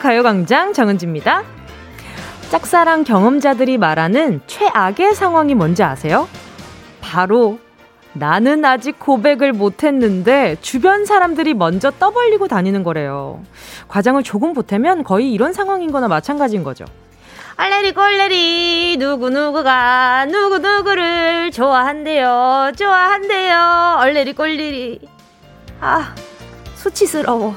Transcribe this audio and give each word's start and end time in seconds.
가요광장 0.00 0.72
정은지입니다. 0.72 1.44
짝사랑 2.50 3.04
경험자들이 3.04 3.78
말하는 3.78 4.40
최악의 4.46 5.14
상황이 5.14 5.54
뭔지 5.54 5.84
아세요? 5.84 6.26
바로 7.00 7.60
나는 8.12 8.64
아직 8.64 8.98
고백을 8.98 9.52
못했는데 9.52 10.56
주변 10.60 11.04
사람들이 11.04 11.54
먼저 11.54 11.92
떠벌리고 11.92 12.48
다니는 12.48 12.82
거래요. 12.82 13.42
과장을 13.88 14.22
조금 14.24 14.52
보태면 14.52 15.04
거의 15.04 15.32
이런 15.32 15.52
상황인 15.52 15.92
거나 15.92 16.08
마찬가지인 16.08 16.64
거죠. 16.64 16.86
알레리 17.56 17.92
꼴레리 17.92 18.96
누구누구가 18.98 20.24
누구누구를 20.26 21.50
좋아한대요. 21.52 22.72
좋아한대요. 22.74 23.98
얼레리 24.00 24.32
꼴레리. 24.32 25.00
아, 25.80 26.14
수치스러워. 26.74 27.54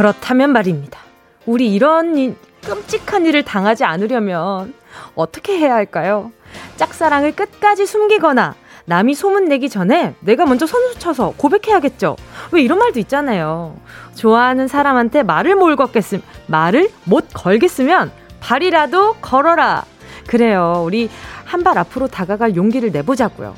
그렇다면 0.00 0.52
말입니다. 0.52 0.98
우리 1.44 1.74
이런 1.74 2.16
이, 2.16 2.34
끔찍한 2.64 3.26
일을 3.26 3.42
당하지 3.44 3.84
않으려면 3.84 4.72
어떻게 5.14 5.58
해야 5.58 5.74
할까요? 5.74 6.32
짝사랑을 6.76 7.36
끝까지 7.36 7.84
숨기거나 7.84 8.54
남이 8.86 9.14
소문내기 9.14 9.68
전에 9.68 10.14
내가 10.20 10.46
먼저 10.46 10.66
선수 10.66 10.98
쳐서 10.98 11.34
고백해야겠죠. 11.36 12.16
왜 12.50 12.62
이런 12.62 12.78
말도 12.78 12.98
있잖아요. 13.00 13.76
좋아하는 14.14 14.68
사람한테 14.68 15.22
말을 15.22 15.54
못 15.54 15.76
걸겠음, 15.76 16.22
말을 16.46 16.88
못 17.04 17.26
걸겠으면 17.34 18.10
발이라도 18.40 19.16
걸어라. 19.20 19.84
그래요. 20.26 20.82
우리 20.82 21.10
한 21.44 21.62
발 21.62 21.76
앞으로 21.76 22.08
다가갈 22.08 22.56
용기를 22.56 22.90
내보자고요. 22.90 23.54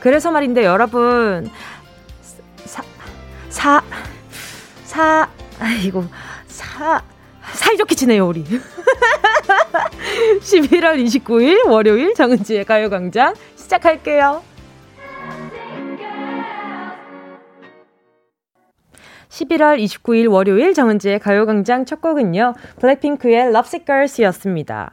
그래서 0.00 0.30
말인데 0.30 0.62
여러분, 0.62 1.50
사, 2.66 2.82
사, 3.48 3.82
사, 4.84 5.28
아이고, 5.60 6.04
사, 6.46 7.02
사이좋게 7.42 7.94
지내요, 7.94 8.28
우리. 8.28 8.44
11월 10.40 11.02
29일 11.04 11.68
월요일 11.68 12.14
정은지의 12.14 12.64
가요광장 12.64 13.34
시작할게요. 13.56 14.42
11월 19.28 19.78
29일 19.82 20.30
월요일 20.30 20.72
정은지의 20.72 21.18
가요광장 21.18 21.84
첫 21.84 22.00
곡은요. 22.00 22.54
블랙핑크의 22.80 23.48
Lovesick 23.48 23.84
Girls였습니다. 23.84 24.92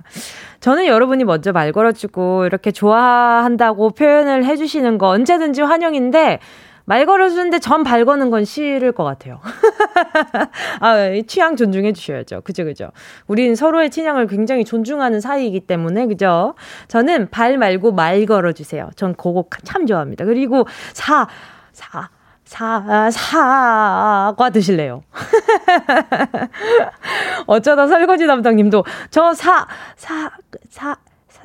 저는 0.60 0.86
여러분이 0.86 1.24
먼저 1.24 1.52
말 1.54 1.72
걸어주고 1.72 2.46
이렇게 2.46 2.72
좋아한다고 2.72 3.92
표현을 3.92 4.46
해주시는 4.46 4.98
거 4.98 5.08
언제든지 5.08 5.62
환영인데 5.62 6.40
말 6.86 7.06
걸어주는데 7.06 7.60
전 7.60 7.84
발거는 7.84 8.30
건 8.30 8.46
싫을 8.46 8.92
것 8.92 9.04
같아요. 9.04 9.40
아, 10.82 10.96
취향 11.28 11.56
존중해 11.56 11.94
주셔야죠. 11.94 12.42
그죠, 12.42 12.66
그죠. 12.66 12.92
우린 13.28 13.56
서로의 13.56 13.90
취향을 13.90 14.28
굉장히 14.28 14.66
존중하는 14.66 15.22
사이이기 15.22 15.62
때문에, 15.62 16.08
그죠? 16.08 16.56
저는 16.90 17.30
발 17.30 17.58
말고 17.58 17.94
말 17.94 18.26
걸어주세요. 18.26 18.90
전 18.96 19.16
그거 19.16 19.46
참 19.64 19.86
좋아합니다. 19.86 20.26
그리고 20.26 20.68
사, 20.94 21.28
사, 21.72 22.10
사, 22.44 23.10
사과 23.12 24.50
드실래요? 24.52 25.04
어쩌다 27.48 27.88
설거지 27.88 28.28
담당님도 28.28 28.84
저 29.10 29.34
사, 29.34 29.66
사, 29.96 30.32
사, 30.70 30.98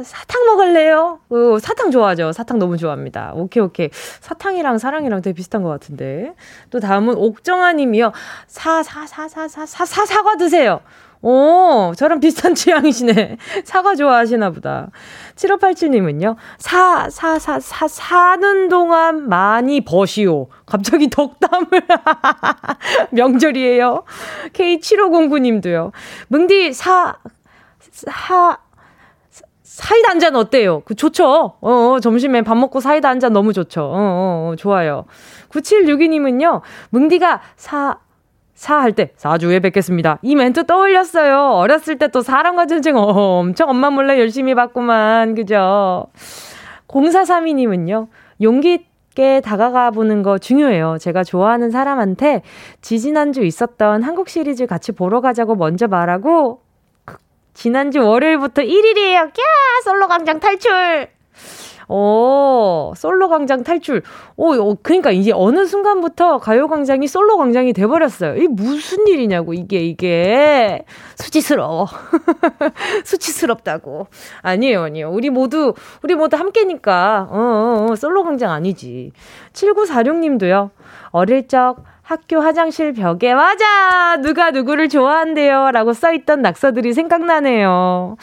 사탕 0.03 0.45
먹을래요? 0.47 1.21
어, 1.29 1.59
사탕 1.61 1.91
좋아하죠. 1.91 2.33
사탕 2.33 2.59
너무 2.59 2.77
좋아합니다. 2.77 3.33
오케이, 3.35 3.63
오케이. 3.63 3.91
사탕이랑 4.21 4.79
사랑이랑 4.79 5.23
되게 5.23 5.35
비슷한 5.35 5.63
것 5.63 5.69
같은데. 5.69 6.35
또 6.71 6.81
다음은 6.81 7.15
옥정아 7.17 7.73
님이요. 7.73 8.13
사, 8.47 8.83
사, 8.83 9.07
사, 9.07 9.29
사, 9.29 9.49
사, 9.49 9.67
사, 9.67 9.85
사, 9.85 10.07
사과 10.07 10.37
드세요. 10.37 10.81
오, 11.21 11.93
저랑 11.97 12.21
비슷한 12.21 12.55
취향이시네. 12.55 13.39
사과 13.65 13.97
좋아하시나 13.97 14.51
보다. 14.51 14.91
7587님은요, 15.35 16.37
사, 16.59 17.11
사, 17.11 17.39
사, 17.39 17.59
사, 17.59 17.89
사는 17.89 18.69
동안 18.69 19.29
많이 19.29 19.81
버시오. 19.81 20.49
갑자기 20.65 21.11
덕담을. 21.11 21.67
명절이에요. 23.11 24.05
K7509님도요. 24.53 25.91
뭉디, 26.29 26.73
사, 26.73 27.17
사, 27.91 28.59
사이다 29.79 30.11
한 30.11 30.19
잔 30.19 30.35
어때요? 30.35 30.83
그 30.85 30.97
좋죠? 30.97 31.25
어, 31.61 31.71
어, 31.71 32.01
점심에 32.01 32.43
밥 32.43 32.57
먹고 32.57 32.81
사이다 32.81 33.09
한 33.09 33.21
잔 33.21 33.33
너무 33.33 33.53
좋죠. 33.53 33.83
어, 33.83 33.95
어, 33.95 34.51
어 34.53 34.57
좋아요. 34.57 35.05
9762님은요, 35.51 36.63
뭉디가 36.91 37.41
사, 37.55 37.99
사할 38.55 38.91
때, 38.93 39.13
사주에 39.17 39.61
뵙겠습니다. 39.61 40.19
이 40.23 40.35
멘트 40.35 40.67
떠올렸어요. 40.67 41.53
어렸을 41.53 41.97
때 41.97 42.09
또 42.09 42.23
사랑과 42.23 42.67
전쟁 42.67 42.97
어, 42.97 43.03
엄청 43.39 43.69
엄마 43.71 43.91
몰래 43.91 44.19
열심히 44.19 44.57
봤구만. 44.57 45.37
그죠? 45.37 46.07
0432님은요, 46.89 48.09
용기 48.43 48.81
있게 49.11 49.41
다가가 49.45 49.93
보는 49.93 50.23
거 50.25 50.39
중요해요. 50.39 50.97
제가 51.01 51.23
좋아하는 51.23 51.71
사람한테 51.71 52.43
지지난주 52.81 53.45
있었던 53.45 54.03
한국 54.03 54.29
시리즈 54.29 54.67
같이 54.67 54.91
보러 54.91 55.21
가자고 55.21 55.55
먼저 55.55 55.87
말하고 55.87 56.63
지난주 57.59 58.07
월요일부터 58.07 58.63
1일이에요. 58.63 59.33
꺄! 59.33 59.43
솔로 59.83 60.07
광장 60.07 60.39
탈출! 60.39 61.09
오, 61.89 62.93
솔로 62.97 63.29
광장 63.29 63.65
탈출. 63.65 64.03
오, 64.37 64.55
어, 64.55 64.77
그러니까 64.81 65.11
이제 65.11 65.33
어느 65.35 65.67
순간부터 65.67 66.39
가요 66.39 66.69
광장이 66.69 67.09
솔로 67.09 67.37
광장이 67.37 67.73
돼버렸어요. 67.73 68.37
이게 68.37 68.47
무슨 68.47 69.09
일이냐고, 69.09 69.55
이게, 69.55 69.81
이게. 69.81 70.85
수치스러워. 71.17 71.89
수치스럽다고. 73.05 74.07
아니에요, 74.43 74.83
아니에요. 74.83 75.11
우리 75.11 75.29
모두, 75.29 75.75
우리 76.05 76.15
모두 76.15 76.37
함께니까. 76.37 77.27
어, 77.29 77.39
어, 77.39 77.87
어 77.91 77.97
솔로 77.97 78.23
광장 78.23 78.53
아니지. 78.53 79.11
7946님도요. 79.53 80.71
어릴 81.11 81.49
적 81.49 81.79
학교 82.09 82.41
화장실 82.41 82.95
벽에 82.95 83.35
맞아 83.35 84.17
누가 84.23 84.51
누구를 84.51 84.89
좋아한대요 84.89 85.73
라고 85.73 85.93
써있던 85.93 86.41
낙서들이 86.41 86.95
생각나네요. 86.95 88.17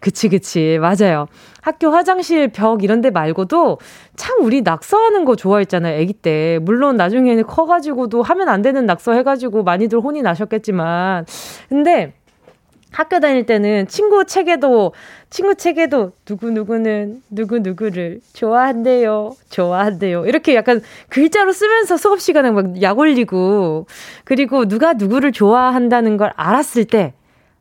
그치 0.00 0.30
그치 0.30 0.78
맞아요. 0.80 1.26
학교 1.60 1.90
화장실 1.90 2.48
벽 2.48 2.82
이런 2.82 3.02
데 3.02 3.10
말고도 3.10 3.76
참 4.16 4.38
우리 4.40 4.62
낙서하는 4.62 5.26
거 5.26 5.36
좋아했잖아요. 5.36 6.00
아기 6.00 6.14
때. 6.14 6.58
물론 6.62 6.96
나중에는 6.96 7.44
커 7.44 7.66
가지고도 7.66 8.22
하면 8.22 8.48
안 8.48 8.62
되는 8.62 8.86
낙서 8.86 9.12
해 9.12 9.22
가지고 9.22 9.64
많이들 9.64 10.00
혼이 10.00 10.22
나셨겠지만 10.22 11.26
근데 11.68 12.14
학교 12.96 13.20
다닐 13.20 13.44
때는 13.44 13.88
친구 13.88 14.24
책에도 14.24 14.94
친구 15.28 15.54
책에도 15.54 16.12
누구 16.24 16.50
누구는 16.50 17.22
누구 17.30 17.58
누구를 17.58 18.20
좋아한대요. 18.32 19.34
좋아한대요. 19.50 20.26
이렇게 20.26 20.54
약간 20.54 20.80
글자로 21.10 21.52
쓰면서 21.52 21.96
수업 21.96 22.20
시간에 22.20 22.50
막 22.50 22.80
약 22.82 22.98
올리고 22.98 23.86
그리고 24.24 24.66
누가 24.66 24.94
누구를 24.94 25.32
좋아한다는 25.32 26.16
걸 26.16 26.32
알았을 26.36 26.86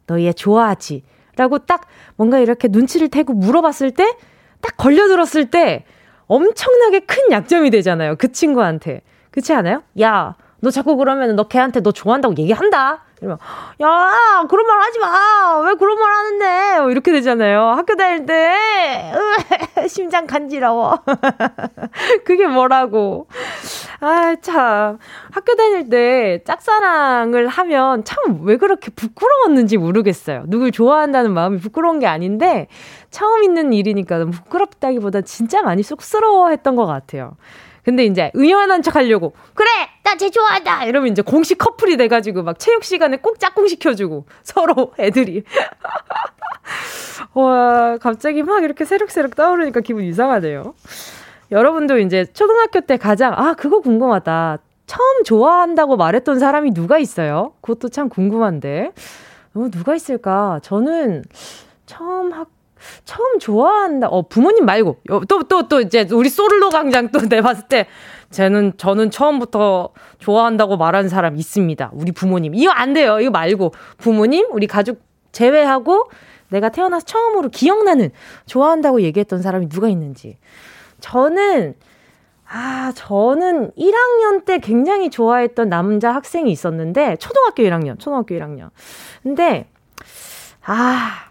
때너얘 0.08 0.34
좋아하지? 0.34 1.04
라고 1.38 1.58
딱 1.60 1.82
뭔가 2.16 2.40
이렇게 2.40 2.68
눈치를 2.70 3.10
태고 3.10 3.34
물어봤을 3.34 3.92
때 3.92 4.16
딱 4.62 4.78
걸려들었을 4.78 5.52
때 5.52 5.86
엄청나게 6.26 7.02
큰 7.02 7.32
약점이 7.32 7.70
되잖아요. 7.70 8.16
그 8.16 8.32
친구한테. 8.32 9.02
그렇지 9.30 9.54
않아요? 9.54 9.84
야, 10.02 10.36
너 10.60 10.72
자꾸 10.72 10.96
그러면 10.98 11.36
너 11.36 11.44
걔한테 11.48 11.82
너 11.82 11.92
좋아한다고 11.92 12.36
얘기한다. 12.40 13.05
이러면 13.22 13.38
야 13.82 14.46
그런 14.50 14.68
말 14.68 14.80
하지 14.82 15.00
마. 15.00 15.60
왜 15.68 15.76
그런 15.76 15.98
말 16.00 16.12
하는데? 16.14 16.80
뭐 16.82 16.92
이렇게 16.92 17.12
되잖아요. 17.12 17.62
학교 17.70 17.96
다닐 17.96 18.26
때 18.26 19.14
으, 19.82 19.88
심장 19.88 20.28
간지러워. 20.28 21.00
그게 22.26 22.48
뭐라고? 22.48 23.28
아 24.02 24.36
참. 24.42 24.98
학교 25.32 25.56
다닐 25.56 25.90
때 25.90 26.42
짝사랑을 26.46 27.48
하면 27.48 28.04
참 28.04 28.26
왜 28.44 28.58
그렇게 28.58 28.92
부끄러웠는지 28.92 29.78
모르겠어요. 29.78 30.44
누굴 30.48 30.72
좋아한다는 30.72 31.34
마음이 31.34 31.58
부끄러운 31.60 32.00
게 32.00 32.08
아닌데 32.08 32.68
처음 33.12 33.44
있는 33.44 33.72
일이니까 33.74 34.26
부끄럽다기보다 34.26 35.22
진짜 35.22 35.62
많이 35.62 35.84
쑥스러워 35.84 36.50
했던 36.50 36.76
것 36.76 36.86
같아요. 36.86 37.38
근데 37.86 38.04
이제 38.06 38.32
의연한 38.34 38.82
척 38.82 38.96
하려고 38.96 39.34
그래 39.54 39.70
나 40.04 40.16
쟤 40.18 40.30
좋아한다 40.30 40.86
이러면 40.86 41.12
이제 41.12 41.22
공식 41.22 41.58
커플이 41.58 41.98
돼가지고 41.98 42.44
막 42.44 42.58
체육 42.58 42.84
시간에 42.84 43.18
꼭 43.18 43.40
짝꿍 43.40 43.68
시켜주고 43.68 44.26
서로 44.44 44.94
애들이 45.00 45.44
와 47.34 47.98
갑자기 47.98 48.44
막 48.44 48.64
이렇게 48.64 48.86
새록새록 48.86 49.36
떠오르니까 49.36 49.82
기분 49.82 50.04
이상하네요. 50.04 50.74
여러분도 51.52 52.00
이제 52.00 52.26
초등학교 52.26 52.82
때 52.82 52.98
가장, 52.98 53.34
아, 53.36 53.54
그거 53.54 53.80
궁금하다. 53.82 54.58
처음 54.88 55.24
좋아한다고 55.24 55.96
말했던 55.98 56.40
사람이 56.40 56.74
누가 56.74 56.98
있어요? 56.98 57.54
그것도 57.62 57.90
참 57.90 58.10
궁금한데. 58.10 58.92
어, 59.54 59.68
누가 59.72 59.96
있을까? 59.96 60.60
저는 60.64 61.24
처음 61.86 62.32
학, 62.34 62.48
처음 63.06 63.40
좋아한다. 63.40 64.08
어, 64.08 64.24
부모님 64.28 64.66
말고. 64.66 64.98
또, 65.28 65.44
또, 65.44 65.68
또, 65.68 65.82
이제 65.82 66.08
우리 66.12 66.30
솔로 66.30 66.70
강장 66.70 67.10
또 67.10 67.20
내봤을 67.22 67.68
때, 67.68 67.88
쟤는, 68.32 68.74
저는 68.78 69.12
처음부터 69.12 69.90
좋아한다고 70.20 70.78
말하는 70.78 71.10
사람 71.10 71.38
있습니다. 71.38 71.92
우리 71.94 72.12
부모님. 72.12 72.56
이거 72.56 72.72
안 72.72 72.94
돼요. 72.94 73.20
이거 73.20 73.32
말고. 73.32 73.74
부모님, 73.98 74.48
우리 74.52 74.68
가족 74.68 75.02
제외하고, 75.32 76.10
내가 76.50 76.70
태어나서 76.70 77.06
처음으로 77.06 77.50
기억나는, 77.50 78.12
좋아한다고 78.46 79.02
얘기했던 79.02 79.42
사람이 79.42 79.70
누가 79.70 79.90
있는지. 79.90 80.38
저는, 81.00 81.76
아, 82.48 82.92
저는 82.96 83.72
1학년 83.72 84.46
때 84.46 84.60
굉장히 84.60 85.10
좋아했던 85.10 85.70
남자 85.70 86.12
학생이 86.14 86.52
있었는데, 86.52 87.18
초등학교 87.18 87.64
1학년, 87.64 88.00
초등학교 88.00 88.36
1학년. 88.36 88.70
근데, 89.24 89.70
아, 90.66 91.30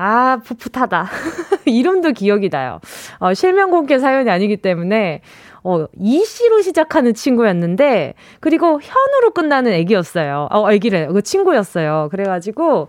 아, 0.00 0.38
풋풋하다. 0.44 1.08
이름도 1.66 2.12
기억이 2.12 2.50
나요. 2.50 2.80
어, 3.18 3.34
실명 3.34 3.70
공개 3.72 3.98
사연이 3.98 4.30
아니기 4.30 4.56
때문에, 4.58 5.22
어, 5.64 5.86
이씨로 5.98 6.62
시작하는 6.62 7.14
친구였는데, 7.14 8.14
그리고 8.38 8.80
현으로 8.80 9.32
끝나는 9.34 9.72
애기였어요. 9.72 10.46
어, 10.52 10.70
애기래. 10.70 11.08
그 11.08 11.22
친구였어요. 11.22 12.10
그래가지고, 12.12 12.86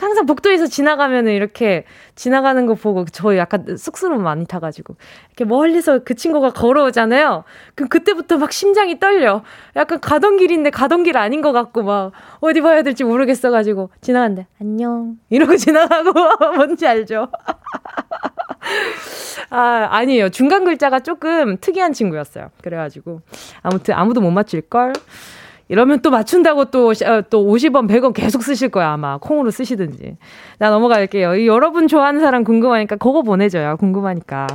항상 0.00 0.26
복도에서 0.26 0.66
지나가면은 0.66 1.32
이렇게 1.32 1.84
지나가는 2.14 2.64
거 2.66 2.74
보고 2.74 3.04
저 3.12 3.36
약간 3.36 3.76
쑥스러움 3.76 4.22
많이 4.22 4.46
타가지고 4.46 4.96
이렇게 5.28 5.44
멀리서 5.44 6.00
그 6.04 6.14
친구가 6.14 6.50
걸어오잖아요. 6.50 7.44
그럼 7.74 7.88
그때부터 7.88 8.38
막 8.38 8.52
심장이 8.52 8.98
떨려. 8.98 9.42
약간 9.76 10.00
가던 10.00 10.38
길인데 10.38 10.70
가던 10.70 11.02
길 11.02 11.18
아닌 11.18 11.42
것 11.42 11.52
같고 11.52 11.82
막 11.82 12.12
어디 12.40 12.62
봐야 12.62 12.82
될지 12.82 13.04
모르겠어가지고 13.04 13.90
지나간대 14.00 14.46
안녕 14.60 15.16
이러고 15.28 15.56
지나가고 15.58 16.12
뭔지 16.56 16.86
알죠? 16.86 17.28
아 19.50 19.88
아니에요. 19.90 20.30
중간 20.30 20.64
글자가 20.64 21.00
조금 21.00 21.58
특이한 21.58 21.92
친구였어요. 21.92 22.50
그래가지고 22.62 23.20
아무튼 23.62 23.94
아무도 23.94 24.20
못 24.20 24.30
맞출 24.30 24.62
걸. 24.62 24.92
이러면 25.70 26.00
또 26.00 26.10
맞춘다고 26.10 26.64
또, 26.66 26.88
어, 26.88 27.22
또 27.30 27.46
50원, 27.46 27.88
100원 27.88 28.12
계속 28.12 28.42
쓰실 28.42 28.70
거야, 28.70 28.90
아마. 28.90 29.18
콩으로 29.18 29.52
쓰시든지. 29.52 30.16
나 30.58 30.68
넘어갈게요. 30.68 31.46
여러분 31.46 31.86
좋아하는 31.86 32.20
사람 32.20 32.42
궁금하니까 32.42 32.96
그거 32.96 33.22
보내줘요. 33.22 33.76
궁금하니까. 33.76 34.48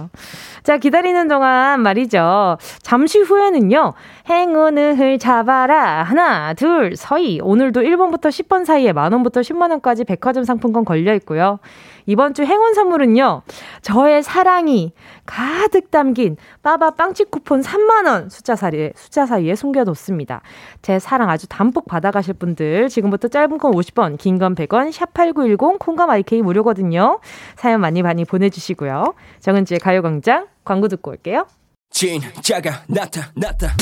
자, 0.63 0.77
기다리는 0.77 1.29
동안 1.29 1.81
말이죠. 1.81 2.57
잠시 2.81 3.21
후에는요, 3.21 3.94
행운을 4.29 5.17
잡아라. 5.17 6.03
하나, 6.03 6.53
둘, 6.53 6.97
서희. 6.97 7.39
오늘도 7.41 7.79
1번부터 7.79 8.23
10번 8.27 8.65
사이에 8.65 8.91
만원부터 8.91 9.39
10만원까지 9.39 10.06
백화점 10.06 10.44
상품권 10.44 10.83
걸려 10.83 11.13
있고요. 11.15 11.59
이번 12.05 12.33
주 12.33 12.43
행운 12.43 12.73
선물은요, 12.73 13.41
저의 13.81 14.21
사랑이 14.23 14.93
가득 15.25 15.89
담긴 15.91 16.37
빠바 16.61 16.91
빵집 16.91 17.31
쿠폰 17.31 17.61
3만 17.61 18.05
원 18.05 18.29
숫자 18.29 18.55
사이에, 18.55 18.91
숫자 18.95 19.25
사이에 19.25 19.55
숨겨뒀습니다. 19.55 20.41
제 20.81 20.99
사랑 20.99 21.29
아주 21.29 21.47
담뿍 21.47 21.85
받아 21.87 22.11
가실 22.11 22.33
분들, 22.35 22.89
지금부터 22.89 23.27
짧은 23.27 23.57
건 23.57 23.71
50원, 23.71 24.17
긴 24.17 24.37
건 24.37 24.53
100원, 24.55 24.91
샵8910, 24.91 25.79
콩감 25.79 26.09
IK 26.09 26.41
무료거든요. 26.41 27.19
사연 27.55 27.81
많이 27.81 28.01
많이 28.03 28.25
보내 28.25 28.49
주시고요. 28.49 29.13
정은지의 29.39 29.79
가요 29.79 30.01
광장 30.01 30.47
광고 30.63 30.87
듣고 30.87 31.11
올게요. 31.11 31.45
진짜가 31.89 32.83
나타났다. 32.87 33.73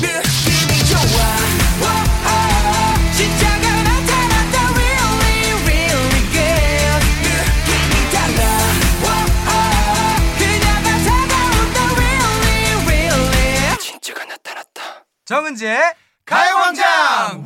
느낌이 0.00 0.84
좋아. 0.88 1.20
진짜 3.12 3.59
정은지의 15.30 15.78
가요광장! 16.24 17.44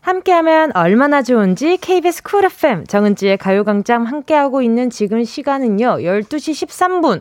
함께하면 0.00 0.72
얼마나 0.74 1.20
좋은지 1.20 1.76
KBS 1.76 2.22
쿨 2.22 2.46
FM 2.46 2.86
정은지의 2.86 3.36
가요광장 3.36 4.04
함께하고 4.04 4.62
있는 4.62 4.88
지금 4.88 5.22
시간은요 5.22 5.98
12시 5.98 6.66
13분 6.66 7.20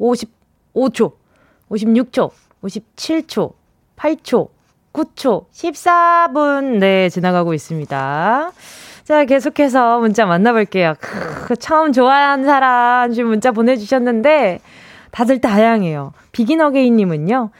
55초 0.00 1.12
56초 1.70 2.32
57초 2.64 3.52
8초 3.94 4.48
9초 4.92 5.44
14분 5.52 6.78
네 6.78 7.08
지나가고 7.08 7.54
있습니다. 7.54 8.52
자 9.04 9.24
계속해서 9.24 10.00
문자 10.00 10.26
만나볼게요. 10.26 10.94
크, 10.98 11.54
처음 11.54 11.92
좋아하는 11.92 12.44
사람 12.44 13.12
지금 13.12 13.28
문자 13.28 13.52
보내주셨는데 13.52 14.58
다들 15.12 15.40
다양해요. 15.40 16.12
비긴 16.32 16.60
어게인님은요 16.60 17.50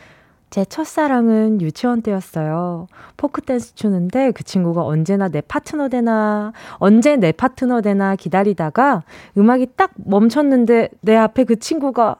제 0.54 0.64
첫사랑은 0.64 1.60
유치원 1.60 2.00
때였어요. 2.00 2.86
포크댄스 3.16 3.74
추는데 3.74 4.30
그 4.30 4.44
친구가 4.44 4.84
언제나 4.84 5.26
내 5.26 5.40
파트너 5.40 5.88
되나, 5.88 6.52
언제 6.74 7.16
내 7.16 7.32
파트너 7.32 7.80
되나 7.80 8.14
기다리다가 8.14 9.02
음악이 9.36 9.70
딱 9.74 9.90
멈췄는데 9.96 10.90
내 11.00 11.16
앞에 11.16 11.42
그 11.42 11.58
친구가 11.58 12.18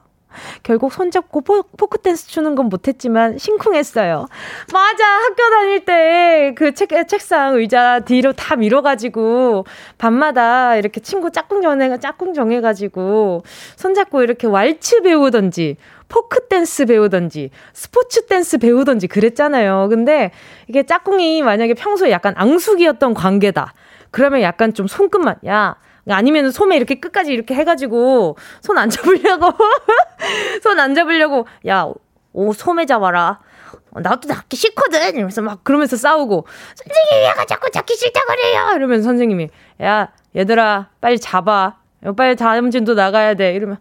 결국 0.63 0.91
손잡고 0.93 1.41
포, 1.41 1.63
크댄스 1.63 2.27
추는 2.27 2.55
건 2.55 2.67
못했지만 2.67 3.37
심쿵했어요. 3.37 4.25
맞아! 4.73 5.05
학교 5.05 5.49
다닐 5.49 5.85
때그 5.85 6.73
책, 6.73 6.89
책상 7.07 7.55
의자 7.55 7.99
뒤로 8.01 8.33
다 8.33 8.55
밀어가지고 8.55 9.65
밤마다 9.97 10.75
이렇게 10.75 10.99
친구 11.01 11.31
짝꿍 11.31 11.61
정해, 11.61 11.97
짝꿍 11.99 12.33
정해가지고 12.33 13.43
손잡고 13.75 14.23
이렇게 14.23 14.47
왈츠 14.47 15.01
배우던지 15.01 15.77
포크 16.07 16.47
댄스 16.47 16.85
배우던지 16.85 17.49
스포츠 17.73 18.25
댄스 18.27 18.57
배우던지 18.59 19.07
그랬잖아요. 19.07 19.87
근데 19.89 20.31
이게 20.67 20.83
짝꿍이 20.83 21.41
만약에 21.41 21.73
평소에 21.73 22.11
약간 22.11 22.33
앙숙이었던 22.37 23.13
관계다. 23.13 23.73
그러면 24.11 24.41
약간 24.41 24.73
좀 24.73 24.87
손끝만 24.87 25.37
야 25.47 25.75
아니면 26.07 26.51
손에 26.51 26.75
이렇게 26.77 26.99
끝까지 26.99 27.33
이렇게 27.33 27.55
해가지고 27.55 28.37
손 28.61 28.77
안 28.77 28.89
잡으려고 28.89 29.47
손 30.63 30.79
안 30.79 30.95
잡으려고 30.95 31.47
야 31.67 31.87
오 32.37 32.51
소매 32.51 32.85
잡아라. 32.85 33.39
나도 33.93 34.27
잡기 34.27 34.57
싫거든! 34.57 35.13
이러면서 35.13 35.41
막 35.41 35.63
그러면서 35.63 35.95
싸우고 35.95 36.45
선생님이 36.75 37.25
얘가 37.29 37.45
자꾸 37.45 37.71
잡기 37.71 37.95
싫다 37.95 38.19
그래요! 38.27 38.73
이러면서 38.75 39.05
선생님이 39.05 39.49
야 39.83 40.09
얘들아 40.35 40.89
빨리 40.99 41.17
잡아. 41.17 41.77
빨리 42.17 42.35
다음 42.35 42.69
진도 42.71 42.93
나가야 42.93 43.33
돼. 43.35 43.53
이러면, 43.55 43.77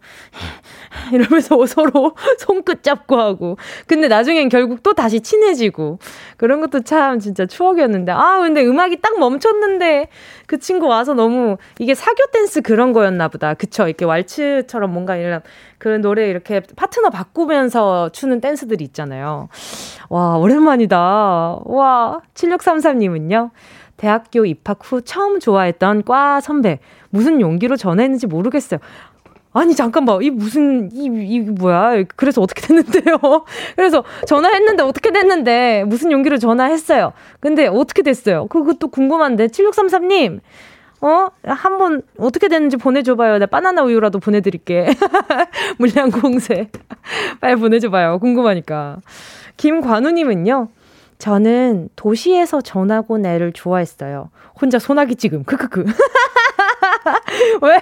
이러면서 1.13 1.65
서로 1.67 2.15
손끝 2.39 2.83
잡고 2.83 3.17
하고. 3.17 3.57
근데 3.87 4.09
나중엔 4.09 4.49
결국 4.49 4.83
또 4.83 4.93
다시 4.93 5.21
친해지고. 5.21 5.99
그런 6.37 6.61
것도 6.61 6.83
참 6.83 7.19
진짜 7.19 7.47
추억이었는데. 7.47 8.13
아, 8.13 8.41
근데 8.41 8.65
음악이 8.65 9.01
딱 9.01 9.19
멈췄는데 9.19 10.09
그 10.47 10.59
친구 10.59 10.87
와서 10.87 11.15
너무 11.15 11.57
이게 11.79 11.95
사교 11.95 12.27
댄스 12.33 12.63
그런 12.63 12.93
거였나 12.93 13.29
보다. 13.29 13.55
그쵸? 13.55 13.87
이렇게 13.87 14.05
왈츠처럼 14.05 14.93
뭔가 14.93 15.17
이런 15.17 15.41
그런 15.79 16.01
노래 16.01 16.29
이렇게 16.29 16.63
파트너 16.77 17.11
바꾸면서 17.11 18.11
추는 18.11 18.41
댄스들이 18.41 18.85
있잖아요. 18.85 19.49
와, 20.09 20.37
오랜만이다. 20.37 20.97
와, 21.65 22.21
7633님은요. 22.35 23.51
대학교 23.97 24.45
입학 24.45 24.81
후 24.83 25.03
처음 25.03 25.39
좋아했던 25.39 26.03
과 26.05 26.41
선배. 26.41 26.81
무슨 27.11 27.41
용기로 27.41 27.77
전화했는지 27.77 28.27
모르겠어요. 28.27 28.81
아니 29.54 29.75
잠깐만. 29.75 30.20
이 30.23 30.30
무슨 30.30 30.90
이, 30.92 31.04
이 31.06 31.40
뭐야? 31.40 32.02
그래서 32.16 32.42
어떻게 32.42 32.61
됐는데요? 32.66 33.16
그래서 33.76 34.04
전화했는데 34.26 34.82
어떻게 34.82 35.11
됐는데 35.12 35.84
무슨 35.87 36.11
용기로 36.12 36.38
전화했어요? 36.38 37.12
근데 37.40 37.66
어떻게 37.68 38.02
됐어요? 38.02 38.46
그것도 38.49 38.88
궁금한데 38.88 39.46
7633님 39.46 40.40
어? 41.00 41.28
한 41.46 41.78
번 41.78 42.02
어떻게 42.18 42.49
됐는지 42.49 42.76
보내줘봐요. 42.76 43.34
내가 43.34 43.46
바나나 43.46 43.82
우유라도 43.82 44.18
보내드릴게. 44.18 44.87
물량 45.78 46.11
공세. 46.11 46.68
빨리 47.40 47.56
보내줘봐요. 47.56 48.18
궁금하니까. 48.18 48.99
김관우님은요 49.56 50.68
저는 51.25 51.88
도시에서 51.97 52.61
전학 52.61 53.11
온 53.11 53.25
애를 53.25 53.54
좋아했어요. 53.54 54.28
혼자 54.61 54.78
소나기 54.78 55.16
지금. 55.16 55.43
크크크. 55.43 55.87
왜? 57.62 57.78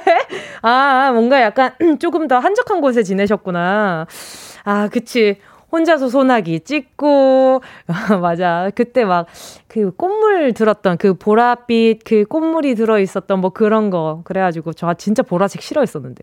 아, 0.62 1.10
뭔가 1.12 1.42
약간 1.42 1.74
조금 1.98 2.28
더 2.28 2.38
한적한 2.38 2.80
곳에 2.80 3.02
지내셨구나. 3.02 4.06
아, 4.62 4.88
그치. 4.92 5.40
혼자서 5.72 6.08
소나기 6.08 6.60
찍고, 6.60 7.62
맞아. 8.20 8.70
그때 8.74 9.04
막 9.04 9.26
그 9.72 9.90
꽃물 9.90 10.52
들었던 10.52 10.98
그 10.98 11.14
보랏빛 11.14 12.00
그 12.04 12.26
꽃물이 12.26 12.74
들어 12.74 12.98
있었던 12.98 13.40
뭐 13.40 13.50
그런 13.50 13.88
거. 13.88 14.20
그래가지고 14.24 14.74
저 14.74 14.92
진짜 14.92 15.22
보라색 15.22 15.62
싫어했었는데. 15.62 16.22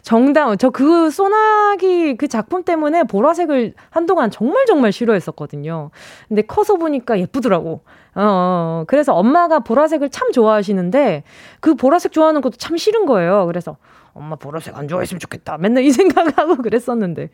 정당, 0.00 0.56
저그 0.56 1.10
소나기 1.10 2.16
그 2.16 2.28
작품 2.28 2.62
때문에 2.62 3.02
보라색을 3.04 3.74
한동안 3.90 4.30
정말 4.30 4.64
정말 4.64 4.90
싫어했었거든요. 4.90 5.90
근데 6.28 6.40
커서 6.40 6.76
보니까 6.76 7.18
예쁘더라고. 7.18 7.82
어, 8.14 8.22
어, 8.22 8.24
어, 8.24 8.84
그래서 8.86 9.12
엄마가 9.14 9.58
보라색을 9.58 10.08
참 10.08 10.32
좋아하시는데 10.32 11.24
그 11.60 11.74
보라색 11.74 12.12
좋아하는 12.12 12.40
것도 12.40 12.56
참 12.56 12.78
싫은 12.78 13.04
거예요. 13.04 13.44
그래서 13.44 13.76
엄마 14.14 14.36
보라색 14.36 14.78
안 14.78 14.88
좋아했으면 14.88 15.20
좋겠다. 15.20 15.58
맨날 15.58 15.84
이 15.84 15.90
생각하고 15.92 16.56
그랬었는데. 16.56 17.28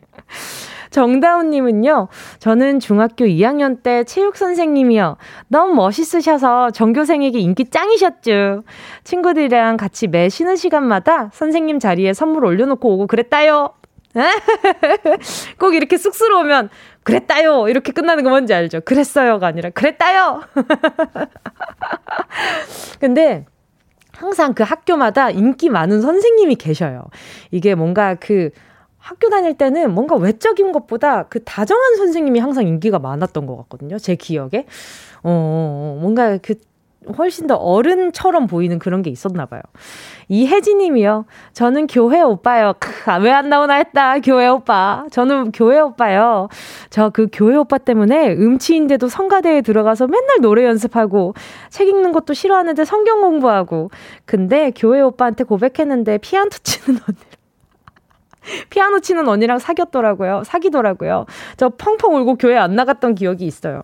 정다운님은요, 0.91 2.07
저는 2.39 2.79
중학교 2.79 3.25
2학년 3.25 3.83
때 3.83 4.03
체육 4.03 4.37
선생님이요. 4.37 5.17
너무 5.47 5.73
멋있으셔서 5.73 6.71
전교생에게 6.71 7.39
인기 7.39 7.69
짱이셨죠. 7.69 8.63
친구들이랑 9.03 9.77
같이 9.77 10.07
매 10.07 10.29
쉬는 10.29 10.55
시간마다 10.55 11.29
선생님 11.33 11.79
자리에 11.79 12.13
선물 12.13 12.45
올려놓고 12.45 12.93
오고 12.93 13.07
그랬다요. 13.07 13.73
꼭 15.59 15.75
이렇게 15.75 15.97
쑥스러우면 15.97 16.69
그랬다요 17.03 17.67
이렇게 17.67 17.91
끝나는 17.91 18.23
거 18.23 18.29
뭔지 18.29 18.53
알죠? 18.53 18.81
그랬어요가 18.81 19.47
아니라 19.47 19.69
그랬다요. 19.71 20.41
근데 22.99 23.45
항상 24.13 24.53
그 24.53 24.63
학교마다 24.63 25.29
인기 25.29 25.69
많은 25.69 26.01
선생님이 26.01 26.55
계셔요. 26.55 27.03
이게 27.51 27.75
뭔가 27.75 28.15
그 28.15 28.49
학교 29.05 29.29
다닐 29.29 29.53
때는 29.53 29.93
뭔가 29.93 30.15
외적인 30.15 30.71
것보다 30.71 31.27
그 31.27 31.43
다정한 31.43 31.95
선생님이 31.95 32.39
항상 32.39 32.65
인기가 32.67 32.97
많았던 32.97 33.45
것 33.45 33.55
같거든요. 33.57 33.99
제 33.99 34.15
기억에. 34.15 34.65
어, 35.21 35.99
뭔가 36.01 36.39
그 36.41 36.55
훨씬 37.15 37.45
더 37.45 37.53
어른처럼 37.53 38.47
보이는 38.47 38.79
그런 38.79 39.03
게 39.03 39.11
있었나 39.11 39.45
봐요. 39.45 39.61
이혜진 40.27 40.79
님이요. 40.79 41.25
저는 41.53 41.85
교회 41.85 42.19
오빠요. 42.21 42.73
아, 43.05 43.17
왜안 43.17 43.47
나오나 43.47 43.75
했다. 43.75 44.19
교회 44.21 44.47
오빠. 44.47 45.05
저는 45.11 45.51
교회 45.51 45.79
오빠요. 45.79 46.49
저 46.89 47.11
그 47.13 47.27
교회 47.31 47.55
오빠 47.57 47.77
때문에 47.77 48.33
음치인데도 48.33 49.07
성가대에 49.07 49.61
들어가서 49.61 50.07
맨날 50.07 50.39
노래 50.41 50.65
연습하고 50.65 51.35
책 51.69 51.87
읽는 51.89 52.11
것도 52.11 52.33
싫어하는데 52.33 52.83
성경 52.85 53.21
공부하고. 53.21 53.91
근데 54.25 54.71
교회 54.75 54.99
오빠한테 55.01 55.43
고백했는데 55.43 56.17
피아노 56.17 56.49
치는 56.49 56.99
언니 57.07 57.34
피아노 58.69 58.99
치는 58.99 59.27
언니랑 59.27 59.59
사귀었더라고요. 59.59 60.43
사귀더라고요. 60.45 61.25
저 61.57 61.69
펑펑 61.69 62.15
울고 62.15 62.35
교회 62.37 62.57
안 62.57 62.75
나갔던 62.75 63.15
기억이 63.15 63.45
있어요. 63.45 63.81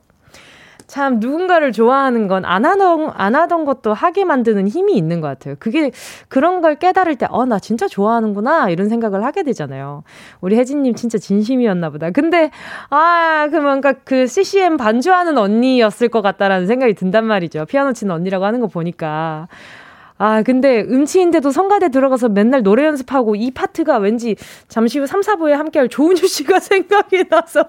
참 0.87 1.19
누군가를 1.21 1.71
좋아하는 1.71 2.27
건 2.27 2.43
안 2.43 2.65
하던 2.65 3.11
안 3.15 3.33
하던 3.33 3.63
것도 3.63 3.93
하게 3.93 4.25
만드는 4.25 4.67
힘이 4.67 4.97
있는 4.97 5.21
것 5.21 5.27
같아요. 5.29 5.55
그게 5.57 5.91
그런 6.27 6.59
걸 6.61 6.75
깨달을 6.75 7.15
때, 7.15 7.27
어, 7.29 7.45
나 7.45 7.59
진짜 7.59 7.87
좋아하는구나 7.87 8.69
이런 8.69 8.89
생각을 8.89 9.23
하게 9.23 9.43
되잖아요. 9.43 10.03
우리 10.41 10.57
혜진님 10.57 10.95
진짜 10.95 11.17
진심이었나 11.17 11.91
보다. 11.91 12.11
근데 12.11 12.51
아, 12.89 13.47
그 13.49 13.55
뭔가 13.55 13.93
그 13.93 14.27
CCM 14.27 14.75
반주하는 14.75 15.37
언니였을 15.37 16.09
것 16.09 16.21
같다라는 16.21 16.67
생각이 16.67 16.93
든단 16.95 17.23
말이죠. 17.25 17.65
피아노 17.67 17.93
치는 17.93 18.13
언니라고 18.13 18.43
하는 18.43 18.59
거 18.59 18.67
보니까. 18.67 19.47
아, 20.23 20.43
근데 20.43 20.81
음치인데도 20.81 21.49
성가대 21.49 21.89
들어가서 21.89 22.29
맨날 22.29 22.61
노래 22.61 22.85
연습하고 22.85 23.35
이 23.35 23.49
파트가 23.49 23.97
왠지 23.97 24.35
잠시 24.67 24.99
후 24.99 25.07
3, 25.07 25.21
4부에 25.21 25.53
함께할 25.53 25.89
조은주 25.89 26.27
씨가 26.27 26.59
생각이 26.61 27.27
나서 27.27 27.65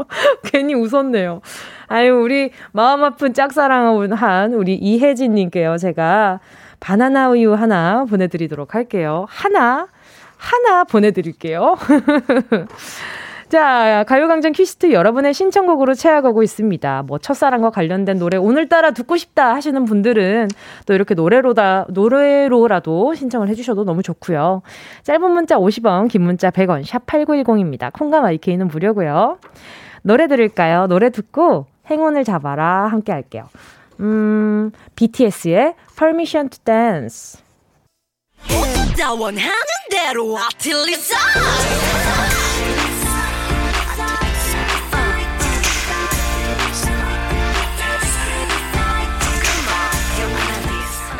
괜히 0.44 0.72
웃었네요. 0.72 1.42
아유, 1.88 2.14
우리 2.14 2.52
마음 2.72 3.04
아픈 3.04 3.34
짝사랑한 3.34 4.54
우리 4.54 4.76
이혜진님께요. 4.76 5.76
제가 5.76 6.40
바나나 6.80 7.28
우유 7.28 7.52
하나 7.52 8.06
보내드리도록 8.06 8.74
할게요. 8.74 9.26
하나, 9.28 9.86
하나 10.38 10.84
보내드릴게요. 10.84 11.76
자, 13.50 14.04
가요광장 14.06 14.52
퀴스트 14.52 14.92
여러분의 14.92 15.34
신청곡으로 15.34 15.94
채워가고 15.94 16.44
있습니다. 16.44 17.02
뭐, 17.02 17.18
첫사랑과 17.18 17.70
관련된 17.70 18.16
노래 18.20 18.36
오늘따라 18.36 18.92
듣고 18.92 19.16
싶다 19.16 19.56
하시는 19.56 19.84
분들은 19.84 20.46
또 20.86 20.94
이렇게 20.94 21.14
노래로다, 21.14 21.86
노래로라도 21.88 23.14
신청을 23.14 23.48
해주셔도 23.48 23.84
너무 23.84 24.04
좋고요. 24.04 24.62
짧은 25.02 25.32
문자 25.32 25.56
50원, 25.56 26.08
긴 26.08 26.22
문자 26.22 26.52
100원, 26.52 26.84
샵 26.84 27.04
8910입니다. 27.06 27.92
콩감 27.92 28.24
IK는 28.24 28.68
무료고요. 28.68 29.40
노래 30.02 30.28
들을까요? 30.28 30.86
노래 30.86 31.10
듣고 31.10 31.66
행운을 31.90 32.22
잡아라 32.22 32.86
함께 32.86 33.10
할게요. 33.10 33.48
음, 33.98 34.70
BTS의 34.94 35.74
Permission 35.98 36.50
to 36.50 36.60
Dance. 36.64 37.42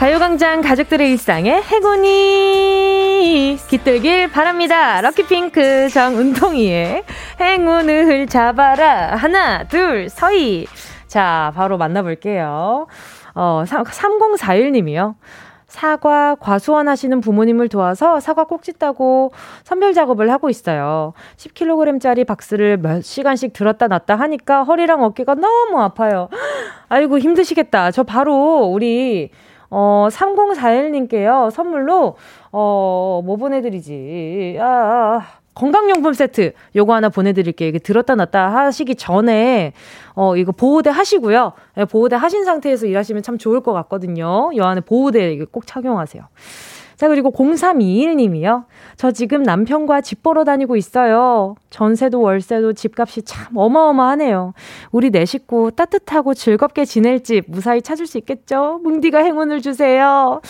가요광장 0.00 0.62
가족들의 0.62 1.10
일상에 1.10 1.60
행운이 1.60 3.58
깃들길 3.68 4.30
바랍니다. 4.30 5.02
럭키핑크 5.02 5.90
정은동이의 5.90 7.04
행운을 7.38 8.26
잡아라. 8.26 9.14
하나, 9.16 9.64
둘, 9.64 10.08
서희. 10.08 10.66
자, 11.06 11.52
바로 11.54 11.76
만나볼게요. 11.76 12.86
어, 13.34 13.64
3041님이요. 13.66 15.16
사과, 15.66 16.34
과수원 16.34 16.88
하시는 16.88 17.20
부모님을 17.20 17.68
도와서 17.68 18.20
사과 18.20 18.44
꼭지 18.44 18.78
따고 18.78 19.32
선별 19.64 19.92
작업을 19.92 20.32
하고 20.32 20.48
있어요. 20.48 21.12
10kg짜리 21.36 22.26
박스를 22.26 22.78
몇 22.78 23.02
시간씩 23.04 23.52
들었다 23.52 23.86
놨다 23.86 24.16
하니까 24.16 24.62
허리랑 24.62 25.04
어깨가 25.04 25.34
너무 25.34 25.78
아파요. 25.82 26.30
아이고, 26.88 27.18
힘드시겠다. 27.18 27.90
저 27.90 28.02
바로 28.02 28.62
우리 28.64 29.30
어, 29.70 30.08
3041님께요. 30.10 31.50
선물로, 31.50 32.16
어, 32.52 33.22
뭐 33.24 33.36
보내드리지? 33.36 34.58
아, 34.60 34.64
아, 34.64 35.40
건강용품 35.54 36.12
세트 36.14 36.52
요거 36.74 36.94
하나 36.94 37.08
보내드릴게요. 37.08 37.68
이게 37.68 37.78
들었다 37.78 38.14
놨다 38.14 38.48
하시기 38.48 38.94
전에 38.94 39.72
어 40.14 40.36
이거 40.36 40.52
보호대 40.52 40.90
하시고요. 40.90 41.52
네, 41.76 41.84
보호대 41.84 42.16
하신 42.16 42.44
상태에서 42.44 42.86
일하시면 42.86 43.22
참 43.22 43.36
좋을 43.36 43.60
것 43.60 43.72
같거든요. 43.72 44.50
요 44.56 44.64
안에 44.64 44.80
보호대 44.80 45.44
꼭 45.50 45.66
착용하세요. 45.66 46.22
자, 47.00 47.08
그리고 47.08 47.30
0321님이요. 47.32 48.64
저 48.96 49.10
지금 49.10 49.42
남편과 49.42 50.02
집 50.02 50.22
보러 50.22 50.44
다니고 50.44 50.76
있어요. 50.76 51.54
전세도 51.70 52.20
월세도 52.20 52.74
집값이 52.74 53.22
참 53.22 53.56
어마어마하네요. 53.56 54.52
우리 54.92 55.08
네 55.08 55.24
식구 55.24 55.70
따뜻하고 55.74 56.34
즐겁게 56.34 56.84
지낼 56.84 57.22
집 57.22 57.44
무사히 57.48 57.80
찾을 57.80 58.04
수 58.04 58.18
있겠죠? 58.18 58.80
뭉디가 58.84 59.20
행운을 59.20 59.62
주세요. 59.62 60.42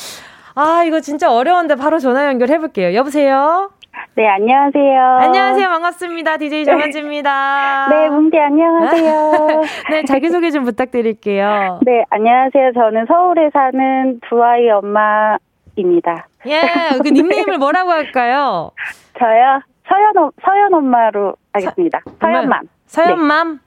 아, 0.56 0.82
이거 0.84 0.98
진짜 0.98 1.32
어려운데 1.32 1.76
바로 1.76 2.00
전화 2.00 2.26
연결해볼게요. 2.26 2.94
여보세요? 2.98 3.70
네, 4.16 4.26
안녕하세요. 4.26 5.18
안녕하세요. 5.20 5.68
반갑습니다. 5.68 6.36
DJ 6.36 6.64
정은지입니다. 6.64 7.88
네, 7.90 8.08
뭉디 8.08 8.36
안녕하세요. 8.36 9.62
네, 9.90 10.04
자기소개 10.04 10.50
좀 10.50 10.64
부탁드릴게요. 10.64 11.78
네, 11.86 12.04
안녕하세요. 12.10 12.72
저는 12.74 13.06
서울에 13.06 13.50
사는 13.52 14.18
두 14.28 14.42
아이 14.42 14.68
엄마 14.68 15.36
입니다. 15.76 16.26
예, 16.46 16.60
그 17.02 17.08
닉네임을 17.08 17.58
뭐라고 17.58 17.90
할까요? 17.90 18.70
저요? 19.18 19.60
서연, 19.88 20.30
서연 20.42 20.74
엄마로 20.74 21.34
하겠습니다. 21.52 22.00
서, 22.20 22.32
연맘 22.32 22.62
서연맘? 22.86 23.52
네. 23.54 23.58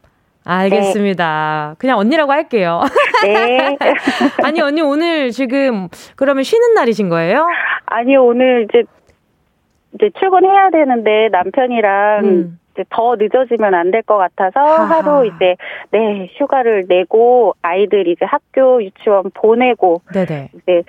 알겠습니다. 0.46 1.70
네. 1.72 1.76
그냥 1.80 1.98
언니라고 2.00 2.32
할게요. 2.32 2.82
네. 3.24 3.78
아니, 4.44 4.62
언니 4.62 4.82
오늘 4.82 5.32
지금 5.32 5.88
그러면 6.16 6.44
쉬는 6.44 6.74
날이신 6.74 7.10
거예요? 7.10 7.46
아니, 7.86 8.16
오늘 8.18 8.68
이제, 8.70 8.84
이제 9.96 10.10
출근해야 10.20 10.70
되는데 10.72 11.30
남편이랑 11.32 12.20
음. 12.26 12.60
이제 12.74 12.84
더 12.90 13.16
늦어지면 13.18 13.74
안 13.76 13.92
될 13.92 14.02
것 14.02 14.18
같아서 14.18 14.60
하하. 14.60 14.96
하루 14.98 15.28
이제 15.28 15.56
네 15.92 16.28
휴가를 16.38 16.86
내고 16.90 17.54
아이들 17.62 18.08
이제 18.08 18.26
학교 18.26 18.84
유치원 18.84 19.30
보내고 19.36 20.02
네네. 20.12 20.50
이제 20.56 20.82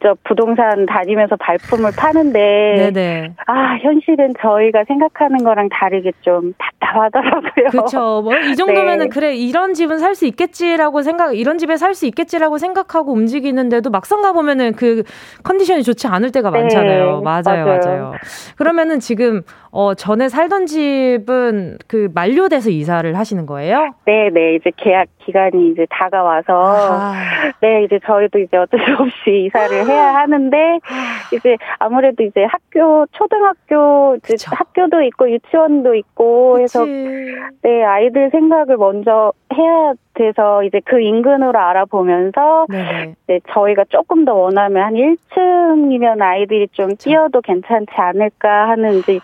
직접 0.00 0.16
부동산 0.24 0.86
다니면서 0.86 1.34
발품을 1.36 1.90
파는데 1.96 2.90
네네. 2.92 3.32
아 3.46 3.76
현실은 3.82 4.32
저희가 4.40 4.84
생각하는 4.86 5.38
거랑 5.42 5.68
다르게 5.70 6.12
좀 6.22 6.54
답답하더라고요. 6.58 7.68
그렇죠. 7.70 8.22
뭐 8.22 8.32
이 8.38 8.54
정도면은 8.54 9.06
네. 9.06 9.08
그래 9.08 9.34
이런 9.34 9.74
집은 9.74 9.98
살 9.98 10.14
수 10.14 10.24
있겠지라고 10.26 11.02
생각 11.02 11.36
이런 11.36 11.58
집에 11.58 11.76
살 11.76 11.94
수 11.94 12.06
있겠지라고 12.06 12.58
생각하고 12.58 13.12
움직이는데도 13.12 13.90
막상 13.90 14.22
가 14.22 14.32
보면은 14.32 14.72
그 14.74 15.02
컨디션이 15.44 15.82
좋지 15.82 16.06
않을 16.08 16.30
때가 16.32 16.50
네. 16.50 16.60
많잖아요. 16.62 17.20
맞아요, 17.22 17.42
맞아요, 17.44 17.66
맞아요. 17.66 18.12
그러면은 18.56 19.00
지금 19.00 19.42
어, 19.70 19.94
전에 19.94 20.28
살던 20.28 20.66
집은 20.66 21.78
그 21.86 22.08
만료돼서 22.14 22.70
이사를 22.70 23.16
하시는 23.16 23.46
거예요? 23.46 23.90
네, 24.06 24.30
네. 24.30 24.54
이제 24.54 24.70
계약 24.76 25.08
기간이 25.18 25.70
이제 25.72 25.86
다가와서 25.90 26.52
아. 26.52 27.12
네, 27.60 27.84
이제 27.84 27.98
저희도 28.06 28.38
이제 28.38 28.56
어쩔 28.56 28.80
수 28.80 28.92
없이 29.02 29.44
이사를 29.46 29.86
해야 29.86 30.14
하는데 30.14 30.56
아. 30.56 31.36
이제 31.36 31.56
아무래도 31.78 32.22
이제 32.22 32.44
학교 32.44 33.06
초등학교 33.12 34.16
이제 34.16 34.36
학교도 34.50 35.02
있고 35.02 35.30
유치원도 35.30 35.94
있고 35.94 36.52
그치. 36.54 36.62
해서 36.62 36.84
네, 37.62 37.84
아이들 37.84 38.30
생각을 38.30 38.76
먼저 38.78 39.32
해야 39.54 39.92
돼서 40.18 40.62
이제 40.64 40.80
그 40.84 41.00
인근으로 41.00 41.58
알아보면서 41.58 42.66
네 42.68 43.14
저희가 43.54 43.84
조금 43.88 44.24
더 44.24 44.34
원하면 44.34 44.82
한 44.84 44.94
1층이면 44.94 46.20
아이들이 46.20 46.66
좀 46.72 46.96
뛰어도 46.96 47.40
괜찮지 47.40 47.92
않을까 47.96 48.68
하는 48.70 48.98
이제 48.98 49.20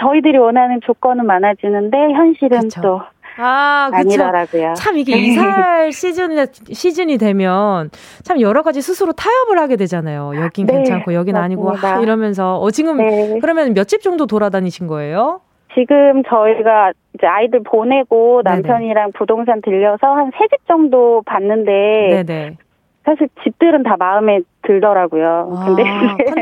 저희들이 0.00 0.36
원하는 0.38 0.80
조건은 0.82 1.24
많아지는데 1.26 1.96
현실은 2.12 2.60
그쵸. 2.62 2.80
또 2.82 3.00
아, 3.38 3.90
아니더라고요. 3.92 4.72
참 4.76 4.96
이게 4.96 5.16
이사할 5.16 5.92
시즌 5.92 6.36
시즌이 6.72 7.18
되면 7.18 7.90
참 8.24 8.40
여러 8.40 8.62
가지 8.62 8.80
스스로 8.80 9.12
타협을 9.12 9.58
하게 9.58 9.76
되잖아요. 9.76 10.32
여긴 10.42 10.66
네, 10.66 10.72
괜찮고 10.74 11.12
여긴 11.14 11.34
맞습니다. 11.34 11.44
아니고 11.44 11.70
하, 11.72 12.00
이러면서 12.00 12.56
어 12.58 12.70
지금 12.70 12.96
네. 12.96 13.38
그러면 13.40 13.74
몇 13.74 13.86
집 13.86 14.02
정도 14.02 14.26
돌아다니신 14.26 14.86
거예요? 14.86 15.40
지금 15.76 16.22
저희가 16.24 16.92
이제 17.14 17.26
아이들 17.26 17.60
보내고 17.62 18.42
남편이랑 18.44 18.94
네네. 18.94 19.12
부동산 19.16 19.60
들려서 19.62 20.06
한 20.06 20.30
세 20.32 20.46
집 20.48 20.66
정도 20.66 21.22
봤는데 21.26 22.22
네네. 22.24 22.56
사실 23.04 23.28
집들은 23.44 23.82
다 23.84 23.94
마음에 23.98 24.40
들더라고요. 24.62 25.52
아, 25.56 25.64
근데 25.66 25.84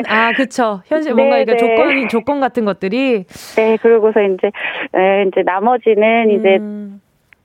아, 0.09 0.33
그쵸. 0.33 0.81
현실 0.87 1.13
뭔가 1.15 1.37
이게 1.39 1.55
네, 1.55 1.57
네. 1.57 1.75
조건 1.77 2.09
조건 2.09 2.41
같은 2.41 2.65
것들이 2.65 3.25
네, 3.57 3.77
그러고서 3.83 4.23
이제 4.23 4.51
네, 4.93 5.25
이제 5.29 5.43
나머지는 5.45 6.31
음. 6.31 6.39
이제 6.39 6.59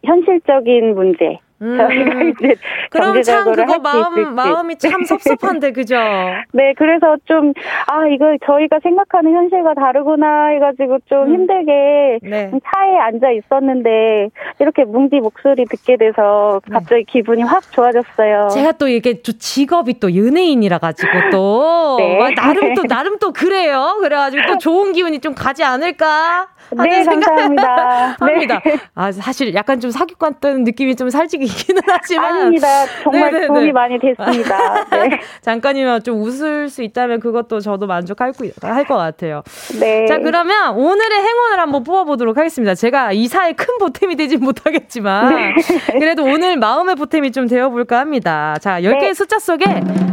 현실적인 0.07 0.95
문제 0.95 1.39
음. 1.61 1.77
저희가 1.77 2.21
이제 2.23 2.55
그럼 2.89 3.21
참 3.21 3.51
그거 3.51 3.79
마음 3.79 4.35
마음이 4.35 4.77
참 4.77 5.03
섭섭한데 5.03 5.71
그죠? 5.71 5.95
네, 6.53 6.73
그래서 6.77 7.17
좀 7.25 7.53
아 7.87 8.07
이거 8.07 8.37
저희가 8.45 8.79
생각하는 8.81 9.33
현실과 9.33 9.73
다르구나 9.73 10.47
해가지고 10.49 10.99
좀 11.09 11.23
음. 11.23 11.33
힘들게 11.33 12.19
네. 12.21 12.51
차에 12.51 12.97
앉아 12.97 13.31
있었는데 13.31 14.29
이렇게 14.59 14.83
뭉디 14.85 15.19
목소리 15.19 15.65
듣게 15.65 15.97
돼서 15.97 16.61
네. 16.67 16.73
갑자기 16.73 17.05
네. 17.05 17.11
기분이 17.11 17.43
확 17.43 17.71
좋아졌어요. 17.71 18.49
제가 18.49 18.73
또 18.73 18.87
이게 18.87 19.21
직업이 19.21 19.99
또 19.99 20.15
연예인이라 20.15 20.77
가지고 20.77 21.11
또 21.31 21.97
네. 21.99 22.35
나름 22.35 22.73
또 22.73 22.83
나름 22.87 23.17
또 23.19 23.31
그래요. 23.31 23.97
그래가지고 24.01 24.43
또 24.47 24.57
좋은 24.57 24.93
기운이 24.93 25.19
좀 25.19 25.33
가지 25.33 25.63
않을까? 25.63 26.47
네, 26.71 27.03
감사합니다. 27.03 28.15
합니다. 28.19 28.61
네. 28.63 28.77
아, 28.93 29.11
사실 29.11 29.55
약간 29.55 29.79
좀 29.79 29.89
사기꾼 29.89 30.33
같은 30.33 30.63
느낌이 30.63 30.95
좀 30.95 31.09
살찌기 31.09 31.47
는 31.73 31.81
하지만. 31.85 32.33
아닙니다. 32.33 32.67
정말 33.03 33.31
네네네. 33.31 33.47
도움이 33.47 33.71
많이 33.71 33.99
됐습니다. 33.99 34.85
네. 34.91 35.19
잠깐이면 35.41 36.03
좀 36.03 36.21
웃을 36.21 36.69
수 36.69 36.83
있다면 36.83 37.19
그것도 37.19 37.59
저도 37.59 37.87
만족할 37.87 38.33
것 38.33 38.95
같아요. 38.95 39.43
네. 39.79 40.05
자, 40.07 40.17
그러면 40.19 40.75
오늘의 40.75 41.19
행운을 41.19 41.59
한번 41.59 41.83
뽑아보도록 41.83 42.37
하겠습니다. 42.37 42.75
제가 42.75 43.11
이사에 43.11 43.53
큰 43.53 43.77
보탬이 43.79 44.15
되진 44.15 44.39
못하겠지만. 44.41 45.35
네. 45.35 45.53
그래도 45.99 46.23
오늘 46.23 46.57
마음의 46.57 46.95
보탬이 46.95 47.31
좀 47.31 47.47
되어볼까 47.47 47.99
합니다. 47.99 48.55
자, 48.61 48.81
10개의 48.81 48.99
네. 48.99 49.13
숫자 49.13 49.39
속에 49.39 49.65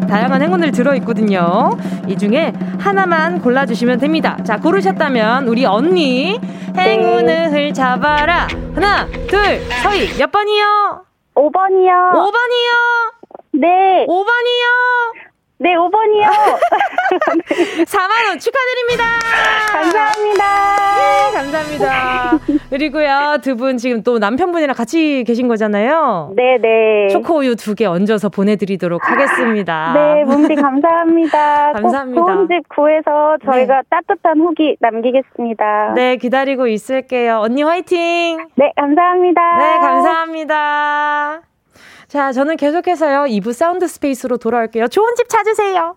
다양한 0.08 0.42
행운을 0.42 0.72
들어있거든요. 0.72 1.70
이 2.08 2.16
중에 2.16 2.52
하나만 2.78 3.40
골라주시면 3.40 3.98
됩니다. 3.98 4.38
자, 4.44 4.58
고르셨다면 4.58 5.48
우리 5.48 5.64
언니 5.66 6.40
행운을 6.76 7.72
잡아라. 7.74 8.46
하나, 8.74 9.06
둘, 9.28 9.60
서희 9.82 10.16
몇 10.18 10.30
번이요? 10.30 11.02
5번이요. 11.36 12.12
5번이요? 12.16 12.70
네. 13.60 14.06
5번이요? 14.08 15.25
네, 15.58 15.74
5번이요. 15.74 16.28
4만 17.86 18.28
원 18.28 18.38
축하드립니다. 18.38 19.04
감사합니다. 19.72 20.44
네, 20.96 21.32
감사합니다. 21.32 22.38
그리고요, 22.68 23.38
두 23.42 23.56
분 23.56 23.78
지금 23.78 24.02
또 24.02 24.18
남편분이랑 24.18 24.76
같이 24.76 25.24
계신 25.26 25.48
거잖아요. 25.48 26.32
네네. 26.36 26.58
네. 26.58 27.08
초코우유 27.08 27.56
두 27.56 27.74
개 27.74 27.86
얹어서 27.86 28.28
보내 28.28 28.56
드리도록 28.56 29.00
하겠습니다. 29.10 29.92
네, 29.94 30.24
몸디 30.24 30.54
감사합니다. 30.56 31.72
감사합니다. 31.80 32.20
좋은 32.22 32.48
집 32.48 32.68
구해서 32.68 33.36
저희가 33.46 33.76
네. 33.76 33.82
따뜻한 33.88 34.38
후기 34.40 34.76
남기겠습니다. 34.80 35.92
네, 35.94 36.16
기다리고 36.16 36.66
있을게요. 36.66 37.38
언니 37.38 37.62
화이팅! 37.62 38.46
네, 38.56 38.72
감사합니다. 38.76 39.56
네, 39.56 39.78
감사합니다. 39.78 41.40
자, 42.08 42.32
저는 42.32 42.56
계속해서요, 42.56 43.24
2부 43.24 43.52
사운드 43.52 43.86
스페이스로 43.88 44.36
돌아올게요. 44.36 44.88
좋은 44.88 45.14
집 45.16 45.28
찾으세요. 45.28 45.96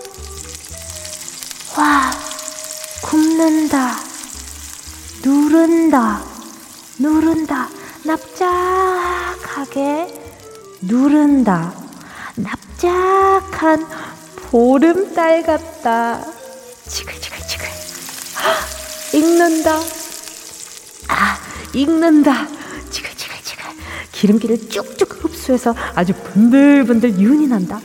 와, 1.77 2.11
굽는다. 3.01 3.95
누른다. 5.23 6.21
누른다. 6.99 7.69
납작하게 8.03 9.73
누른다. 10.81 11.73
납작한 12.35 13.87
보름달 14.49 15.43
같다. 15.43 16.25
지글지글지글. 16.87 17.67
익는다. 19.13 19.79
아, 21.07 21.37
익는다. 21.73 22.47
지글지글지글. 22.89 23.63
기름기를 24.11 24.69
쭉쭉 24.69 25.23
흡수해서 25.23 25.73
아주 25.95 26.13
분들분들 26.13 27.17
윤이 27.17 27.47
난다. 27.47 27.79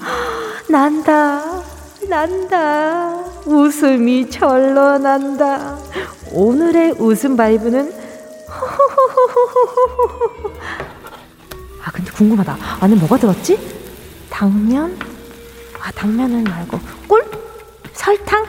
난다. 0.68 1.62
난다. 2.09 3.36
웃음이 3.47 4.29
절로 4.29 4.99
난다. 4.99 5.79
오늘의 6.33 6.97
웃음 6.99 7.37
바이브는 7.37 7.95
아 11.85 11.91
근데 11.93 12.11
궁금하다. 12.11 12.57
안에 12.81 12.97
뭐가 12.97 13.17
들었지? 13.17 13.57
당면? 14.29 14.99
아, 15.81 15.93
당면은 15.93 16.43
말고. 16.45 16.81
꿀? 17.07 17.25
설탕? 17.93 18.45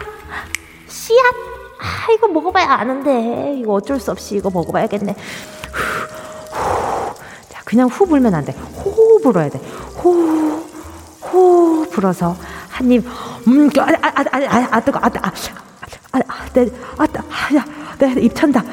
씨앗? 0.88 1.36
아, 1.80 2.12
이거 2.12 2.28
먹어봐야 2.28 2.66
아는데. 2.72 3.56
이거 3.60 3.74
어쩔 3.74 4.00
수 4.00 4.10
없이 4.12 4.36
이거 4.36 4.50
먹어봐야겠네. 4.50 5.16
자, 7.50 7.62
그냥 7.64 7.88
후 7.88 8.08
불면 8.08 8.34
안 8.34 8.44
돼. 8.44 8.54
호 8.54 9.20
불어야 9.22 9.50
돼. 9.50 9.60
호, 10.04 10.64
호 11.22 11.86
불어서 11.92 12.36
한 12.78 12.92
입, 12.92 13.04
음, 13.48 13.70
아, 13.80 13.82
아, 13.82 14.08
아, 14.08 14.24
아, 14.32 14.38
아, 14.38 14.68
아, 14.72 14.80
뜨거, 14.80 15.00
아, 15.00 15.08
아, 15.08 15.32
아, 16.12 16.20
아, 16.28 16.46
네, 16.54 16.68
아, 16.98 17.04
아, 17.04 17.56
야, 17.56 17.66
네, 17.98 18.14
입 18.22 18.36
찬다. 18.36 18.64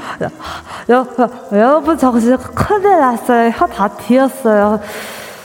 여, 0.91 1.07
여러분, 1.53 1.97
저 1.97 2.19
진짜 2.21 2.37
큰일 2.37 3.01
났어요. 3.01 3.51
혀 3.51 3.67
다 3.67 3.89
뒤었어요. 3.97 4.79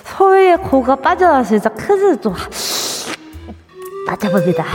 소위에 0.04 0.58
고가 0.58 0.98
빠져나서 0.98 1.48
진짜 1.48 1.69
큰일 1.69 2.19
좀 2.19 2.36
맞아봅니다. 4.06 4.65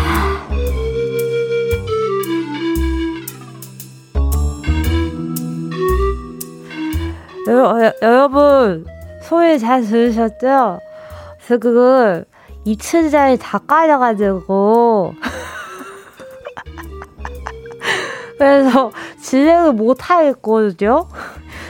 여, 7.48 7.92
여러분, 8.00 8.86
소위 9.22 9.58
잘 9.58 9.82
들으셨죠? 9.82 10.80
저 11.46 11.58
그걸 11.58 12.24
이틀 12.64 13.10
자리다 13.10 13.58
까져가지고. 13.58 15.14
그래서 18.38 18.90
진행을 19.20 19.72
못 19.72 19.98
하겠거든요. 20.10 21.08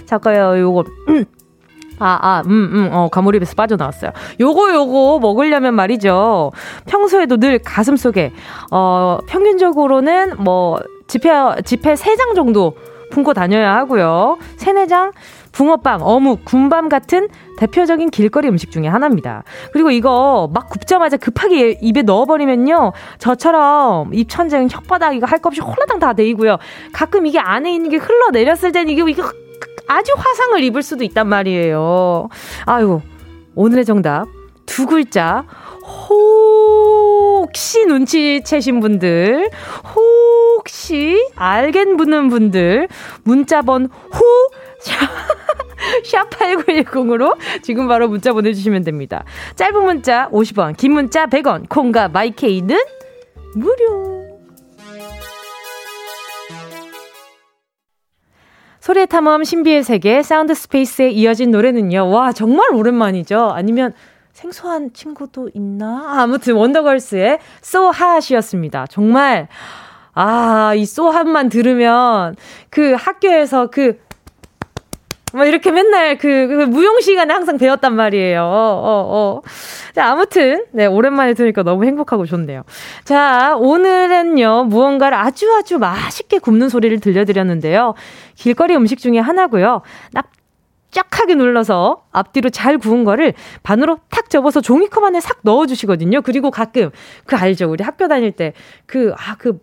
잠깐요, 0.07 0.59
요거. 0.59 0.85
아, 1.99 2.19
아, 2.21 2.43
음, 2.47 2.71
음, 2.73 2.89
어, 2.93 3.09
가몰입에서 3.09 3.55
빠져나왔어요. 3.55 4.11
요거, 4.41 4.73
요거 4.73 5.21
먹으려면 5.21 5.75
말이죠. 5.75 6.51
평소에도 6.87 7.37
늘 7.37 7.59
가슴 7.59 7.97
속에, 7.97 8.33
어, 8.71 9.19
평균적으로는 9.29 10.43
뭐, 10.43 10.81
지폐, 11.07 11.31
지폐 11.65 11.95
3장 11.95 12.35
정도 12.35 12.75
품고 13.11 13.33
다녀야 13.35 13.77
하고요. 13.77 14.39
3, 14.57 14.75
4장, 14.75 15.13
붕어빵, 15.55 16.01
어묵, 16.03 16.45
군밤 16.45 16.89
같은 16.89 17.29
대표적인 17.59 18.11
길거리 18.11 18.49
음식 18.49 18.73
중에 18.73 18.89
하나입니다. 18.89 19.45
그리고 19.73 19.93
이거 19.93 20.51
막 20.53 20.69
굽자마자 20.69 21.17
급하게 21.17 21.79
입에 21.81 22.03
넣어버리면요. 22.03 22.93
저처럼 23.19 24.13
입천장, 24.13 24.67
혓바닥 24.67 25.15
이거 25.17 25.27
할 25.27 25.39
것 25.39 25.49
없이 25.49 25.61
홀라당 25.61 26.01
다 26.01 26.13
데이고요. 26.13 26.59
가끔 26.93 27.27
이게 27.27 27.39
안에 27.39 27.73
있는 27.73 27.91
게 27.91 27.99
흘러내렸을 27.99 28.73
때는 28.73 28.93
이게, 28.93 29.05
이게 29.09 29.23
아주 29.87 30.13
화상을 30.17 30.61
입을 30.65 30.83
수도 30.83 31.05
있단 31.05 31.29
말이에요. 31.29 32.29
아유, 32.67 33.01
오늘의 33.55 33.85
정답. 33.85 34.27
두 34.67 34.87
글자. 34.87 35.45
혹시 36.09 37.85
눈치채신 37.85 38.81
분들, 38.81 39.51
혹시 39.95 41.29
알겐 41.37 41.97
붙는 41.99 42.31
분들, 42.31 42.89
문자번 43.23 43.91
후, 44.11 44.25
샵8910으로 46.03 47.37
지금 47.63 47.87
바로 47.89 48.09
문자 48.09 48.33
보내주시면 48.33 48.85
됩니다. 48.85 49.25
짧은 49.57 49.85
문자 49.85 50.29
50원, 50.31 50.77
긴 50.77 50.93
문자 50.93 51.27
100원, 51.27 51.69
콩과 51.69 52.09
마이케이는 52.09 52.79
무료. 53.55 54.15
소리의 58.81 59.07
탐험 59.07 59.45
신비의 59.45 59.83
세계 59.83 60.23
사운드 60.23 60.53
스페이스에 60.53 61.09
이어진 61.09 61.51
노래는요. 61.51 62.11
와 62.11 62.33
정말 62.33 62.71
오랜만이죠. 62.75 63.51
아니면 63.55 63.95
생소한 64.33 64.93
친구도 64.93 65.49
있나? 65.55 66.21
아무튼 66.21 66.55
원더걸스의 66.55 67.39
So 67.63 67.93
Hot이었습니다. 67.95 68.89
정말 68.89 69.49
아, 70.13 70.75
이 70.75 70.83
Hot만 70.83 71.49
들으면 71.49 72.37
그 72.69 72.93
학교에서 72.93 73.69
그 73.69 73.99
뭐 75.35 75.45
이렇게 75.45 75.73
맨날 75.73 76.17
그, 76.17 76.47
그 76.47 76.55
무용 76.63 77.01
시간에 77.01 77.35
항상 77.35 77.59
배웠단 77.59 77.97
말이에요. 77.97 78.41
어, 78.41 79.43
어. 79.43 79.43
자, 79.93 80.13
아무튼, 80.13 80.65
네, 80.71 80.87
오랜만에 80.87 81.35
들으니까 81.35 81.65
너무 81.65 81.85
행복하고 81.85 82.25
좋네요. 82.25 82.63
자, 83.03 83.57
오늘은요, 83.59 84.65
무언가를 84.65 85.19
아주 85.19 85.53
아주 85.53 85.79
맛있게 85.79 86.39
굽는 86.39 86.69
소리를 86.69 87.01
들려드렸는데요. 87.01 87.95
길거리 88.37 88.77
음식 88.77 89.01
중에 89.01 89.19
하나고요. 89.19 89.83
납작하게 90.13 91.35
눌러서 91.35 92.05
앞뒤로 92.13 92.51
잘 92.51 92.79
구운 92.79 93.03
거를 93.03 93.35
반으로 93.65 93.99
탁 94.11 94.31
접어서 94.31 94.61
종이컵 94.61 95.03
안에 95.03 95.19
싹 95.19 95.39
넣어주시거든요. 95.43 96.23
그리고 96.23 96.53
가끔 96.53 96.91
그 97.27 97.35
알죠? 97.35 97.69
우리 97.69 97.83
학교 97.83 98.07
다닐 98.07 98.31
때 98.31 98.53
그, 98.87 99.13
아, 99.17 99.35
그 99.37 99.59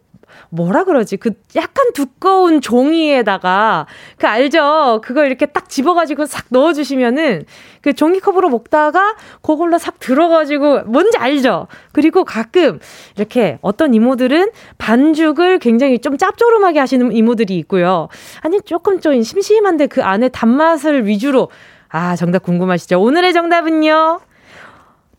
뭐라 0.50 0.84
그러지? 0.84 1.18
그 1.18 1.32
약간 1.56 1.94
두꺼운 1.94 2.62
종이에다가 2.62 3.88
그 4.18 4.28
알죠? 4.28 5.02
그거 5.04 5.26
이렇게 5.26 5.46
딱 5.46 5.70
집어가지고 5.70 6.26
싹 6.26 6.46
넣어주시면은 6.50 7.46
그 7.82 7.94
종이컵으로 7.94 8.50
먹다가 8.50 9.16
그걸로 9.42 9.78
싹 9.78 10.00
들어가지고 10.00 10.84
뭔지 10.84 11.18
알죠? 11.18 11.68
그리고 11.92 12.24
가끔 12.24 12.80
이렇게 13.16 13.58
어떤 13.62 13.94
이모들은 13.94 14.52
반죽을 14.78 15.60
굉장히 15.60 16.00
좀 16.00 16.18
짭조름하게 16.18 16.80
하시는 16.80 17.12
이모들이 17.12 17.58
있고요. 17.60 18.08
아니 18.42 18.62
조금 18.62 19.00
좀 19.00 19.22
심심한데 19.22 19.88
그 19.88 20.04
안에 20.04 20.30
단맛을 20.30 21.06
위주로 21.08 21.50
아 21.90 22.16
정답 22.16 22.44
궁금하시죠? 22.44 23.02
오늘의 23.02 23.34
정답은요. 23.34 24.22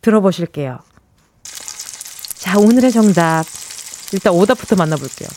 들어보실게요. 0.01 0.79
자 2.39 2.59
오늘의 2.59 2.91
정답 2.91 3.45
일단 4.13 4.33
오답부터 4.33 4.77
만나볼게요. 4.77 5.29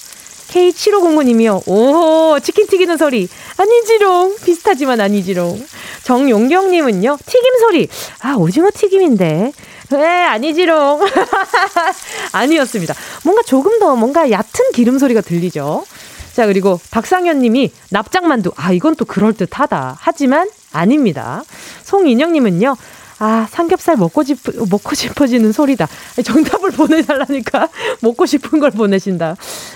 K7509님이요. 0.50 1.68
오, 1.68 2.40
치킨 2.40 2.68
튀기는 2.68 2.96
소리. 2.98 3.28
아니지롱. 3.58 4.38
비슷하지만 4.44 5.02
아니지롱. 5.02 5.66
정용경님은요. 6.04 7.18
튀김 7.26 7.60
소리. 7.60 7.90
아, 8.22 8.36
오징어 8.36 8.70
튀김인데. 8.74 9.52
네, 9.90 10.24
아니지롱. 10.26 11.02
아니었습니다. 12.32 12.94
뭔가 13.24 13.42
조금 13.44 13.80
더 13.80 13.96
뭔가 13.96 14.30
얕은 14.32 14.72
기름 14.74 14.98
소리가 14.98 15.22
들리죠. 15.22 15.86
자, 16.34 16.48
그리고 16.48 16.80
박상현 16.92 17.40
님이 17.40 17.72
납작만두. 17.90 18.52
아, 18.56 18.72
이건 18.72 18.96
또 18.96 19.06
그럴듯하다. 19.06 19.98
하지만 20.00 20.50
아닙니다. 20.72 21.44
송인영 21.84 22.34
님은요. 22.34 22.76
아, 23.20 23.46
삼겹살 23.50 23.96
먹고 23.98 24.24
싶, 24.24 24.38
먹고 24.70 24.94
싶어지는 24.94 25.52
소리다. 25.52 25.88
정답을 26.24 26.72
보내달라니까 26.72 27.70
먹고 28.02 28.26
싶은 28.26 28.60
걸 28.60 28.72
보내신다. 28.72 29.36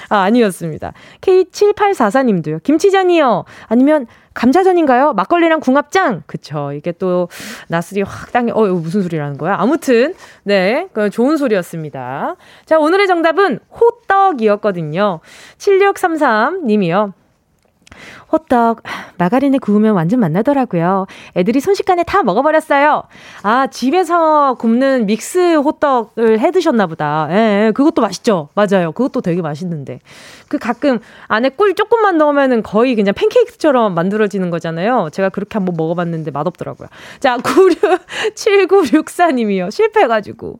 아, 0.09 0.17
아니었습니다. 0.19 0.93
K7844님도요. 1.21 2.63
김치전이요. 2.63 3.45
아니면 3.67 4.07
감자전인가요? 4.33 5.13
막걸리랑 5.13 5.59
궁합장? 5.59 6.23
그쵸. 6.25 6.71
이게 6.73 6.91
또, 6.91 7.27
나스리 7.67 8.01
확 8.01 8.31
당겨, 8.31 8.53
어, 8.53 8.65
무슨 8.67 9.01
소리라는 9.01 9.37
거야? 9.37 9.55
아무튼, 9.57 10.13
네. 10.43 10.87
그 10.93 11.09
좋은 11.09 11.35
소리였습니다. 11.37 12.35
자, 12.65 12.77
오늘의 12.77 13.07
정답은 13.07 13.59
호떡이었거든요. 13.71 15.19
7633님이요. 15.57 17.13
호떡 18.31 18.83
마가린에 19.17 19.57
구우면 19.57 19.95
완전 19.95 20.19
맛나더라고요. 20.19 21.07
애들이 21.35 21.59
순식간에 21.59 22.03
다 22.03 22.21
먹어버렸어요. 22.23 23.03
아 23.43 23.67
집에서 23.67 24.53
굽는 24.55 25.05
믹스 25.07 25.55
호떡을 25.55 26.39
해 26.39 26.51
드셨나 26.51 26.87
보다. 26.87 27.27
예, 27.31 27.67
예, 27.67 27.71
그것도 27.71 28.01
맛있죠. 28.01 28.49
맞아요. 28.55 28.91
그것도 28.91 29.21
되게 29.21 29.41
맛있는데 29.41 29.99
그 30.47 30.57
가끔 30.57 30.99
안에 31.27 31.49
꿀 31.49 31.75
조금만 31.75 32.17
넣으면은 32.17 32.63
거의 32.63 32.95
그냥 32.95 33.13
팬케이크처럼 33.13 33.93
만들어지는 33.93 34.49
거잖아요. 34.49 35.09
제가 35.11 35.29
그렇게 35.29 35.57
한번 35.57 35.75
먹어봤는데 35.77 36.31
맛없더라고요. 36.31 36.87
자 37.19 37.37
967964님이요. 37.37 39.71
실패해가지고 39.71 40.59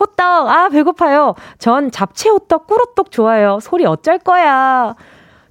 호떡 0.00 0.48
아 0.48 0.68
배고파요. 0.68 1.34
전 1.58 1.90
잡채 1.90 2.30
호떡 2.30 2.66
꿀호떡 2.66 3.10
좋아요. 3.10 3.58
소리 3.60 3.84
어쩔 3.84 4.18
거야. 4.18 4.94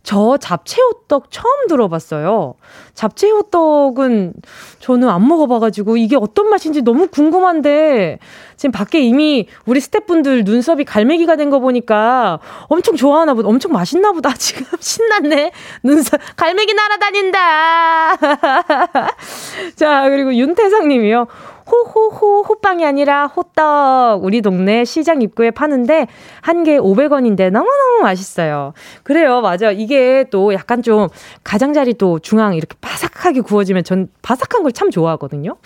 저 0.04 0.38
잡채 0.38 0.82
호떡 0.82 1.30
처음 1.30 1.68
들어봤어요. 1.68 2.56
잡채 2.96 3.30
호떡은 3.30 4.34
저는 4.80 5.08
안 5.10 5.28
먹어봐가지고 5.28 5.98
이게 5.98 6.16
어떤 6.16 6.50
맛인지 6.50 6.82
너무 6.82 7.08
궁금한데 7.08 8.18
지금 8.58 8.72
밖에 8.72 9.00
이미 9.00 9.48
우리 9.66 9.80
스태프분들 9.80 10.44
눈썹이 10.44 10.86
갈매기가 10.86 11.36
된 11.36 11.52
거 11.52 11.60
보니까 11.60 12.40
엄청 12.70 12.96
좋아하나 12.96 13.34
보다. 13.34 13.50
엄청 13.50 13.74
맛있나 13.74 14.12
보다. 14.14 14.34
지금 14.40 14.66
신났네. 14.80 15.52
눈썹, 15.84 16.20
갈매기 16.36 16.74
날아다닌다. 16.74 18.16
자, 19.76 20.10
그리고 20.10 20.34
윤태상 20.34 20.88
님이요. 20.88 21.28
호호호 21.72 22.42
호빵이 22.42 22.86
아니라 22.86 23.28
호떡 23.28 24.24
우리 24.24 24.42
동네 24.42 24.84
시장 24.84 25.22
입구에 25.22 25.52
파는데 25.52 26.08
한 26.42 26.64
개에 26.64 26.78
500원인데 26.78 27.50
너무너무 27.50 28.02
맛있어요. 28.02 28.74
그래요. 29.04 29.40
맞아. 29.42 29.72
이게 29.72 30.26
또 30.32 30.54
약간 30.54 30.82
좀 30.84 31.08
가장자리 31.44 31.94
또 31.94 32.20
중앙 32.20 32.56
이렇게 32.56 32.76
바삭하게 32.82 33.42
구워지면 33.42 33.84
전 33.84 34.10
바삭한 34.22 34.64
걸 34.64 34.72
참 34.72 34.90
좋아하거든요. 34.90 35.58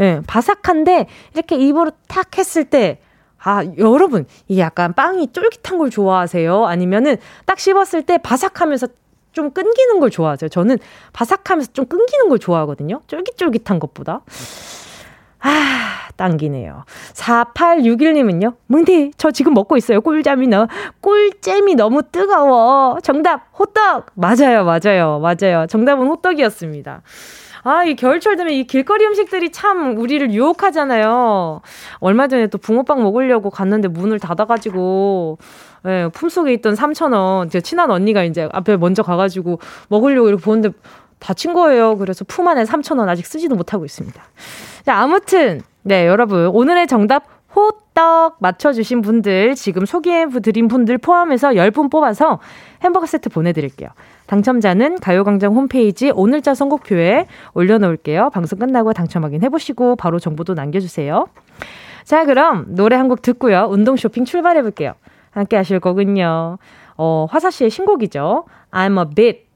예, 0.00 0.04
네, 0.04 0.20
바삭한데 0.26 1.06
이렇게 1.34 1.56
입으로 1.56 1.92
탁 2.08 2.36
했을 2.36 2.64
때 2.64 3.00
아, 3.40 3.62
여러분, 3.78 4.26
이게 4.48 4.60
약간 4.60 4.92
빵이 4.94 5.32
쫄깃한 5.32 5.78
걸 5.78 5.90
좋아하세요? 5.90 6.66
아니면은 6.66 7.16
딱 7.46 7.60
씹었을 7.60 8.02
때 8.02 8.18
바삭하면서 8.18 8.88
좀 9.32 9.52
끊기는 9.52 10.00
걸 10.00 10.10
좋아하세요? 10.10 10.48
저는 10.48 10.78
바삭하면서 11.12 11.72
좀 11.72 11.86
끊기는 11.86 12.28
걸 12.28 12.40
좋아하거든요? 12.40 13.00
쫄깃쫄깃한 13.06 13.78
것보다. 13.78 14.22
아, 15.40 16.08
당기네요. 16.16 16.84
4861님은요? 17.14 18.54
뭉디, 18.66 19.12
저 19.16 19.30
지금 19.30 19.54
먹고 19.54 19.76
있어요. 19.76 20.00
꿀잠이 20.00 20.48
너, 20.48 20.66
꿀잼이 21.00 21.74
너무 21.76 22.02
뜨거워. 22.02 22.98
정답, 23.02 23.46
호떡! 23.58 24.06
맞아요, 24.14 24.64
맞아요, 24.64 25.20
맞아요. 25.20 25.66
정답은 25.68 26.06
호떡이었습니다. 26.08 27.02
아, 27.64 27.84
이 27.84 27.96
겨울철 27.96 28.36
되면 28.36 28.52
이 28.52 28.64
길거리 28.64 29.04
음식들이 29.04 29.50
참 29.50 29.98
우리를 29.98 30.32
유혹하잖아요. 30.32 31.60
얼마 32.00 32.28
전에 32.28 32.46
또 32.46 32.58
붕어빵 32.58 33.02
먹으려고 33.02 33.50
갔는데 33.50 33.88
문을 33.88 34.18
닫아가지고, 34.20 35.38
예, 35.86 36.08
품속에 36.12 36.52
있던 36.54 36.74
3,000원, 36.74 37.50
제 37.50 37.60
친한 37.60 37.90
언니가 37.90 38.24
이제 38.24 38.48
앞에 38.52 38.76
먼저 38.76 39.02
가가지고 39.02 39.60
먹으려고 39.88 40.28
이렇게 40.28 40.42
보는데 40.42 40.70
다친 41.18 41.52
거예요. 41.54 41.96
그래서 41.98 42.24
품 42.26 42.48
안에 42.48 42.64
3,000원 42.64 43.08
아직 43.08 43.26
쓰지도 43.26 43.54
못하고 43.56 43.84
있습니다. 43.84 44.22
자, 44.84 44.96
아무튼, 44.96 45.62
네, 45.82 46.06
여러분. 46.06 46.46
오늘의 46.46 46.86
정답, 46.86 47.24
호떡 47.56 48.36
맞춰주신 48.40 49.02
분들, 49.02 49.54
지금 49.54 49.84
소개해드린 49.86 50.68
분들 50.68 50.98
포함해서 50.98 51.50
10분 51.50 51.90
뽑아서 51.90 52.38
햄버거 52.82 53.06
세트 53.06 53.30
보내드릴게요. 53.30 53.88
당첨자는 54.26 55.00
가요광장 55.00 55.54
홈페이지 55.54 56.10
오늘자 56.10 56.54
선곡표에 56.54 57.26
올려놓을게요. 57.54 58.30
방송 58.30 58.58
끝나고 58.58 58.92
당첨 58.92 59.24
확인해보시고 59.24 59.96
바로 59.96 60.18
정보도 60.18 60.54
남겨주세요. 60.54 61.26
자, 62.04 62.24
그럼 62.24 62.66
노래 62.68 62.96
한 62.96 63.08
곡 63.08 63.22
듣고요. 63.22 63.66
운동 63.70 63.96
쇼핑 63.96 64.24
출발해볼게요. 64.24 64.92
함께 65.30 65.56
하실 65.56 65.80
거군요. 65.80 66.58
어, 66.96 67.26
화사 67.30 67.50
씨의 67.50 67.70
신곡이죠. 67.70 68.44
I'm 68.70 68.98
a 68.98 69.14
bit. 69.14 69.47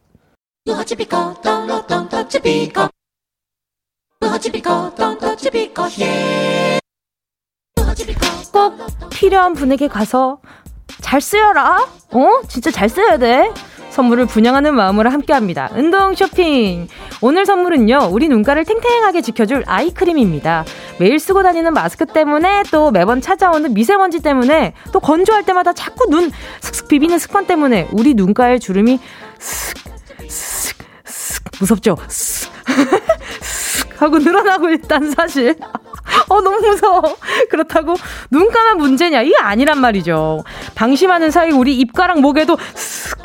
꼭 8.53 8.77
필요한 9.11 9.55
분에게 9.55 9.89
가서 9.89 10.41
잘 11.01 11.21
쓰여라. 11.21 11.89
어? 12.13 12.29
진짜 12.49 12.71
잘 12.71 12.89
써야 12.89 13.19
돼. 13.19 13.53
선물을 13.91 14.27
분양하는 14.27 14.75
마음으로 14.75 15.11
함께합니다. 15.11 15.69
운동 15.75 16.15
쇼핑. 16.15 16.87
오늘 17.21 17.45
선물은요. 17.45 18.11
우리 18.13 18.29
눈가를 18.29 18.65
탱탱하게 18.65 19.21
지켜줄 19.21 19.65
아이크림입니다. 19.67 20.65
매일 20.99 21.19
쓰고 21.19 21.43
다니는 21.43 21.75
마스크 21.75 22.07
때문에 22.07 22.63
또 22.71 22.93
매번 22.93 23.21
찾아오는 23.21 23.75
미세먼지 23.75 24.21
때문에 24.21 24.75
또 24.93 25.01
건조할 25.01 25.45
때마다 25.45 25.73
자꾸 25.73 26.09
눈 26.09 26.31
슥슥 26.61 26.87
비비는 26.89 27.19
습관 27.19 27.47
때문에 27.47 27.89
우리 27.93 28.15
눈가의 28.15 28.61
주름이 28.61 29.01
슥 29.39 29.92
무섭죠? 31.61 31.97
슥 32.09 32.53
하고 34.03 34.19
늘어나고 34.19 34.71
있다는 34.71 35.13
사실. 35.13 35.57
어, 36.29 36.41
너무 36.41 36.59
무서워. 36.61 37.17
그렇다고 37.51 37.95
눈가만 38.31 38.79
문제냐? 38.79 39.23
이게 39.23 39.35
아니란 39.41 39.81
말이죠. 39.81 40.43
방심하는 40.75 41.31
사이 41.31 41.51
우리 41.51 41.77
입가랑 41.79 42.21
목에도 42.21 42.59
슥 42.75 43.19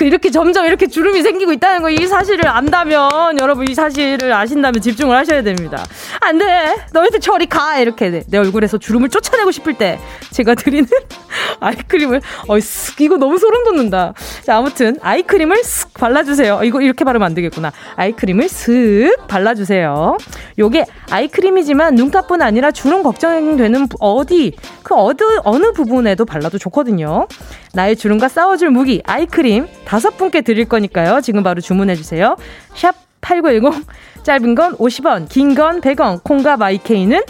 이렇게 0.00 0.30
점점 0.30 0.66
이렇게 0.66 0.86
주름이 0.86 1.22
생기고 1.22 1.52
있다는 1.52 1.82
거 1.82 1.90
이 1.90 2.06
사실을 2.06 2.46
안다면 2.48 3.38
여러분 3.40 3.68
이 3.68 3.74
사실을 3.74 4.32
아신다면 4.32 4.80
집중을 4.80 5.16
하셔야 5.16 5.42
됩니다. 5.42 5.84
안 6.20 6.38
돼. 6.38 6.76
너희들 6.92 7.20
저리 7.20 7.46
가. 7.46 7.78
이렇게 7.78 8.10
내, 8.10 8.22
내 8.28 8.38
얼굴에서 8.38 8.78
주름을 8.78 9.08
쫓아내고 9.08 9.50
싶을 9.50 9.74
때 9.74 9.98
제가 10.30 10.54
드리는 10.54 10.86
아이크림을 11.60 12.20
어, 12.46 12.54
쓱 12.56 13.00
이거 13.00 13.16
너무 13.16 13.38
소름 13.38 13.64
돋는다. 13.64 14.14
자, 14.44 14.56
아무튼 14.56 14.96
아이크림을 15.02 15.56
쓱 15.62 15.94
발라 15.94 16.22
주세요. 16.22 16.60
이거 16.62 16.80
이렇게 16.80 17.04
바르면 17.04 17.26
안 17.26 17.34
되겠구나. 17.34 17.72
아이크림을 17.96 18.46
쓱 18.46 19.26
발라 19.26 19.54
주세요. 19.54 20.16
요게 20.58 20.86
아이크림이지만 21.10 21.94
눈가뿐 21.94 22.40
아니라 22.42 22.70
주름 22.70 23.02
걱정되는 23.02 23.88
어디 24.00 24.52
그 24.82 24.94
어느 24.94 25.16
어느 25.44 25.72
부분에도 25.72 26.24
발라도 26.24 26.58
좋거든요. 26.58 27.26
나의 27.74 27.96
주름과 27.96 28.28
싸워줄 28.28 28.70
무기 28.70 29.02
아이크림 29.04 29.66
다섯 29.84 30.16
분께 30.16 30.40
드릴 30.40 30.66
거니까요. 30.66 31.20
지금 31.20 31.42
바로 31.42 31.60
주문해 31.60 31.96
주세요. 31.96 32.36
샵 32.74 32.94
#8910 33.20 33.84
짧은 34.22 34.54
건 34.54 34.76
50원, 34.76 35.28
긴 35.28 35.54
건 35.54 35.80
100원. 35.80 36.22
콩과 36.24 36.56
마이케이는 36.56 37.20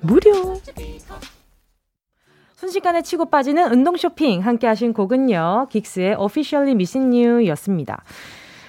무료. 0.00 0.60
순식간에 2.56 3.02
치고 3.02 3.26
빠지는 3.26 3.70
운동 3.72 3.96
쇼핑 3.96 4.40
함께 4.44 4.66
하신 4.66 4.92
곡은요. 4.92 5.68
긱스의 5.70 6.16
Officially 6.18 6.72
Missing 6.72 7.16
You 7.16 7.46
였습니다. 7.48 8.02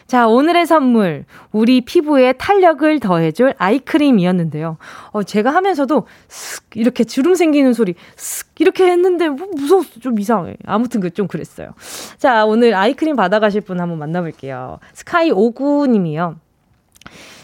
자, 0.09 0.27
오늘의 0.27 0.65
선물. 0.65 1.23
우리 1.51 1.81
피부에 1.81 2.33
탄력을 2.33 2.99
더해줄 2.99 3.53
아이크림이었는데요. 3.59 4.77
어, 5.11 5.21
제가 5.21 5.51
하면서도 5.53 6.07
슥, 6.27 6.63
이렇게 6.73 7.03
주름 7.03 7.35
생기는 7.35 7.73
소리, 7.73 7.93
슥, 8.15 8.47
이렇게 8.57 8.89
했는데 8.89 9.29
뭐 9.29 9.47
무서웠어. 9.55 9.99
좀 9.99 10.17
이상해. 10.17 10.55
아무튼 10.65 10.99
그 10.99 11.11
좀 11.11 11.27
그랬어요. 11.27 11.73
자, 12.17 12.43
오늘 12.45 12.73
아이크림 12.73 13.15
받아가실 13.15 13.61
분 13.61 13.79
한번 13.79 13.99
만나볼게요. 13.99 14.79
스카이 14.93 15.29
오구님이요. 15.29 16.37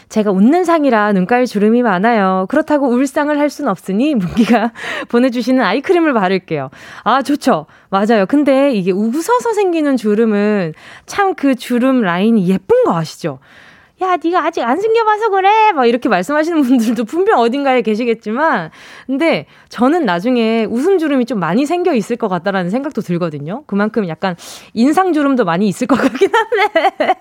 제가 0.08 0.30
웃는 0.30 0.64
상이라 0.64 1.12
눈가에 1.12 1.46
주름이 1.46 1.82
많아요. 1.82 2.46
그렇다고 2.48 2.88
울상을 2.88 3.36
할 3.38 3.46
순 3.50 3.68
없으니 3.68 4.14
문기가 4.14 4.72
보내주시는 5.08 5.62
아이크림을 5.62 6.12
바를게요. 6.12 6.70
아, 7.04 7.22
좋죠. 7.22 7.66
맞아요. 7.90 8.26
근데 8.26 8.72
이게 8.72 8.90
웃어서 8.92 9.52
생기는 9.54 9.96
주름은 9.96 10.74
참 11.06 11.34
그 11.36 11.54
주름 11.54 12.00
라인이 12.02 12.48
예쁜 12.48 12.84
거 12.84 12.96
아시죠? 12.96 13.38
야, 14.02 14.18
네가 14.22 14.44
아직 14.44 14.60
안 14.62 14.78
생겨봐서 14.78 15.30
그래. 15.30 15.72
막 15.72 15.86
이렇게 15.86 16.10
말씀하시는 16.10 16.62
분들도 16.62 17.04
분명 17.04 17.38
어딘가에 17.38 17.80
계시겠지만, 17.80 18.70
근데 19.06 19.46
저는 19.70 20.04
나중에 20.04 20.66
웃음 20.68 20.98
주름이 20.98 21.24
좀 21.24 21.40
많이 21.40 21.64
생겨 21.64 21.94
있을 21.94 22.16
것 22.16 22.28
같다라는 22.28 22.68
생각도 22.68 23.00
들거든요. 23.00 23.64
그만큼 23.66 24.06
약간 24.08 24.36
인상 24.74 25.14
주름도 25.14 25.46
많이 25.46 25.66
있을 25.66 25.86
것 25.86 25.96
같긴 25.98 26.28
한데, 26.34 27.14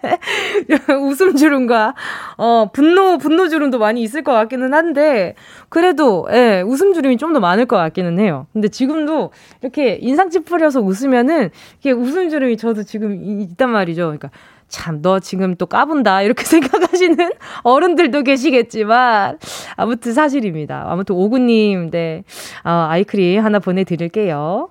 웃음 1.05 1.35
주름과 1.35 1.93
어 2.37 2.69
분노 2.73 3.17
분노 3.17 3.47
주름도 3.47 3.79
많이 3.79 4.01
있을 4.01 4.23
것 4.23 4.33
같기는 4.33 4.73
한데, 4.73 5.35
그래도 5.69 6.27
예, 6.31 6.61
웃음 6.65 6.93
주름이 6.93 7.17
좀 7.17 7.33
더 7.33 7.39
많을 7.39 7.65
것 7.65 7.75
같기는 7.77 8.17
해요. 8.19 8.47
근데 8.53 8.67
지금도 8.69 9.31
이렇게 9.61 9.97
인상 10.01 10.29
찌푸려서 10.29 10.79
웃으면은 10.81 11.49
이게 11.79 11.91
웃음 11.91 12.29
주름이 12.29 12.55
저도 12.57 12.83
지금 12.83 13.19
있단 13.41 13.69
말이죠. 13.69 14.03
그러니까. 14.03 14.29
참, 14.67 15.01
너 15.03 15.19
지금 15.19 15.55
또 15.55 15.67
까분다. 15.67 16.23
이렇게 16.23 16.43
생각하시는 16.45 17.31
어른들도 17.63 18.23
계시겠지만, 18.23 19.37
아무튼 19.75 20.11
사실입니다. 20.13 20.85
아무튼 20.87 21.15
오구님, 21.15 21.91
네. 21.91 22.23
어, 22.63 22.69
아이크림 22.89 23.45
하나 23.45 23.59
보내드릴게요. 23.59 24.69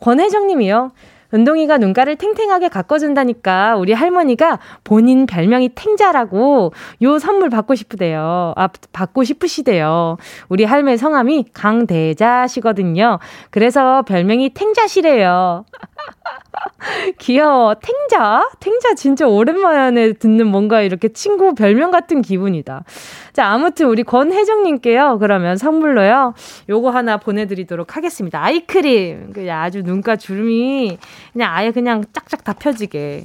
권혜정 0.00 0.46
님이요. 0.46 0.92
은동이가 1.32 1.78
눈가를 1.78 2.16
탱탱하게 2.16 2.68
가꿔준다니까 2.68 3.76
우리 3.76 3.92
할머니가 3.92 4.58
본인 4.84 5.26
별명이 5.26 5.70
탱자라고 5.70 6.72
요 7.02 7.18
선물 7.18 7.50
받고 7.50 7.74
싶으대요. 7.74 8.52
아, 8.56 8.68
받고 8.92 9.24
싶으시대요. 9.24 10.16
우리 10.48 10.64
할매 10.64 10.96
성함이 10.96 11.46
강대자시거든요. 11.52 13.18
그래서 13.50 14.02
별명이 14.02 14.50
탱자시래요. 14.50 15.64
귀여워. 17.18 17.74
탱자? 17.74 18.48
탱자 18.60 18.94
진짜 18.94 19.26
오랜만에 19.26 20.12
듣는 20.14 20.46
뭔가 20.46 20.82
이렇게 20.82 21.08
친구 21.08 21.54
별명 21.54 21.90
같은 21.90 22.22
기분이다. 22.22 22.84
자, 23.32 23.46
아무튼 23.46 23.86
우리 23.86 24.02
권혜정님께요. 24.02 25.18
그러면 25.18 25.56
선물로요. 25.56 26.34
요거 26.68 26.90
하나 26.90 27.16
보내드리도록 27.16 27.96
하겠습니다. 27.96 28.42
아이크림. 28.42 29.32
그냥 29.32 29.62
아주 29.62 29.82
눈가 29.82 30.16
주름이 30.16 30.98
그냥 31.32 31.52
아예 31.52 31.70
그냥 31.70 32.04
짝짝 32.12 32.44
다 32.44 32.52
펴지게. 32.52 33.24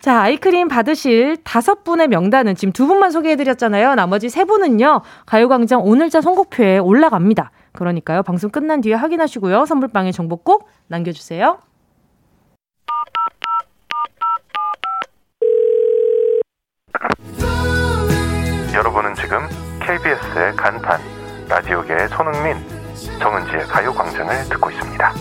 자, 0.00 0.22
아이크림 0.22 0.66
받으실 0.66 1.36
다섯 1.44 1.84
분의 1.84 2.08
명단은 2.08 2.56
지금 2.56 2.72
두 2.72 2.88
분만 2.88 3.12
소개해드렸잖아요. 3.12 3.94
나머지 3.94 4.28
세 4.28 4.44
분은요. 4.44 5.02
가요광장 5.26 5.82
오늘자 5.84 6.20
선곡표에 6.20 6.78
올라갑니다. 6.78 7.52
그러니까요. 7.70 8.24
방송 8.24 8.50
끝난 8.50 8.80
뒤에 8.80 8.94
확인하시고요. 8.94 9.64
선물방에 9.64 10.10
정보 10.10 10.36
꼭 10.36 10.68
남겨주세요. 10.88 11.58
여러분은 18.74 19.14
지금 19.14 19.38
KBS의 19.80 20.56
간판 20.56 21.00
라디오계의 21.48 22.08
손흥민 22.08 22.56
정은지의 23.20 23.64
가요광장을 23.64 24.34
듣고 24.48 24.70
있습니다. 24.70 25.12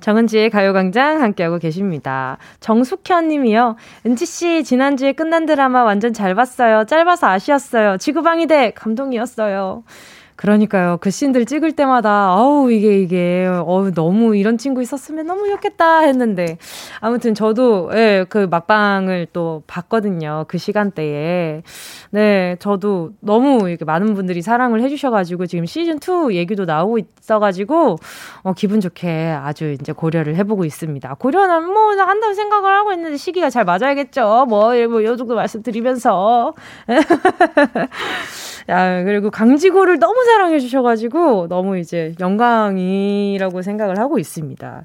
정은지의 0.00 0.50
가요광장 0.50 1.22
함께하고 1.22 1.58
계십니다. 1.58 2.36
정숙현 2.60 3.28
님이요. 3.28 3.76
은지씨, 4.04 4.62
지난주에 4.62 5.12
끝난 5.12 5.46
드라마 5.46 5.82
완전 5.82 6.12
잘 6.12 6.34
봤어요. 6.34 6.84
짧아서 6.84 7.26
아쉬웠어요. 7.28 7.96
지구방위대 7.96 8.72
감동이었어요. 8.72 9.82
그러니까요. 10.36 10.98
그 11.00 11.10
씬들 11.10 11.44
찍을 11.46 11.72
때마다, 11.72 12.10
아우, 12.30 12.70
이게, 12.70 12.98
이게, 12.98 13.46
어우, 13.46 13.92
너무 13.92 14.36
이런 14.36 14.58
친구 14.58 14.82
있었으면 14.82 15.26
너무 15.26 15.46
좋겠다 15.48 16.00
했는데. 16.00 16.58
아무튼 17.00 17.34
저도, 17.34 17.90
예, 17.94 18.26
그 18.28 18.48
막방을 18.50 19.28
또 19.32 19.62
봤거든요. 19.68 20.44
그 20.48 20.58
시간대에. 20.58 21.62
네, 22.10 22.56
저도 22.58 23.10
너무 23.20 23.68
이렇게 23.68 23.84
많은 23.84 24.14
분들이 24.14 24.42
사랑을 24.42 24.82
해 24.82 24.88
주셔 24.88 25.10
가지고 25.10 25.46
지금 25.46 25.66
시즌 25.66 25.98
2 26.00 26.32
얘기도 26.32 26.64
나오고 26.64 26.98
있어 26.98 27.38
가지고, 27.38 27.96
어, 28.42 28.52
기분 28.54 28.80
좋게 28.80 29.36
아주 29.40 29.70
이제 29.80 29.92
고려를 29.92 30.34
해 30.36 30.42
보고 30.44 30.64
있습니다. 30.64 31.14
고려는 31.14 31.64
뭐, 31.72 31.92
한다고 31.94 32.34
생각을 32.34 32.72
하고 32.74 32.92
있는데 32.92 33.16
시기가 33.16 33.50
잘 33.50 33.64
맞아야겠죠. 33.64 34.46
뭐, 34.48 34.72
뭐, 34.88 35.04
요 35.04 35.16
정도 35.16 35.36
말씀드리면서. 35.36 36.54
야, 38.68 39.04
그리고 39.04 39.30
강지구를 39.30 39.98
너무 39.98 40.24
사랑해 40.24 40.58
주셔가지고 40.58 41.48
너무 41.48 41.78
이제 41.78 42.14
영광이라고 42.18 43.62
생각을 43.62 43.98
하고 43.98 44.18
있습니다. 44.18 44.84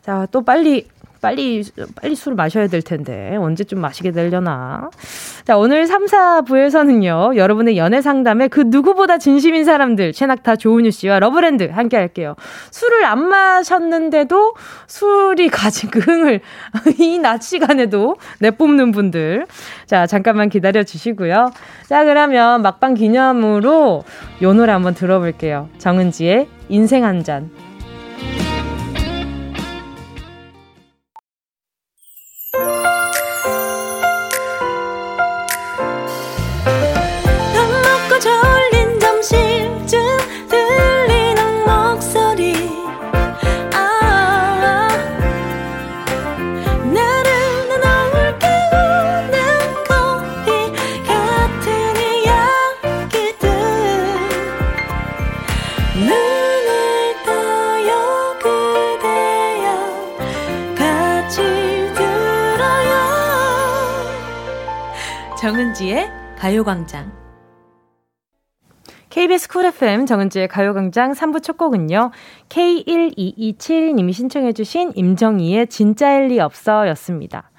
자, 0.00 0.26
또 0.30 0.42
빨리 0.42 0.88
빨리, 1.22 1.64
빨리 1.94 2.14
술 2.16 2.34
마셔야 2.34 2.66
될 2.66 2.82
텐데, 2.82 3.36
언제쯤 3.36 3.80
마시게 3.80 4.10
되려나. 4.10 4.90
자, 5.44 5.56
오늘 5.56 5.86
3, 5.86 6.06
4부에서는요, 6.06 7.36
여러분의 7.36 7.78
연애 7.78 8.02
상담에 8.02 8.48
그 8.48 8.64
누구보다 8.66 9.18
진심인 9.18 9.64
사람들, 9.64 10.12
최낙타 10.12 10.56
조은유 10.56 10.90
씨와 10.90 11.20
러브랜드 11.20 11.70
함께 11.70 11.96
할게요. 11.96 12.34
술을 12.72 13.04
안 13.04 13.28
마셨는데도 13.28 14.54
술이 14.88 15.48
가진 15.48 15.90
그 15.90 16.00
흥을 16.00 16.40
이 16.98 17.18
낮 17.22 17.42
시간에도 17.42 18.16
내뿜는 18.40 18.90
분들. 18.90 19.46
자, 19.86 20.06
잠깐만 20.08 20.48
기다려 20.48 20.82
주시고요. 20.82 21.52
자, 21.88 22.04
그러면 22.04 22.62
막방 22.62 22.94
기념으로 22.94 24.02
요 24.42 24.52
노래 24.52 24.72
한번 24.72 24.94
들어볼게요. 24.94 25.68
정은지의 25.78 26.48
인생 26.68 27.04
한 27.04 27.22
잔. 27.22 27.50
정은지의 65.82 66.08
가요광장. 66.38 67.10
KBS 69.10 69.48
쿨 69.48 69.64
FM 69.66 70.06
정은지의 70.06 70.46
가요광장 70.46 71.12
3부 71.12 71.42
첫 71.42 71.56
곡은요. 71.58 72.12
K1227님이 72.48 74.12
신청해주신 74.12 74.92
임정희의 74.94 75.66
진짜 75.66 76.14
일 76.14 76.28
리 76.28 76.38
없어 76.40 76.86
였습니다. 76.90 77.50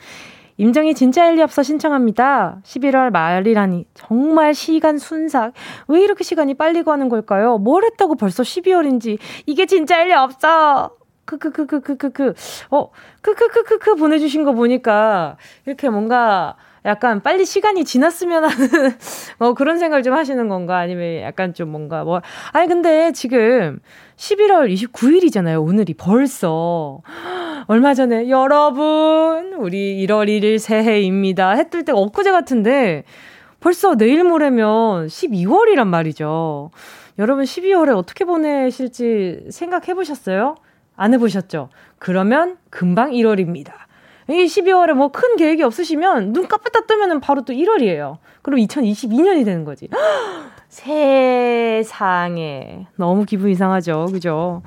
임정희 0.58 0.94
진짜 0.96 1.30
일 1.30 1.36
리 1.36 1.42
없어 1.42 1.64
신청합니다. 1.64 2.60
11월 2.64 3.12
말이라니 3.12 3.86
정말 3.94 4.54
시간 4.54 4.98
순삭. 4.98 5.54
왜 5.90 6.02
이렇게 6.02 6.24
시간이 6.24 6.54
빨리 6.54 6.84
가는 6.84 7.10
걸까요? 7.10 7.58
뭘 7.58 7.84
했다고 7.84 8.16
벌써 8.16 8.42
12월인지 8.44 9.18
이게 9.46 9.66
진짜 9.66 10.02
일 10.02 10.08
리 10.10 10.14
없어. 10.14 10.96
크크크크크크크. 11.26 12.34
어, 12.72 12.90
크크크크크 13.22 13.96
보내주신 13.96 14.44
거 14.46 14.54
보니까 14.54 15.36
이렇게 15.66 15.90
뭔가 15.90 16.56
약간 16.86 17.22
빨리 17.22 17.46
시간이 17.46 17.86
지났으면 17.86 18.44
하는 18.44 18.68
어 19.40 19.54
그런 19.56 19.80
생각을 19.80 20.04
좀 20.04 20.14
하시는 20.14 20.48
건가 20.50 20.78
아니면 20.78 21.22
약간 21.22 21.54
좀 21.54 21.70
뭔가 21.70 22.04
뭐 22.04 22.22
아니 22.52 22.68
근데 22.68 23.12
지금 23.14 23.80
11월 24.18 24.72
29일이잖아요. 24.74 25.66
오늘이 25.66 25.94
벌써 25.94 27.02
얼마 27.68 27.94
전에 27.94 28.30
여러분 28.30 29.54
우리 29.58 30.06
1월 30.06 30.28
1일 30.28 30.60
새해입니다. 30.60 31.52
했을 31.52 31.86
때가 31.86 31.98
엊그제 31.98 32.32
같은데 32.32 33.04
벌써 33.62 33.96
내일 33.96 34.26
모레면 34.26 35.08
12월이란 35.08 35.88
말이죠. 35.88 36.72
여러분 37.18 37.46
12월에 37.46 37.96
어떻게 37.96 38.26
보내실지 38.26 39.46
생각해 39.50 39.94
보셨어요? 39.94 40.56
안 40.96 41.14
해보셨죠? 41.14 41.70
그러면 41.98 42.58
금방 42.70 43.12
1월입니다. 43.12 43.83
이 44.30 44.34
12월에 44.46 44.94
뭐 44.94 45.10
큰 45.10 45.36
계획이 45.36 45.64
없으시면 45.64 46.34
눈 46.34 46.48
깜빡 46.48 46.88
뜨면은 46.88 47.20
바로 47.20 47.42
또 47.44 47.54
1월이에요. 47.54 48.18
그럼 48.42 48.60
2022년이 48.60 49.46
되는 49.46 49.64
거지. 49.66 49.90
세상에. 51.84 52.88
너무 52.96 53.26
기분 53.26 53.50
이상하죠. 53.50 54.08
그죠? 54.12 54.62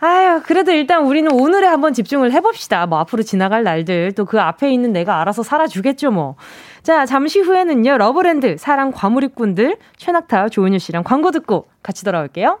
아유, 0.00 0.40
그래도 0.44 0.70
일단 0.70 1.04
우리는 1.06 1.28
오늘에 1.32 1.66
한번 1.66 1.92
집중을 1.92 2.30
해봅시다. 2.32 2.86
뭐 2.86 3.00
앞으로 3.00 3.24
지나갈 3.24 3.64
날들, 3.64 4.12
또 4.12 4.24
그 4.26 4.40
앞에 4.40 4.70
있는 4.72 4.92
내가 4.92 5.20
알아서 5.20 5.42
살아주겠죠, 5.42 6.12
뭐. 6.12 6.36
자, 6.84 7.04
잠시 7.04 7.40
후에는요, 7.40 7.98
러브랜드, 7.98 8.56
사랑 8.58 8.92
과몰입꾼들, 8.92 9.76
최낙타, 9.96 10.50
조은유 10.50 10.78
씨랑 10.78 11.02
광고 11.02 11.32
듣고 11.32 11.66
같이 11.82 12.04
돌아올게요. 12.04 12.60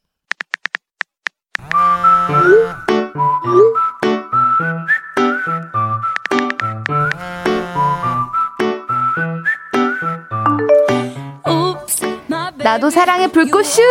나도 12.63 12.89
사랑의 12.89 13.27
불꽃 13.29 13.63
슛! 13.65 13.81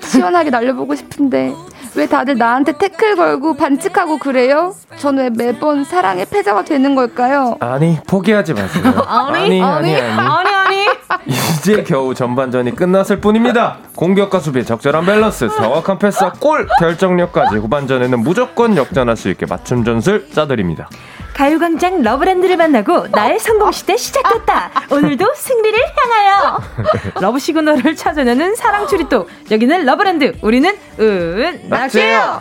시원하게 0.00 0.50
날려보고 0.50 0.94
싶은데 0.94 1.52
왜 1.96 2.06
다들 2.06 2.36
나한테 2.36 2.72
태클 2.72 3.16
걸고 3.16 3.54
반칙하고 3.54 4.18
그래요? 4.18 4.74
저는 4.98 5.34
왜 5.38 5.46
매번 5.46 5.82
사랑의 5.84 6.26
패자가 6.26 6.62
되는 6.64 6.94
걸까요? 6.94 7.56
아니 7.60 7.98
포기하지 8.06 8.52
마세요. 8.52 8.84
아니, 9.08 9.62
아니, 9.62 9.62
아니, 9.62 9.94
아니, 9.96 10.50
아니. 10.50 10.86
이제 11.26 11.82
겨우 11.82 12.14
전반전이 12.14 12.76
끝났을 12.76 13.20
뿐입니다. 13.20 13.78
공격과 13.96 14.40
수비의 14.40 14.66
적절한 14.66 15.06
밸런스, 15.06 15.48
정확한 15.48 15.98
패스와 15.98 16.32
골 16.38 16.68
결정력까지 16.78 17.56
후반전에는 17.56 18.20
무조건 18.20 18.76
역전할 18.76 19.16
수 19.16 19.30
있게 19.30 19.46
맞춤 19.46 19.84
전술 19.84 20.28
짜드립니다. 20.30 20.88
가요광장 21.36 22.00
러브랜드를 22.00 22.56
만나고 22.56 23.08
나의 23.08 23.38
성공시대 23.38 23.98
시작됐다. 23.98 24.70
오늘도 24.90 25.34
승리를 25.36 25.78
향하여. 25.94 26.60
love 27.20 27.38
signal을 27.38 27.94
찾아내는 27.94 28.54
사랑 28.54 28.86
추리또. 28.86 29.28
여기는 29.50 29.84
러브랜드. 29.84 30.38
우리는 30.40 30.74
은 30.98 31.60
낙지예요. 31.68 32.40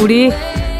우리 0.00 0.30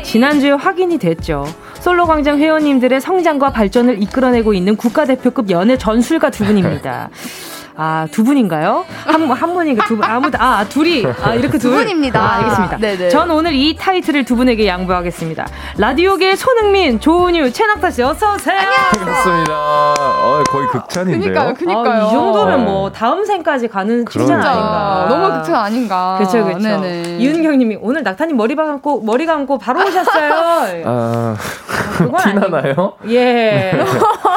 지난주에 0.05 0.53
확인이 0.53 0.97
됐죠. 0.97 1.45
솔로광장 1.81 2.39
회원님들의 2.39 3.01
성장과 3.01 3.51
발전을 3.51 4.01
이끌어내고 4.01 4.55
있는 4.55 4.77
국가대표급 4.77 5.51
연애 5.51 5.77
전술가 5.77 6.31
두 6.31 6.45
분입니다. 6.45 7.11
아, 7.81 8.09
두 8.11 8.25
분인가요? 8.25 8.85
한, 9.07 9.31
한 9.31 9.55
분인가 9.55 9.87
두 9.87 9.97
분, 9.97 10.05
아무도, 10.05 10.37
아, 10.41 10.65
둘이. 10.69 11.07
아, 11.23 11.35
이렇게 11.35 11.59
두, 11.59 11.71
두 11.71 11.77
분입니다. 11.77 12.21
아, 12.21 12.35
알겠습니다. 12.39 12.77
네네. 12.79 13.09
전 13.09 13.31
오늘 13.31 13.53
이 13.55 13.77
타이틀을 13.77 14.25
두 14.25 14.35
분에게 14.35 14.67
양보하겠습니다. 14.67 15.47
라디오계 15.77 16.35
손흥민, 16.35 16.99
조은유, 16.99 17.53
최낙타 17.53 17.93
씨, 17.93 18.03
어서오세요. 18.03 18.59
반갑습니다. 18.99 19.55
어, 19.55 20.43
거의 20.49 20.67
극찬인데요. 20.67 21.21
그니까요, 21.21 21.55
그니까요. 21.55 22.03
아, 22.03 22.07
이 22.09 22.11
정도면 22.11 22.59
네. 22.59 22.65
뭐, 22.65 22.91
다음 22.91 23.25
생까지 23.25 23.69
가는 23.69 24.05
칭찬 24.07 24.27
진짜 24.27 24.51
아닌가. 24.51 25.07
너무 25.09 25.33
극찬 25.35 25.55
아닌가. 25.55 26.17
그쵸, 26.19 26.45
그쵸. 26.47 26.59
네네. 26.59 27.19
이은경 27.21 27.59
님이 27.59 27.79
오늘 27.81 28.03
낙타님 28.03 28.37
머리 28.37 28.57
감고, 28.57 29.03
머리 29.03 29.25
감고 29.25 29.57
바로 29.59 29.87
오셨어요. 29.87 30.33
아, 30.85 31.37
그건 31.97 32.21
아니고. 32.21 32.41
티나나요? 32.41 32.93
예. 33.09 33.71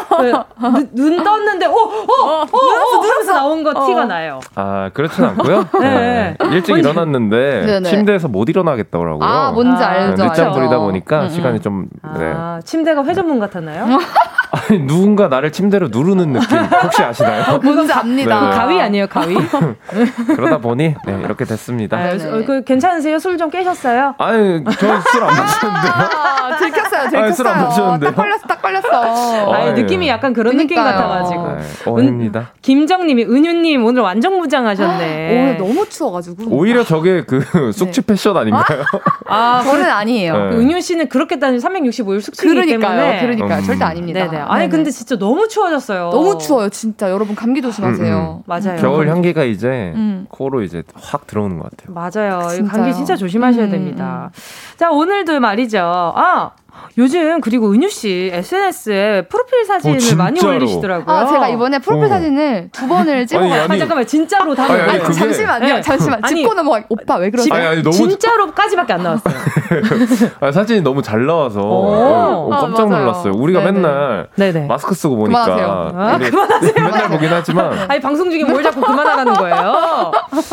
그, 0.10 0.32
눈, 0.60 0.90
눈 0.94 1.24
떴는데, 1.24 1.66
어, 1.66 1.72
어, 1.72 1.76
어, 1.76 2.42
어, 2.44 3.02
하면서 3.32 3.34
나온 3.34 3.64
거 3.64 3.74
티가 3.86 4.06
나요. 4.06 4.40
아, 4.56 4.90
그렇진 4.94 5.24
않고요. 5.24 5.68
네. 5.80 6.36
네. 6.40 6.48
일찍 6.52 6.78
일어났는데 6.78 7.66
네네. 7.66 7.90
침대에서 7.90 8.28
못 8.28 8.50
일어나겠더라고요. 8.50 9.28
아, 9.28 9.52
뭔지 9.52 9.84
아, 9.84 9.90
알죠. 9.90 10.24
늦잠. 10.24 10.52
부리다 10.54 10.78
보니까 10.80 11.22
음, 11.22 11.24
음. 11.26 11.30
시간이 11.30 11.60
좀 11.62 11.88
네. 12.18 12.34
아, 12.36 12.60
침대가 12.64 13.04
회전문 13.04 13.40
같았나요? 13.40 13.88
아니 14.52 14.80
누군가 14.80 15.28
나를 15.28 15.52
침대로 15.52 15.88
누르는 15.90 16.34
느낌 16.34 16.58
혹시 16.58 17.02
아시나요? 17.04 17.58
뭔지 17.64 17.92
압니다. 17.94 18.50
네. 18.50 18.56
가위 18.58 18.82
아니에요, 18.82 19.08
가위? 19.08 19.36
그러다 20.36 20.58
보니 20.60 20.96
네, 21.06 21.20
이렇게 21.24 21.46
됐습니다. 21.46 21.98
아, 21.98 22.10
네네. 22.18 22.30
어, 22.30 22.44
그 22.46 22.64
괜찮으세요? 22.64 23.18
술 23.20 23.38
좀 23.38 23.50
깨셨어요? 23.50 24.14
아니 24.20 24.64
저술안 24.66 25.28
마셨는데요. 25.28 25.94
아, 25.94 26.58
들켰어요, 26.58 27.02
아니, 27.02 27.10
술안 27.10 27.26
들켰어요. 27.32 27.66
마셨는데요? 27.66 28.10
딱 28.12 28.16
걸렸어, 28.16 28.42
딱 28.48 28.62
걸렸어. 28.62 29.54
아니, 29.54 29.64
아유. 29.70 29.74
느낌이 29.74 30.08
약간 30.10 30.34
그런 30.34 30.58
느낌 30.58 30.76
그러니까요. 30.76 31.08
같아가지고. 31.08 31.48
네, 31.56 31.62
어입니다. 31.86 32.52
김정님이 32.62 33.24
은유님 33.24 33.84
오늘 33.86 34.02
완전 34.04 34.38
무장하셨네. 34.38 35.30
오늘 35.32 35.58
너무 35.58 35.88
추워가지고. 35.88 36.44
오히려 36.52 36.84
저게 36.84 37.24
그 37.26 37.42
숙취 37.74 38.02
패션 38.02 38.36
아닌가요? 38.38 38.84
아, 39.28 39.62
저는 39.64 39.90
아니에요. 39.90 40.34
네. 40.38 40.50
그 40.50 40.62
은유 40.62 40.82
씨는 40.82 41.08
그렇게 41.10 41.40
따지면 41.40 41.62
365일 41.62 42.22
숙취이기 42.22 42.54
그러니까요, 42.54 43.00
때문에. 43.00 43.22
그러니까요. 43.22 43.60
음. 43.60 43.64
절대 43.64 43.84
아닙니다. 43.86 44.20
네네. 44.30 44.41
아니 44.48 44.62
네네. 44.62 44.70
근데 44.70 44.92
진짜 44.92 45.18
너무 45.18 45.48
추워졌어요. 45.48 46.10
너무 46.10 46.38
추워요, 46.38 46.70
진짜. 46.70 47.10
여러분 47.10 47.36
감기 47.36 47.62
조심하세요. 47.62 48.18
음, 48.18 48.38
음. 48.38 48.44
맞아요. 48.46 48.80
겨울 48.82 49.10
향기가 49.10 49.44
이제 49.44 49.68
음. 49.96 50.26
코로 50.30 50.62
이제 50.64 50.84
확 50.96 51.28
들어오는 51.28 51.58
것 51.60 51.70
같아요. 51.72 51.94
맞아요. 51.94 52.48
이 52.52 52.56
진짜요. 52.58 52.68
감기 52.82 52.94
진짜 52.96 53.16
조심하셔야 53.16 53.66
음, 53.66 53.72
됩니다. 53.72 54.32
자, 54.78 54.92
오늘도 54.92 55.40
말이죠. 55.40 55.80
아, 56.16 56.52
요즘 56.98 57.42
그리고 57.42 57.72
은유 57.72 57.90
씨 57.90 58.30
SNS에 58.34 59.28
프로필 59.30 59.66
사진을 59.66 59.98
어, 60.14 60.16
많이? 60.16 60.44
올리시더라고요. 60.46 61.16
아, 61.16 61.26
제가 61.26 61.48
이번에 61.50 61.80
프로필 61.80 62.06
어. 62.06 62.10
사진을 62.10 62.70
두 62.72 62.88
번을. 62.88 63.26
아니, 63.34 63.54
아, 63.54 63.68
잠깐만 63.78 64.06
진짜로 64.06 64.56
다 64.56 64.64
아니, 64.64 64.74
아니, 64.74 64.90
아니, 64.92 65.00
그게- 65.00 65.14
잠시만요. 65.14 65.66
네. 65.76 65.82
잠시만. 65.82 66.20
아니, 66.24 66.36
짚고 66.36 66.54
넘어가. 66.54 66.84
오빠 66.90 67.16
왜 67.18 67.30
그러세요? 67.30 67.54
아니, 67.54 67.66
아니, 67.68 67.84
너무- 67.84 67.96
진짜로까지밖에 67.96 68.94
안 68.94 69.04
나왔어요. 69.04 69.34
아, 70.42 70.52
사진이 70.52 70.82
너무 70.82 71.02
잘 71.02 71.26
나와서 71.26 71.62
오. 71.62 71.94
어, 71.94 72.50
깜짝 72.50 72.84
아, 72.84 72.86
맞아요. 72.88 73.02
놀랐어요. 73.06 73.34
우리가 73.36 73.60
네네. 73.64 73.72
맨날 73.72 74.28
네네. 74.36 74.66
마스크 74.68 74.94
쓰고 74.96 75.16
보니까 75.18 75.46
그만하세요. 75.46 75.92
아, 75.96 76.16
우리 76.16 76.82
맨날 76.82 77.10
보긴 77.10 77.30
하지만 77.32 77.72
아니 77.90 78.00
방송 78.02 78.30
중에 78.30 78.44
뭘 78.44 78.62
자꾸 78.64 78.82
그만하라는 78.82 79.34
거예요. 79.34 80.12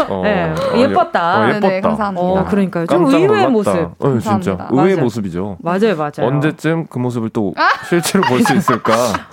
어, 0.09 0.21
네, 0.23 0.53
어, 0.53 0.77
예뻤다. 0.79 1.39
어, 1.41 1.47
네네, 1.47 1.77
예뻤다. 1.77 1.81
감사합니다. 1.89 2.23
어, 2.27 2.45
그러니까요. 2.49 2.87
좀 2.87 3.03
깜짝 3.05 3.16
의외의 3.21 3.29
놀랐다. 3.29 3.51
모습. 3.51 3.81
어, 3.99 4.09
진짜 4.19 4.31
감사합니다. 4.31 4.69
의외의. 4.73 4.97
모습이죠. 4.99 5.57
맞아요, 5.61 5.97
맞아요. 5.97 6.08
언제쯤 6.19 6.87
그 6.89 6.99
모습을 6.99 7.31
또 7.31 7.53
아! 7.57 7.69
실제로 7.89 8.25
볼 8.25 8.43
수 8.43 8.55
있을까? 8.57 8.93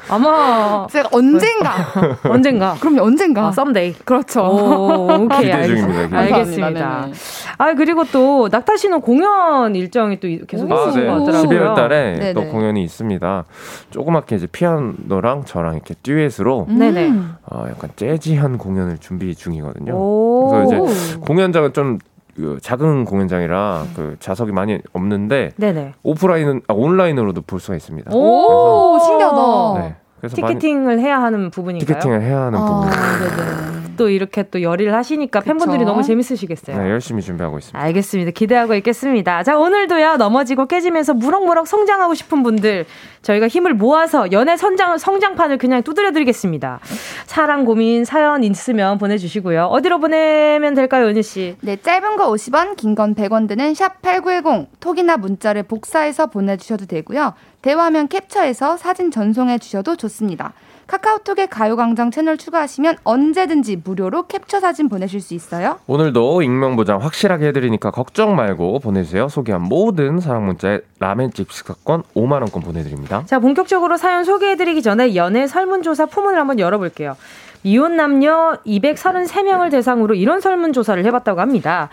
아마 0.10 0.88
제가 0.90 1.10
언젠가. 1.12 1.74
언젠가. 2.30 2.76
그럼 2.80 3.00
언젠가. 3.00 3.48
아, 3.48 3.52
썸데이. 3.52 3.94
그렇죠. 4.06 4.42
오, 4.42 5.08
오케이. 5.24 5.40
기대 5.42 5.54
알겠- 5.54 5.66
중입니다, 5.68 6.04
기대. 6.06 6.18
알겠습니다. 6.18 6.64
감사합니다. 6.70 7.02
네네. 7.02 7.14
아, 7.58 7.74
그리고 7.74 8.04
또 8.12 8.48
낙타 8.52 8.78
씨는 8.78 9.02
공연 9.02 9.76
일정이 9.76 10.20
또 10.20 10.28
계속 10.48 10.70
오, 10.72 10.76
아, 10.76 10.84
있으신 10.84 11.02
네. 11.02 11.08
것 11.08 11.20
같더라고요. 11.26 11.50
12월 11.60 11.76
달에 11.76 12.14
네네. 12.20 12.34
또 12.34 12.46
공연이 12.46 12.84
있습니다. 12.84 13.44
조그맣게 13.92 14.36
이제 14.36 14.48
피아노랑 14.48 15.46
저랑 15.46 15.76
이렇게 15.76 15.96
듀엣으로 16.04 16.66
음. 16.70 16.78
네네. 16.80 17.14
어, 17.52 17.66
약간 17.70 17.90
재즈한 17.96 18.58
공연을 18.58 18.98
준비 19.00 19.34
중이거든요. 19.36 19.94
오. 19.96 20.50
그래서 20.52 20.86
이제 20.86 21.18
공연장은 21.20 21.74
좀 21.74 22.00
그, 22.36 22.58
작은 22.62 23.06
공연장이라 23.06 23.86
그 23.96 24.18
좌석이 24.20 24.52
많이 24.52 24.80
없는데 24.94 25.52
네네. 25.58 25.94
오프라인은 26.04 26.62
아, 26.68 26.74
온라인으로도 26.74 27.42
볼 27.42 27.60
수가 27.60 27.76
있습니다. 27.76 28.12
오, 28.14 29.00
신기하다. 29.00 29.82
네. 29.82 29.96
그래서 30.20 30.42
많이 30.42 30.56
티켓팅을 30.56 31.00
해야 31.00 31.22
하는 31.22 31.50
부분인가요? 31.50 31.86
티켓팅을 31.86 32.22
해야 32.22 32.42
하는 32.42 32.60
부분. 32.60 32.88
아, 32.88 32.92
네네. 33.20 33.75
또 33.98 34.10
이렇게 34.10 34.44
또 34.44 34.62
열의를 34.62 34.94
하시니까 34.94 35.40
그쵸. 35.40 35.50
팬분들이 35.50 35.86
너무 35.86 36.04
재밌으시겠어요. 36.04 36.78
네, 36.78 36.90
열심히 36.90 37.22
준비하고 37.22 37.58
있습니다. 37.60 37.80
알겠습니다. 37.80 38.32
기대하고 38.32 38.74
있겠습니다. 38.76 39.44
자, 39.44 39.58
오늘도요, 39.58 40.18
넘어지고 40.18 40.66
깨지면서 40.68 41.14
무럭무럭 41.14 41.68
성장하고 41.68 42.14
싶은 42.14 42.44
분들, 42.44 42.86
저희가 43.22 43.48
힘을 43.48 43.74
모아서 43.74 44.32
연애 44.32 44.58
성장, 44.58 44.98
성장판을 44.98 45.58
그냥 45.58 45.82
두드려 45.84 46.12
드리겠습니다. 46.12 46.80
사랑 47.26 47.66
고민, 47.66 48.06
사연 48.06 48.44
있으면 48.44 48.98
보내주시고요. 48.98 49.66
어디로 49.66 50.00
보내면 50.00 50.74
될까요, 50.76 51.08
은유씨? 51.08 51.58
네, 51.62 51.76
짧은 51.78 52.18
거 52.18 52.32
50원, 52.32 52.76
긴 52.76 52.96
건 52.96 53.14
100원 53.16 53.48
드는 53.48 53.74
샵8910 53.74 54.68
톡이나 54.80 55.18
문자를 55.18 55.64
복사해서 55.64 56.28
보내주셔도 56.28 56.86
되고요. 56.86 57.34
대화면 57.62 58.08
캡처해서 58.08 58.78
사진 58.78 59.12
전송해 59.12 59.58
주셔도 59.58 59.96
좋습니다. 59.96 60.54
카카오톡에 60.88 61.48
가요광장 61.48 62.12
채널 62.12 62.38
추가하시면 62.38 62.98
언제든지 63.04 63.82
무료로 63.84 64.28
캡처 64.28 64.60
사진 64.60 64.88
보내실 64.88 65.20
수 65.22 65.34
있어요. 65.34 65.80
오늘도 65.88 66.42
익명 66.44 66.76
보장 66.76 67.02
확실하게 67.02 67.48
해드리니까 67.48 67.92
걱정 67.92 68.36
말고 68.36 68.80
보내주세요. 68.80 69.28
소개한 69.28 69.62
모든 69.64 70.20
사랑 70.20 70.46
문자에 70.46 70.82
라멘집 71.00 71.52
식사권 71.52 72.04
5만 72.16 72.34
원권 72.34 72.62
보내드립니다. 72.62 73.24
자, 73.26 73.40
본격적으로 73.40 73.98
사연 73.98 74.24
소개해드리기 74.24 74.82
전에 74.82 75.16
연애 75.16 75.48
설문조사 75.48 76.06
포문을 76.08 76.40
한번 76.40 76.60
열어볼게요. 76.60 77.16
미혼 77.64 77.96
남녀 77.96 78.58
233명을 78.66 79.72
대상으로 79.72 80.14
이런 80.14 80.40
설문조사를 80.40 81.04
해봤다고 81.04 81.42
합니다. 81.42 81.90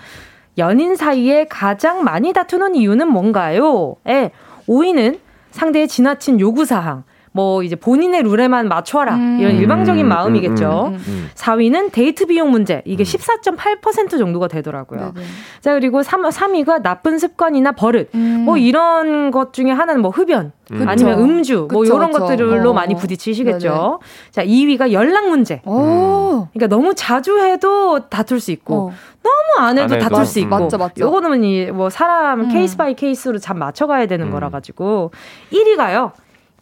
연인 0.59 0.97
사이에 0.97 1.47
가장 1.47 2.05
많이 2.05 2.35
다투는 2.35 2.75
이유는 2.75 3.09
뭔가요? 3.09 3.97
에, 4.07 4.33
5위는 4.69 5.19
상대의 5.51 5.89
지나친 5.89 6.41
요구사항. 6.41 7.05
뭐 7.33 7.63
이제 7.63 7.77
본인의 7.77 8.23
룰에만 8.23 8.69
맞춰라 8.69 9.15
음. 9.15 9.39
이런 9.41 9.57
일방적인 9.57 10.05
음, 10.05 10.09
마음이겠죠. 10.09 10.89
음, 10.89 10.95
음, 10.95 11.03
음. 11.09 11.31
4위는 11.35 11.91
데이트 11.91 12.27
비용 12.27 12.51
문제 12.51 12.83
이게 12.85 13.03
음. 13.03 13.05
14.8% 13.05 14.11
정도가 14.19 14.49
되더라고요. 14.49 15.13
네네. 15.15 15.27
자 15.61 15.73
그리고 15.75 16.03
3, 16.03 16.23
3위가 16.23 16.83
나쁜 16.83 17.19
습관이나 17.19 17.73
버릇 17.73 18.11
음. 18.15 18.43
뭐 18.45 18.59
이런 18.59 19.31
것 19.31 19.55
중에 19.55 19.71
하나는 19.71 20.03
뭐 20.03 20.11
흡연 20.11 20.53
음. 20.71 20.89
아니면. 20.89 21.19
음주 21.19 21.69
뭐 21.71 21.83
그쵸, 21.83 21.97
이런 21.97 22.13
그쵸. 22.13 22.27
것들로 22.27 22.71
어. 22.71 22.73
많이 22.73 22.95
부딪히시겠죠. 22.97 24.01
자 24.31 24.45
2위가 24.45 24.93
연락 24.93 25.29
문제. 25.29 25.63
오. 25.65 26.49
그러니까 26.53 26.67
너무 26.69 26.95
자주 26.95 27.39
해도 27.39 28.01
다툴 28.09 28.41
수 28.41 28.51
있고 28.51 28.75
어. 28.75 28.93
너무 29.23 29.67
안 29.67 29.79
해도 29.79 29.95
안 29.95 30.01
해도. 30.01 30.09
다툴 30.09 30.27
수 30.27 30.39
있고. 30.41 30.51
맞죠, 30.59 30.79
맞죠. 30.79 31.05
요거는 31.05 31.45
이 31.45 31.54
뭐 31.54 31.91
사람 31.91 32.41
음. 32.41 32.49
case 32.53 32.77
by 32.77 32.95
case로 32.95 33.39
잘 33.39 33.57
맞춰가야 33.57 34.07
되는 34.07 34.27
음. 34.27 34.33
거라 34.33 34.51
가지고 34.51 35.13
1위가요 35.53 36.13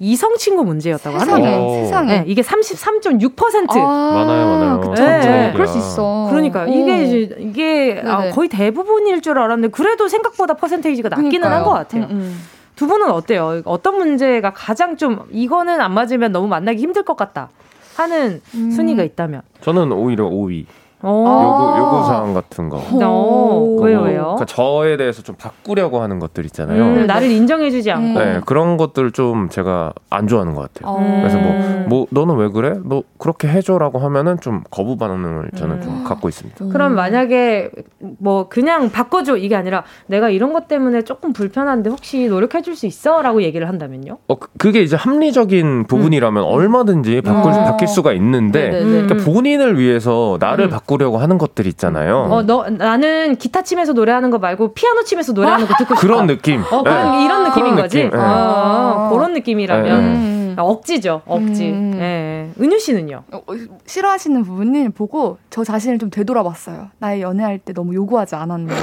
이성 0.03 0.37
친구 0.39 0.65
문제였다고 0.65 1.19
세상에, 1.19 1.45
합니다. 1.45 1.63
오. 1.63 1.75
세상에. 1.85 2.21
네, 2.21 2.25
이게 2.27 2.41
33.6%. 2.41 3.71
아, 3.71 4.13
많아요, 4.15 4.47
많아요. 4.47 4.81
그쵸, 4.81 5.05
네. 5.05 5.19
그쵸. 5.19 5.53
그럴 5.53 5.67
수 5.69 5.77
있어. 5.79 6.27
그러니까 6.31 6.63
어. 6.63 6.67
이게 6.67 7.05
이제 7.05 7.37
이게 7.39 8.03
아. 8.07 8.31
거의 8.31 8.49
대부분일 8.49 9.21
줄 9.21 9.39
알았는데 9.39 9.69
그래도 9.69 10.09
생각보다 10.09 10.55
퍼센테이지가 10.55 11.11
낮기는 11.11 11.47
한 11.47 11.61
것 11.65 11.71
같아요. 11.73 12.05
음, 12.05 12.11
음. 12.13 12.41
두 12.75 12.87
분은 12.87 13.11
어때요? 13.11 13.61
어떤 13.67 13.99
문제가 13.99 14.55
가장 14.55 14.97
좀 14.97 15.21
이거는 15.31 15.79
안 15.83 15.93
맞으면 15.93 16.33
너무 16.33 16.49
만나기 16.49 16.81
힘들 16.81 17.03
것 17.03 17.15
같다 17.19 17.51
하는 17.97 18.41
음. 18.55 18.71
순위가 18.71 19.03
있다면? 19.03 19.43
저는 19.61 19.93
오히려 19.93 20.25
5위. 20.31 20.65
어. 21.03 21.75
요구, 21.79 21.79
요구 21.99 22.07
사항 22.07 22.35
같은 22.35 22.69
거. 22.69 22.77
어, 23.03 23.77
왜요, 23.83 24.01
왜요? 24.03 24.23
그러니까 24.37 24.45
저에 24.45 24.97
대해서 24.97 25.23
좀 25.23 25.35
바꾸려고 25.37 26.01
하는 26.03 26.19
것들 26.19 26.45
있잖아요. 26.47 26.83
음, 26.83 27.07
나를 27.07 27.31
인정해주지 27.31 27.91
않고. 27.91 28.07
음. 28.07 28.15
네, 28.25 28.41
그런 28.45 28.77
것들 28.77 29.11
좀 29.13 29.49
제가 29.49 29.93
안 30.11 30.27
좋아하는 30.27 30.55
것 30.55 30.73
같아요. 30.73 30.93
어. 30.95 31.19
그래서 31.21 31.39
뭐, 31.39 31.53
음. 31.53 31.87
뭐, 31.89 32.07
너는 32.11 32.37
왜 32.37 32.49
그래? 32.49 32.75
너 32.85 33.03
그렇게 33.19 33.49
해줘라고 33.49 33.99
하면은 33.99 34.41
좀 34.41 34.63
거부 34.71 34.97
반응을 34.99 35.51
저는 35.57 35.81
좀 35.83 36.05
갖고 36.05 36.29
있습니다. 36.29 36.67
그럼 36.73 36.95
만약에 36.95 37.71
뭐 38.19 38.49
그냥 38.49 38.91
바꿔줘 38.91 39.37
이게 39.39 39.57
아니라 39.57 39.85
내가 40.07 40.29
이런 40.29 40.53
것 40.53 40.69
때문에 40.69 41.03
조금 41.03 41.33
불편한데 41.33 41.89
혹시 41.91 42.29
노력해줄 42.29 42.77
수 42.77 42.87
있어라고 42.87 43.43
얘기를 43.43 43.69
한다면요? 43.69 44.19
어, 44.29 44.35
그- 44.39 44.49
그게 44.59 44.83
이제 44.83 44.97
합리적인 44.97 45.87
부분이라면 45.87 46.43
얼마든지 46.45 47.23
바꿀, 47.23 47.53
어. 47.53 47.65
바뀔 47.65 47.89
수가 47.89 48.13
있는데, 48.13 48.69
네네네. 48.71 48.85
음. 49.01 49.07
그러니까 49.09 49.31
본인을 49.31 49.79
위해서 49.79 50.37
나를 50.41 50.67
음. 50.67 50.71
바꾸려고 50.91 51.19
하는 51.19 51.39
것들 51.39 51.67
있잖아요. 51.69 52.27
어, 52.31 52.43
너 52.43 52.69
나는 52.69 53.37
기타 53.37 53.63
치면서 53.63 53.93
노래하는 53.93 54.31
거 54.31 54.39
말고 54.39 54.75
피아노 54.75 55.05
치면서 55.05 55.33
노래하는 55.33 55.67
거 55.67 55.75
듣고 55.79 55.95
싶어. 55.95 56.01
그런 56.01 56.27
느낌. 56.27 56.63
어, 56.71 56.83
그런 56.83 57.13
네. 57.19 57.25
이런 57.25 57.45
느낌인 57.45 57.71
그런 57.71 57.77
거지. 57.77 57.97
느낌, 58.05 58.11
네. 58.11 58.25
어, 58.25 59.11
그런 59.13 59.33
느낌이라면 59.35 60.15
네. 60.15 60.40
음. 60.61 60.63
아, 60.63 60.63
억지죠, 60.63 61.23
억지. 61.27 61.71
음. 61.71 61.99
예. 62.01 62.51
은유 62.63 62.79
씨는요? 62.79 63.25
어, 63.33 63.37
어, 63.39 63.55
싫어하시는 63.87 64.43
부분을 64.45 64.91
보고 64.91 65.39
저 65.49 65.65
자신을 65.65 65.99
좀 65.99 66.11
되돌아봤어요. 66.11 66.89
나의 66.99 67.23
연애할 67.23 67.59
때 67.59 67.73
너무 67.73 67.95
요구하지 67.95 68.35
않았나. 68.35 68.75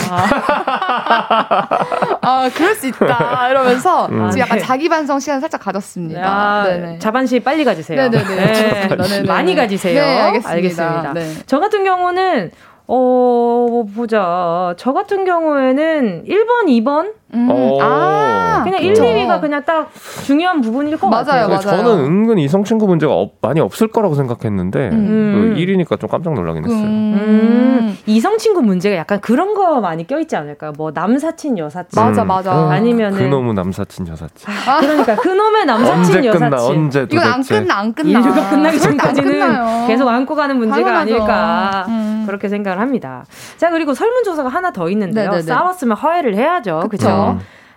아, 2.21 2.49
그럴 2.53 2.75
수 2.75 2.87
있다. 2.87 3.49
이러면서 3.49 4.07
음. 4.07 4.29
지금 4.31 4.41
약간 4.41 4.57
네. 4.57 4.63
자기 4.63 4.89
반성 4.89 5.19
시간 5.19 5.39
살짝 5.39 5.61
가졌습니다. 5.61 6.21
아. 6.25 6.97
자반시 6.99 7.39
빨리 7.39 7.63
가지세요. 7.63 8.09
네네네. 8.09 8.35
네. 8.35 8.87
네. 8.95 9.23
많이 9.23 9.55
가지세요. 9.55 10.01
네, 10.01 10.21
알겠습니다. 10.21 10.51
알겠습니다. 10.51 11.13
네. 11.13 11.33
저 11.45 11.59
같은 11.59 11.83
경우는 11.83 12.51
어, 12.87 13.83
보자. 13.95 14.73
저 14.77 14.93
같은 14.93 15.25
경우에는 15.25 16.23
1번, 16.25 16.67
2번? 16.67 17.13
음. 17.33 17.49
아, 17.81 18.61
그냥 18.63 18.81
1, 18.81 18.93
2위가 18.93 19.41
그냥 19.41 19.61
딱 19.65 19.89
중요한 20.23 20.61
부분일 20.61 20.97
것 20.97 21.09
맞아요, 21.09 21.47
같아요. 21.47 21.47
맞아요. 21.47 21.59
저는 21.59 22.05
은근 22.05 22.37
이성 22.39 22.63
친구 22.63 22.87
문제가 22.87 23.13
없, 23.13 23.33
많이 23.41 23.59
없을 23.59 23.87
거라고 23.89 24.15
생각했는데 24.15 24.89
음. 24.91 25.55
1위니까 25.57 25.99
좀 25.99 26.09
깜짝 26.09 26.33
놀라긴 26.33 26.63
했어요. 26.65 26.79
음. 26.79 27.13
음. 27.17 27.97
이성 28.05 28.37
친구 28.37 28.61
문제가 28.61 28.95
약간 28.95 29.19
그런 29.19 29.53
거 29.53 29.81
많이 29.81 30.07
껴 30.07 30.19
있지 30.19 30.35
않을까요? 30.35 30.71
뭐 30.77 30.91
남사친, 30.93 31.57
여사친. 31.57 32.01
맞아, 32.01 32.23
맞아. 32.23 32.65
음. 32.65 32.71
아니면은 32.71 33.17
그놈의 33.17 33.53
남사친, 33.53 34.07
여사친. 34.07 34.49
아, 34.67 34.79
그러니까 34.79 35.15
그놈의 35.15 35.65
남사친, 35.65 35.97
언제 36.15 36.27
여사친. 36.27 36.49
끝나, 36.49 36.65
언제 36.65 36.99
도대체. 37.01 37.15
이건 37.17 37.33
안 37.33 37.43
끝나, 37.43 37.77
안 37.79 37.93
끝나. 37.93 38.19
인류가 38.19 38.49
끝나기 38.49 38.79
전까지는 38.79 39.87
계속 39.87 40.07
안고 40.07 40.35
가는 40.35 40.57
문제가 40.57 40.85
당연하죠. 40.93 41.15
아닐까. 41.15 41.85
음. 41.89 42.23
그렇게 42.25 42.49
생각을 42.49 42.79
합니다. 42.79 43.25
자, 43.57 43.69
그리고 43.69 43.93
설문조사가 43.93 44.49
하나 44.49 44.71
더 44.71 44.89
있는데요. 44.89 45.25
네네네. 45.31 45.43
싸웠으면 45.43 45.97
화해를 45.97 46.35
해야죠. 46.35 46.83
그렇죠? 46.89 47.07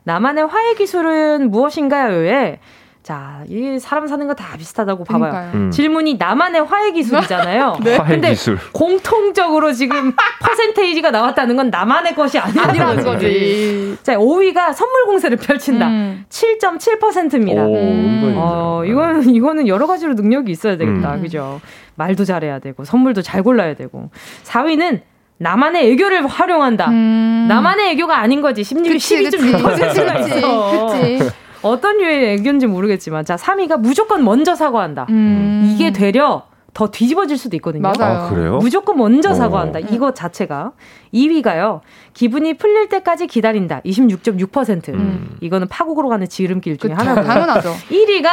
나만의 0.05 0.47
화해 0.47 0.75
기술은 0.75 1.51
무엇인가요?에 1.51 2.59
자, 3.03 3.43
이 3.49 3.79
사람 3.81 4.07
사는 4.07 4.27
거 4.27 4.35
다 4.35 4.57
비슷하다고 4.59 5.05
봐봐요. 5.05 5.51
음. 5.55 5.71
질문이 5.71 6.15
나만의 6.15 6.65
화해 6.65 6.93
기술이잖아요. 6.93 7.77
네. 7.85 7.97
화해 7.97 8.13
근데 8.15 8.31
기술. 8.31 8.59
공통적으로 8.73 9.73
지금 9.73 10.15
퍼센테이지가 10.43 11.11
나왔다는 11.11 11.57
건 11.57 11.71
나만의 11.71 12.15
것이 12.15 12.39
아니라는 12.39 13.03
거지. 13.05 13.97
자, 14.03 14.17
5위가 14.17 14.75
선물 14.75 15.07
공세를 15.07 15.39
펼친다. 15.39 15.89
음. 15.89 16.25
7.7%입니다. 16.29 17.65
오, 17.65 17.75
음. 17.75 18.35
어, 18.37 18.83
이거는 18.85 19.31
이거는 19.31 19.67
여러 19.67 19.87
가지로 19.87 20.15
능력이 20.15 20.51
있어야 20.53 20.77
되겠다. 20.77 21.15
음. 21.15 21.23
그죠? 21.23 21.61
말도 21.97 22.25
잘해야 22.25 22.59
되고 22.59 22.85
선물도 22.85 23.23
잘 23.23 23.43
골라야 23.43 23.75
되고. 23.75 24.11
4위는 24.45 25.01
나만의 25.45 25.91
애교를 25.93 26.27
활용한다. 26.27 26.89
음. 26.91 27.47
나만의 27.49 27.93
애교가 27.93 28.19
아닌 28.19 28.43
거지. 28.43 28.63
16, 28.63 28.85
12.6%가 28.85 30.19
있어. 30.21 30.87
그치. 30.87 31.31
어떤 31.63 31.97
류의 31.99 32.35
애교인지 32.35 32.67
모르겠지만. 32.67 33.25
자, 33.25 33.37
3위가 33.37 33.79
무조건 33.81 34.23
먼저 34.23 34.55
사과한다. 34.55 35.07
음. 35.09 35.73
이게 35.75 35.93
되려 35.93 36.43
더 36.75 36.91
뒤집어질 36.91 37.39
수도 37.39 37.57
있거든요. 37.57 37.83
맞아요. 37.83 38.19
아, 38.19 38.31
그래요? 38.31 38.59
무조건 38.59 38.99
먼저 38.99 39.31
어. 39.31 39.35
사과한다. 39.35 39.79
오. 39.81 39.83
이것 39.91 40.15
자체가. 40.15 40.73
2위가요. 41.15 41.81
기분이 42.13 42.55
풀릴 42.59 42.89
때까지 42.91 43.27
기다린다. 43.27 43.81
26.6%. 43.81 44.91
음. 44.95 45.37
이거는 45.41 45.69
파국으로 45.69 46.09
가는 46.11 46.29
지름길 46.29 46.77
중에 46.77 46.93
하나고 46.93 47.23
당연하죠. 47.25 47.75
1위가 47.91 48.29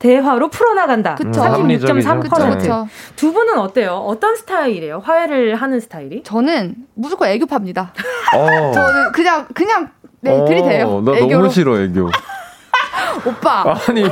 대화로 0.00 0.48
풀어나가다. 0.48 1.14
그쵸. 1.14 1.40
36.3%. 1.42 2.82
음, 2.82 2.86
두 3.16 3.32
분은 3.32 3.58
어때요? 3.58 3.92
어떤 3.92 4.34
스타일이에요? 4.34 5.00
화해를 5.04 5.54
하는 5.54 5.78
스타일이? 5.78 6.22
저는 6.24 6.74
무조건 6.94 7.28
애교파입니다. 7.28 7.92
어. 8.34 8.72
저는 8.72 9.12
그냥, 9.12 9.46
그냥, 9.54 9.90
네, 10.22 10.44
들이대요. 10.46 10.88
어, 10.88 11.00
나 11.02 11.12
애교로. 11.16 11.30
너무 11.38 11.50
싫어, 11.50 11.78
애교. 11.80 12.10
오빠. 13.26 13.76
아니, 13.88 14.02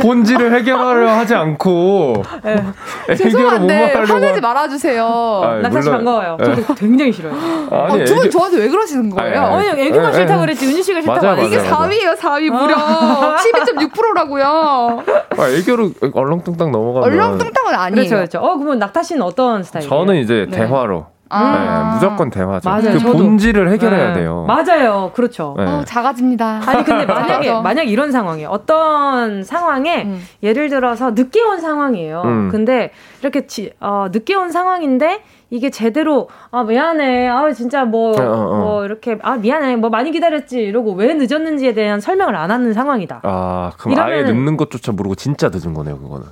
본질을 0.00 0.54
해결하려 0.54 1.08
하지 1.10 1.34
않고 1.34 2.22
네. 2.42 3.14
죄송한데 3.14 3.92
화내지 3.94 4.40
말아주세요. 4.40 5.40
아, 5.44 5.54
낙사 5.62 5.82
씨 5.82 5.90
반가워요. 5.90 6.36
네. 6.38 6.44
저도 6.56 6.74
굉장히 6.74 7.12
싫어요. 7.12 7.32
아니, 7.70 8.02
아, 8.02 8.04
두 8.04 8.14
분 8.14 8.30
저한테 8.30 8.58
왜 8.58 8.68
그러시는 8.68 9.10
거예요? 9.10 9.40
아니, 9.42 9.68
아니 9.68 9.80
애교가 9.82 10.10
네, 10.10 10.14
싫다고 10.18 10.40
그랬지 10.42 10.66
은지 10.66 10.82
씨가 10.82 11.00
싫다고 11.00 11.26
맞아, 11.26 11.42
이게 11.42 11.58
4위예요 11.58 12.16
4위 12.16 12.50
무려 12.50 12.76
12.6%라고요. 13.36 15.02
아, 15.38 15.48
애교로 15.48 15.90
얼렁뚱땅 16.12 16.70
넘어가면 16.72 17.04
얼렁뚱땅은 17.04 17.74
아니에요. 17.74 17.94
그렇죠, 18.08 18.16
그렇죠. 18.16 18.38
어 18.38 18.56
그러면 18.56 18.78
낙타 18.78 19.02
씨는 19.02 19.22
어떤 19.22 19.62
스타일이에요? 19.62 19.90
저는 19.90 20.16
이제 20.16 20.46
네. 20.50 20.58
대화로. 20.58 21.06
아~ 21.32 21.88
네, 21.88 21.94
무조건 21.94 22.30
대화죠. 22.30 22.68
맞아요. 22.68 22.92
그 22.92 22.98
저도. 22.98 23.18
본질을 23.18 23.70
해결해야 23.70 24.08
네. 24.08 24.20
돼요. 24.20 24.44
맞아요. 24.46 25.10
그렇죠. 25.14 25.54
네. 25.56 25.64
어, 25.64 25.82
작아집니다. 25.84 26.60
아니 26.66 26.84
근데 26.84 27.06
만약에 27.06 27.52
만약 27.62 27.82
이런 27.84 28.12
상황이 28.12 28.44
어떤 28.44 29.42
상황에 29.42 30.02
음. 30.04 30.20
예를 30.42 30.68
들어서 30.68 31.10
늦게 31.12 31.42
온 31.42 31.60
상황이에요. 31.60 32.22
음. 32.24 32.48
근데 32.50 32.90
이렇게 33.20 33.46
지, 33.46 33.72
어, 33.80 34.06
늦게 34.12 34.34
온 34.34 34.50
상황인데 34.50 35.22
이게 35.50 35.68
제대로 35.70 36.28
아 36.50 36.62
미안해 36.62 37.28
아 37.28 37.52
진짜 37.52 37.84
뭐뭐 37.84 38.20
어, 38.20 38.24
어. 38.24 38.56
뭐 38.58 38.84
이렇게 38.84 39.18
아 39.22 39.36
미안해 39.36 39.76
뭐 39.76 39.90
많이 39.90 40.10
기다렸지 40.10 40.58
이러고 40.58 40.92
왜 40.94 41.12
늦었는지에 41.14 41.74
대한 41.74 42.00
설명을 42.00 42.34
안 42.36 42.50
하는 42.50 42.72
상황이다. 42.72 43.20
아 43.22 43.72
그럼 43.78 43.98
아예 43.98 44.22
늦는 44.22 44.56
것조차 44.56 44.92
모르고 44.92 45.14
진짜 45.14 45.50
늦은 45.52 45.74
거네요 45.74 45.98
그거는. 45.98 46.26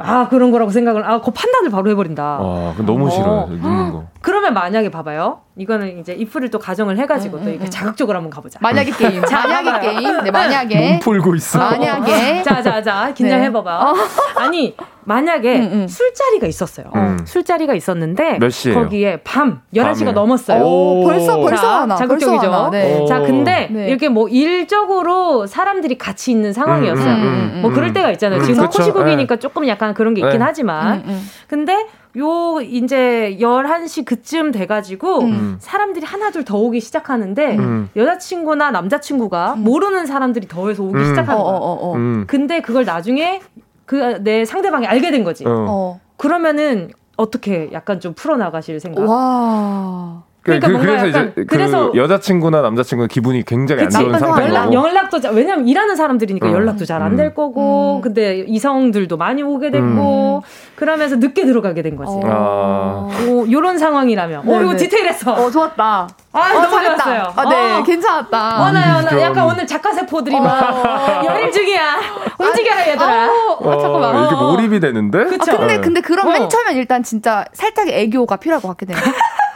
아 0.00 0.28
그런 0.28 0.52
거라고 0.52 0.70
생각을 0.70 1.02
아 1.04 1.20
그 1.20 1.30
판단을 1.32 1.70
바로 1.70 1.90
해버린다. 1.90 2.22
아 2.40 2.74
너무 2.86 3.10
싫어요 3.10 3.26
어. 3.40 3.48
는 3.50 3.90
거. 3.90 4.04
그러면 4.20 4.52
만약에 4.52 4.90
봐봐요. 4.90 5.40
이거는 5.56 5.98
이제 6.00 6.12
이프를 6.12 6.50
또 6.50 6.58
가정을 6.58 6.98
해가지고 6.98 7.38
음, 7.38 7.44
또 7.44 7.50
이렇게 7.50 7.64
음. 7.66 7.70
자극적으로 7.70 8.16
한번 8.16 8.30
가보자. 8.30 8.58
만약에 8.62 8.90
게임. 8.92 9.20
만약에 9.30 9.80
게임. 9.80 10.24
네 10.24 10.30
만약에. 10.30 10.90
몸 10.90 10.98
풀고 11.00 11.34
있어. 11.36 11.58
만약에. 11.58 12.42
자 12.42 12.62
자 12.62 12.82
자 12.82 13.12
긴장해봐봐. 13.14 13.92
네. 13.94 14.00
어. 14.00 14.42
아니 14.42 14.76
만약에 15.04 15.58
음, 15.58 15.70
음. 15.72 15.88
술자리가 15.88 16.46
있었어요. 16.46 16.90
음. 16.94 17.18
술자리가 17.24 17.74
있었는데 17.74 18.38
몇 18.38 18.50
시에요? 18.50 18.78
거기에 18.82 19.18
밤 19.22 19.62
11시가 19.74 20.12
넘었어요. 20.12 20.62
오, 20.62 21.04
벌써 21.04 21.38
벌써 21.38 21.56
자, 21.62 21.80
하나. 21.82 21.96
자극적이죠. 21.96 22.40
벌써 22.40 22.70
네. 22.70 23.06
자, 23.06 23.20
근데 23.20 23.68
네. 23.70 23.88
이렇게 23.88 24.08
뭐 24.08 24.28
일적으로 24.28 25.46
사람들이 25.46 25.96
같이 25.96 26.30
있는 26.30 26.52
상황이었어요. 26.52 27.14
음, 27.14 27.58
뭐 27.62 27.70
그럴 27.72 27.92
때가 27.92 28.10
있잖아요. 28.12 28.42
지금 28.42 28.64
그쵸? 28.66 28.78
코시국이니까 28.78 29.36
네. 29.36 29.38
조금 29.40 29.66
약간 29.68 29.94
그런 29.94 30.14
게 30.14 30.20
있긴 30.20 30.38
네. 30.40 30.44
하지만 30.44 31.04
근데 31.48 31.86
요 32.16 32.60
이제 32.62 33.36
11시 33.40 34.04
그쯤 34.04 34.50
돼 34.52 34.66
가지고 34.66 35.20
음. 35.20 35.56
사람들이 35.60 36.04
하나둘 36.06 36.44
더 36.44 36.56
오기 36.58 36.80
시작하는데 36.80 37.56
음. 37.58 37.90
여자친구나 37.94 38.70
남자친구가 38.70 39.54
음. 39.54 39.64
모르는 39.64 40.06
사람들이 40.06 40.48
더해서 40.48 40.82
오기 40.82 41.04
시작하는 41.04 41.42
거야. 41.42 41.54
어, 41.54 41.56
어, 41.56 41.92
어. 41.92 42.24
근데 42.26 42.60
그걸 42.60 42.84
나중에 42.84 43.40
그 43.84 44.18
내 44.20 44.44
상대방이 44.44 44.86
알게 44.86 45.10
된 45.10 45.24
거지. 45.24 45.44
어. 45.46 45.50
어. 45.68 46.00
그러면은 46.16 46.90
어떻게 47.16 47.70
약간 47.72 48.00
좀 48.00 48.14
풀어 48.14 48.36
나가실 48.36 48.80
생각? 48.80 49.08
와. 49.08 50.22
그러니까 50.42 50.68
그, 50.68 50.86
래서 50.86 51.06
이제 51.06 51.32
그 51.34 51.46
그래서 51.46 51.92
여자친구나 51.94 52.62
남자친구 52.62 53.06
기분이 53.08 53.44
굉장히 53.44 53.84
그치, 53.84 53.96
안 53.98 54.04
좋은 54.04 54.18
상태고 54.18 54.48
연락, 54.48 54.72
연락도 54.72 55.20
왜냐면 55.32 55.66
일하는 55.68 55.96
사람들이니까 55.96 56.48
어. 56.48 56.52
연락도 56.52 56.84
잘 56.84 57.02
안될 57.02 57.26
음. 57.26 57.34
거고 57.34 57.96
음. 57.96 58.00
근데 58.00 58.44
이성들도 58.46 59.16
많이 59.16 59.42
오게 59.42 59.70
됐고 59.70 60.42
음. 60.44 60.48
그러면서 60.76 61.16
늦게 61.16 61.44
들어가게 61.44 61.82
된 61.82 61.96
거지. 61.96 62.12
어. 62.24 63.10
오, 63.28 63.50
요런 63.50 63.78
상황이라면. 63.78 64.42
네, 64.46 64.50
오 64.56 64.60
이거 64.62 64.70
네. 64.72 64.76
디테일했어. 64.78 65.32
어 65.34 65.50
좋았다. 65.50 66.08
아, 66.32 66.40
어, 66.40 66.60
너무 66.60 66.70
잘했다. 66.70 66.96
좋았어요. 67.04 67.32
아, 67.34 67.48
네, 67.48 67.72
어. 67.74 67.82
괜찮았다. 67.82 68.60
원아요, 68.60 69.02
나 69.02 69.20
약간 69.20 69.44
오늘 69.46 69.66
작가 69.66 69.92
세포들이 69.92 70.38
막 70.38 71.24
열일 71.26 71.50
중이야. 71.50 71.96
움직여라 72.38 72.88
얘들아. 72.88 73.26
어, 73.28 73.70
아, 73.70 73.78
잠깐만. 73.78 74.24
이게 74.26 74.34
몰입이 74.34 74.80
되는데? 74.80 75.24
그쵸? 75.24 75.52
아, 75.52 75.56
근데 75.56 75.80
근데 75.80 76.00
그럼 76.00 76.32
맨 76.32 76.48
처음엔 76.48 76.76
일단 76.76 77.02
진짜 77.02 77.44
살짝 77.52 77.88
애교가 77.88 78.36
필요할 78.36 78.62
것 78.62 78.68
같긴 78.68 78.90
해요. 78.90 78.98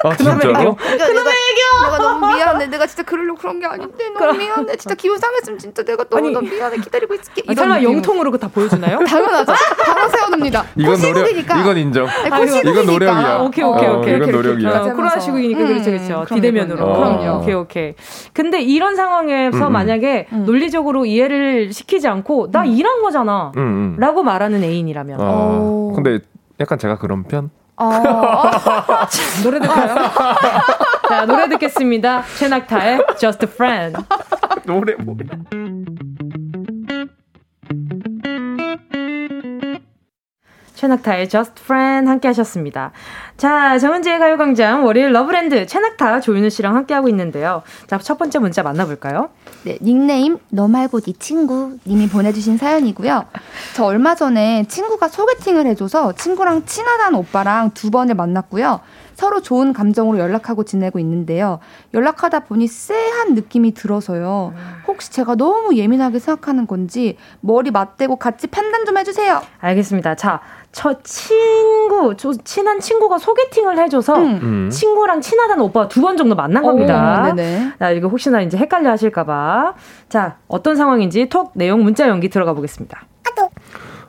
아, 0.04 0.16
그놈의 0.16 0.36
애교. 0.36 0.74
그러니까 0.76 1.06
그놈의 1.06 1.32
애교. 1.32 1.84
내가 1.84 1.98
너무 1.98 2.26
미안해. 2.34 2.66
내가 2.66 2.86
진짜 2.86 3.02
그러려고 3.02 3.38
그런 3.38 3.60
게 3.60 3.66
아닌데 3.66 4.04
너무 4.18 4.38
미안해. 4.38 4.76
진짜 4.76 4.94
기분 4.94 5.18
상했으면 5.18 5.58
진짜 5.58 5.82
내가 5.82 6.04
너무 6.04 6.36
아니, 6.38 6.50
미안해. 6.50 6.76
기다리고 6.78 7.14
있을게. 7.14 7.42
아, 7.48 7.54
설마 7.54 7.82
영통으로 7.82 8.30
그거 8.30 8.46
다 8.46 8.52
보여주나요? 8.52 8.98
당연하죠. 9.04 9.52
바로 9.84 10.08
세워놓습니다. 10.08 10.64
이건 10.76 11.00
노력. 11.00 11.28
이건 11.30 11.76
인정. 11.78 12.06
아니, 12.30 12.58
이건 12.58 12.86
노력이야. 12.86 13.38
오케이 13.38 13.64
오케이 13.64 13.86
어, 13.88 13.98
오케이. 13.98 14.16
이건 14.16 14.30
노력이야. 14.30 14.80
어, 14.80 14.92
코로나 14.94 15.18
시국이니까 15.18 15.60
음, 15.60 15.66
그렇죠 15.68 15.90
그렇죠. 15.90 16.34
비대면으로. 16.34 16.84
어. 16.84 16.96
그럼요. 16.96 17.38
오케이 17.40 17.54
오케이. 17.54 17.94
근데 18.32 18.60
이런 18.60 18.96
상황에서 18.96 19.66
음, 19.68 19.72
만약에 19.72 20.26
음. 20.32 20.44
논리적으로 20.44 21.06
이해를 21.06 21.72
시키지 21.72 22.08
않고 22.08 22.50
나 22.50 22.62
음. 22.62 22.66
일한 22.66 23.02
거잖아. 23.02 23.52
음, 23.56 23.96
라고 23.98 24.22
말하는 24.22 24.62
애인이라면. 24.62 25.18
어. 25.20 25.92
근데 25.94 26.20
약간 26.60 26.78
제가 26.78 26.98
그런 26.98 27.24
편? 27.24 27.50
어. 27.76 27.88
노래 29.42 29.58
듣까요? 29.60 29.94
자, 31.08 31.26
노래 31.26 31.48
듣겠습니다. 31.48 32.22
최낙타의 32.38 33.06
Just 33.18 33.44
a 33.46 33.50
Friend. 33.52 34.02
노래 34.66 34.94
뭐야? 34.94 35.16
최낙타의 40.74 41.28
Just 41.28 41.62
Friend 41.62 42.08
함께 42.08 42.28
하셨습니다. 42.28 42.90
자, 43.36 43.78
정은지의 43.78 44.18
가요광장 44.18 44.84
월요일 44.84 45.12
러브랜드 45.12 45.66
최낙타 45.66 46.20
조은유 46.20 46.50
씨랑 46.50 46.74
함께하고 46.74 47.08
있는데요. 47.08 47.62
자, 47.86 47.98
첫 47.98 48.18
번째 48.18 48.38
문자 48.40 48.62
만나볼까요? 48.62 49.30
네, 49.64 49.78
닉네임 49.80 50.38
너 50.48 50.66
말고 50.66 51.00
네 51.00 51.12
친구 51.18 51.78
님이 51.86 52.08
보내주신 52.08 52.58
사연이고요. 52.58 53.26
저 53.76 53.84
얼마 53.84 54.14
전에 54.14 54.64
친구가 54.68 55.08
소개팅을 55.08 55.66
해줘서 55.66 56.12
친구랑 56.14 56.66
친하다는 56.66 57.18
오빠랑 57.18 57.70
두 57.72 57.90
번을 57.90 58.14
만났고요. 58.16 58.80
서로 59.14 59.40
좋은 59.40 59.72
감정으로 59.72 60.18
연락하고 60.18 60.64
지내고 60.64 60.98
있는데요. 60.98 61.60
연락하다 61.94 62.40
보니 62.40 62.66
쎄한 62.66 63.34
느낌이 63.34 63.72
들어서요. 63.72 64.52
혹시 64.88 65.12
제가 65.12 65.36
너무 65.36 65.76
예민하게 65.76 66.18
생각하는 66.18 66.66
건지 66.66 67.16
머리 67.40 67.70
맞대고 67.70 68.16
같이 68.16 68.48
판단 68.48 68.84
좀 68.84 68.98
해주세요. 68.98 69.42
알겠습니다. 69.60 70.16
자, 70.16 70.40
저 70.72 70.94
친구, 71.02 72.14
저 72.16 72.32
친한 72.44 72.80
친구가 72.80 73.18
소개팅을 73.18 73.78
해줘서 73.78 74.16
음. 74.16 74.40
음. 74.42 74.70
친구랑 74.70 75.20
친하다는 75.20 75.62
오빠가 75.62 75.88
두 75.88 76.00
번 76.00 76.16
정도 76.16 76.34
만난 76.34 76.62
겁니다. 76.62 77.32
자, 77.78 77.90
이거 77.90 78.08
혹시나 78.08 78.40
이제 78.40 78.56
헷갈려 78.56 78.90
하실까봐. 78.90 79.74
자, 80.08 80.36
어떤 80.48 80.74
상황인지 80.76 81.28
톡 81.28 81.52
내용 81.54 81.82
문자 81.84 82.08
연기 82.08 82.28
들어가 82.28 82.54
보겠습니다. 82.54 83.02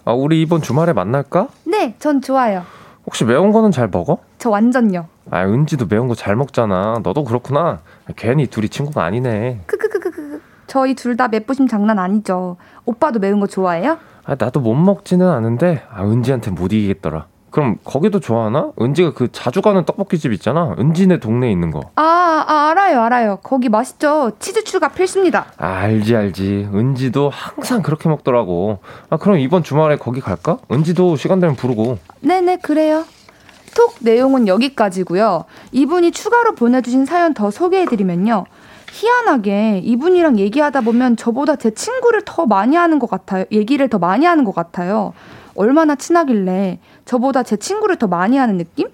아, 0.06 0.12
우리 0.12 0.42
이번 0.42 0.62
주말에 0.62 0.92
만날까? 0.92 1.48
네, 1.66 1.96
전 2.00 2.22
좋아요. 2.22 2.64
혹시 3.06 3.24
매운 3.24 3.52
거는 3.54 3.72
잘 3.72 3.88
먹어? 3.90 4.18
저 4.38 4.50
완전요. 4.50 5.06
아, 5.32 5.46
은지도 5.46 5.86
매운 5.90 6.08
거 6.10 6.16
잘 6.16 6.36
먹잖아. 6.36 7.00
너도 7.04 7.24
그렇구나. 7.24 7.80
괜히 8.18 8.48
둘이 8.48 8.68
친구가 8.70 9.04
아니네. 9.04 9.62
크크크크크. 9.66 10.42
저희 10.68 10.94
둘 10.96 11.16
다 11.16 11.28
맵부심 11.30 11.68
장난 11.68 12.00
아니죠. 12.00 12.58
오빠도 12.86 13.20
매운 13.20 13.40
거 13.40 13.48
좋아해요? 13.48 13.98
아, 14.26 14.36
나도 14.38 14.60
못 14.60 14.74
먹지는 14.76 15.28
않은데 15.28 15.84
아, 15.92 16.04
은지한테 16.04 16.52
못 16.52 16.72
이기겠더라. 16.74 17.26
그럼 17.54 17.78
거기도 17.84 18.20
좋아하나? 18.20 18.72
은지가 18.82 19.14
그 19.14 19.32
자주 19.32 19.62
가는 19.62 19.86
떡볶이집 19.86 20.34
있잖아. 20.34 20.76
은지네 20.80 21.20
동네에 21.20 21.52
있는 21.52 21.70
거. 21.70 21.82
아, 21.96 22.46
아 22.48 22.70
알아요, 22.72 23.02
알아요. 23.02 23.38
거기 23.44 23.70
맛있죠. 23.70 24.32
치즈 24.40 24.64
추가 24.64 24.88
필수입니다. 24.88 25.46
아, 25.58 25.68
알지, 25.68 26.16
알지. 26.16 26.70
은지도 26.74 27.30
항상 27.30 27.84
그렇게 27.84 28.10
먹더라고. 28.10 28.80
아, 29.12 29.18
그럼 29.18 29.38
이번 29.38 29.62
주말에 29.62 29.98
거기 29.98 30.20
갈까? 30.20 30.58
은지도 30.72 31.16
시간 31.16 31.40
되면 31.40 31.56
부르고. 31.56 32.00
네네, 32.22 32.58
그래요. 32.64 33.06
톡 33.76 33.98
내용은 34.00 34.48
여기까지고요. 34.48 35.46
이분이 35.72 36.12
추가로 36.12 36.56
보내주신 36.56 37.06
사연 37.06 37.36
더 37.36 37.52
소개해드리면요. 37.52 38.46
희한하게 38.94 39.82
이분이랑 39.84 40.38
얘기하다 40.38 40.82
보면 40.82 41.18
저보다 41.18 41.56
제 41.56 41.72
친구를 41.72 42.22
더 42.26 42.46
많이 42.46 42.76
하는 42.76 43.00
것 43.00 43.10
같아요. 43.10 43.46
얘기를 43.52 43.90
더 43.90 43.98
많이 43.98 44.28
하는 44.28 44.44
것 44.44 44.54
같아요. 44.54 45.14
얼마나 45.56 45.96
친하길래 45.96 46.80
저보다 47.04 47.42
제 47.42 47.58
친구를 47.58 47.96
더 47.96 48.06
많이 48.06 48.38
하는 48.38 48.58
느낌? 48.58 48.88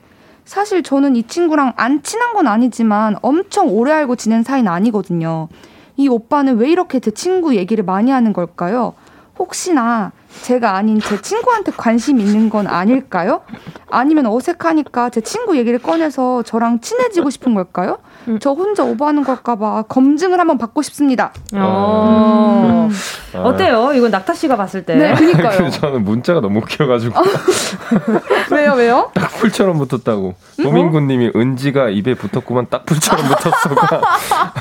사실 0.45 0.83
저는 0.83 1.17
이 1.17 1.23
친구랑 1.23 1.73
안 1.75 2.01
친한 2.01 2.33
건 2.33 2.47
아니지만 2.47 3.17
엄청 3.21 3.67
오래 3.67 3.91
알고 3.91 4.15
지낸 4.15 4.41
사이는 4.41 4.71
아니거든요. 4.71 5.49
이 5.97 6.07
오빠는 6.07 6.57
왜 6.57 6.71
이렇게 6.71 7.01
제 7.01 7.11
친구 7.11 7.57
얘기를 7.57 7.83
많이 7.83 8.09
하는 8.09 8.31
걸까요? 8.31 8.93
혹시나 9.37 10.13
제가 10.43 10.75
아닌 10.75 10.99
제 10.99 11.21
친구한테 11.21 11.71
관심 11.75 12.19
있는 12.19 12.49
건 12.49 12.67
아닐까요? 12.67 13.41
아니면 13.89 14.25
어색하니까 14.27 15.09
제 15.09 15.21
친구 15.21 15.57
얘기를 15.57 15.79
꺼내서 15.79 16.43
저랑 16.43 16.79
친해지고 16.81 17.29
싶은 17.29 17.55
걸까요? 17.55 17.97
음. 18.27 18.39
저 18.39 18.51
혼자 18.51 18.83
오버하는 18.83 19.23
걸까봐 19.23 19.83
검증을 19.83 20.39
한번 20.39 20.57
받고 20.57 20.81
싶습니다. 20.83 21.33
어. 21.53 22.89
음. 22.89 22.95
어때요? 23.33 23.93
이건 23.93 24.11
낙타 24.11 24.33
씨가 24.33 24.55
봤을 24.55 24.85
때. 24.85 24.95
네, 24.95 25.13
그니까요. 25.13 25.69
저는 25.71 26.03
문자가 26.03 26.39
너무 26.41 26.59
웃겨가지고. 26.59 27.15
왜요, 28.51 28.73
왜요? 28.73 29.11
딱 29.13 29.29
풀처럼 29.31 29.77
붙었다고. 29.77 30.35
도민구 30.61 31.01
님이 31.01 31.31
은지가 31.35 31.89
입에 31.89 32.15
붙었구만 32.15 32.67
딱 32.69 32.85
풀처럼 32.85 33.25
붙었어가 33.27 34.01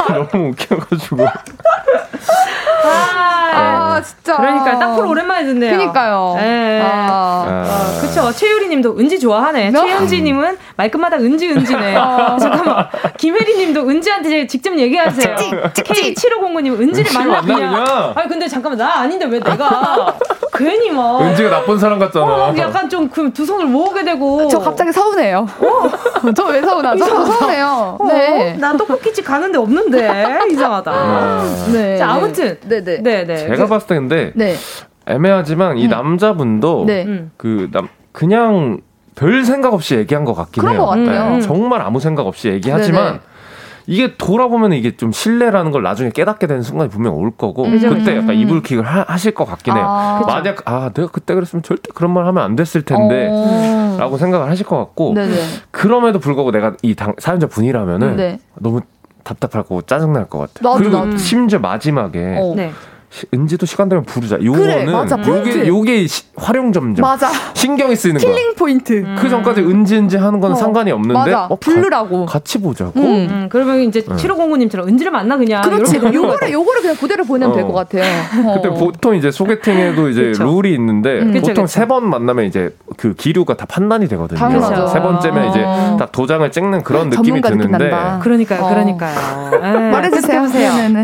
너무 0.33 0.49
웃겨가지고. 0.51 1.27
아, 2.85 3.38
아, 3.59 4.03
진짜. 4.03 4.37
그러니까 4.37 4.79
딱풀 4.79 5.07
오랜만에 5.07 5.45
듣네요. 5.47 5.77
그니까요. 5.77 6.35
네. 6.39 6.81
아. 6.83 7.45
아. 7.49 7.99
그쵸. 8.01 8.33
최유리 8.33 8.69
님도 8.69 8.99
은지 8.99 9.19
좋아하네. 9.19 9.71
너? 9.71 9.81
최현지 9.87 10.23
님은 10.23 10.57
말끝마다 10.77 11.17
은지 11.17 11.49
은지네. 11.51 11.97
아. 11.97 12.37
잠깐만. 12.39 12.89
김혜리 13.17 13.57
님도 13.59 13.89
은지한테 13.89 14.47
직접 14.47 14.77
얘기하세요. 14.79 15.37
K7509님 15.37 16.81
은지를 16.81 17.13
만나 17.13 17.41
그냥. 17.41 18.13
아니 18.15 18.29
근데 18.29 18.49
잠깐만 18.49 18.79
나 18.79 19.01
아닌데 19.01 19.27
왜 19.27 19.41
내가 19.41 20.15
괜히 20.59 20.91
막 20.91 21.21
은지가 21.23 21.49
나쁜 21.51 21.79
사람 21.79 21.99
같잖아. 21.99 22.27
어, 22.27 22.55
약간 22.59 22.89
좀 22.89 23.09
그 23.09 23.31
두 23.33 23.47
손을 23.47 23.67
모으게 23.67 24.05
되고. 24.05 24.49
저 24.49 24.59
갑자기 24.59 24.93
서운해요. 24.93 25.47
어? 25.61 26.33
저왜 26.37 26.61
서운하죠? 26.63 27.05
저 27.07 27.25
서운해요. 27.25 27.97
어? 28.01 28.05
네. 28.07 28.55
나 28.59 28.77
떡볶이집 28.77 29.25
가는데 29.25 29.59
없는데 29.59 30.39
이상하다. 30.51 30.91
아. 30.93 31.67
네. 31.73 31.97
자 31.97 32.11
아무튼 32.11 32.59
네네. 32.69 32.83
네 33.03 33.03
네. 33.03 33.25
네. 33.25 33.37
제가 33.49 33.67
봤을 33.67 33.87
때 33.87 33.95
근데 33.95 34.33
네. 34.35 34.55
애매하지만 35.07 35.79
이 35.79 35.85
음. 35.85 35.91
남자분도 35.91 36.85
네. 36.87 37.07
그남 37.37 37.89
그냥 38.13 38.81
별 39.15 39.45
생각 39.45 39.75
없이 39.75 39.95
얘기한 39.97 40.25
것 40.25 40.35
같긴 40.35 40.61
그런 40.61 40.75
해요. 40.75 40.85
것 40.85 40.91
같아요. 40.91 41.31
네. 41.37 41.41
정말 41.41 41.81
아무 41.83 41.99
생각 42.01 42.27
없이 42.27 42.49
얘기하지만 42.49 43.05
네네. 43.05 43.19
이게 43.89 44.15
돌아보면 44.19 44.75
이게 44.75 44.99
좀 44.99 45.13
신뢰라는 45.13 45.71
걸 45.73 45.83
나중에 45.83 46.11
깨닫게 46.11 46.47
되는 46.47 46.61
순간이 46.61 46.91
분명 46.91 47.15
올 47.17 47.31
거고 47.31 47.63
그쵸, 47.63 47.89
그때 47.89 48.19
약간 48.19 48.37
이불킥을 48.37 48.85
하, 48.85 49.17
실것 49.17 49.49
같긴 49.49 49.79
해요. 49.79 49.87
아, 49.89 50.23
만약 50.27 50.59
아 50.67 50.91
내가 50.93 51.09
그때 51.09 51.35
그랬으면 51.35 51.63
절대 51.63 51.91
그런 51.95 52.13
말 52.13 52.27
하면 52.27 52.45
안 52.45 52.55
됐을 52.55 52.83
텐데라고 52.83 54.15
어. 54.15 54.19
생각을 54.19 54.51
하실 54.51 54.67
것 54.67 54.77
같고 54.77 55.15
네네. 55.15 55.35
그럼에도 55.71 56.19
불구하고 56.19 56.51
내가 56.53 56.75
이 56.83 56.95
당, 56.95 57.15
사연자 57.19 57.47
분이라면은 57.47 58.17
네. 58.17 58.39
너무 58.61 58.83
답답할 59.25 59.63
거고 59.63 59.81
짜증 59.81 60.13
날 60.13 60.27
것 60.29 60.39
같아 60.39 60.69
요. 60.69 60.73
나도, 60.75 60.79
그리고 60.85 61.05
나도. 61.07 61.17
심지어 61.17 61.59
마지막에 61.59 62.37
어. 62.39 62.53
네. 62.55 62.71
은지도 63.33 63.65
시간 63.67 63.89
되면 63.89 64.05
부르자. 64.05 64.39
요거는 64.43 64.87
그래, 65.23 65.37
요게 65.39 65.67
요게 65.69 66.07
시, 66.07 66.25
활용 66.37 66.73
점점 66.73 67.03
맞아. 67.03 67.29
신경이 67.55 67.97
쓰이는 67.97 68.21
거야. 68.21 68.35
killing 68.35 68.55
포인트. 68.55 68.93
음. 68.93 69.17
그 69.19 69.29
전까지 69.29 69.63
은지 69.63 69.97
은지 69.97 70.17
하는 70.17 70.41
건 70.41 70.53
어. 70.53 70.55
상관이 70.55 70.93
없는데 70.93 71.15
맞아. 71.15 71.47
어, 71.47 71.57
부르라고. 71.57 72.27
가, 72.27 72.33
같이 72.35 72.61
보자고. 72.61 73.01
음. 73.01 73.29
음. 73.31 73.49
그러면 73.51 73.81
이제 73.81 74.03
네. 74.03 74.15
7509님처럼 74.15 74.87
은지를 74.89 75.11
만나 75.11 75.37
그냥. 75.37 75.63
그렇지. 75.63 75.97
요거를 75.97 76.53
요거를 76.53 76.83
그냥 76.83 76.97
그대로 76.97 77.25
보내면 77.25 77.53
어. 77.53 77.57
될것 77.57 77.75
같아요. 77.75 78.05
그때 78.55 78.69
보통 78.69 79.15
이제 79.17 79.31
소개팅에도 79.31 80.09
이제 80.11 80.23
그쵸. 80.29 80.45
룰이 80.45 80.75
있는데 80.75 81.21
음. 81.21 81.41
보통 81.41 81.67
세 81.67 81.89
번 81.89 82.11
만나면 82.11 82.45
이제 82.45 82.69
그 82.99 83.15
기류가 83.15 83.57
다 83.57 83.65
판단이 83.67 84.07
되거든요. 84.09 84.39
당연하죠. 84.39 84.89
세 84.89 85.01
번째면 85.01 85.49
이제 85.49 85.63
어. 85.65 85.97
딱 85.99 86.13
도장을 86.13 86.51
찍는 86.51 86.83
그런 86.83 87.09
느낌이 87.09 87.41
드는데. 87.41 87.91
그러니까요. 88.21 88.61
어. 88.63 88.69
그러니까요. 88.69 89.91
말해주세요. 89.91 90.47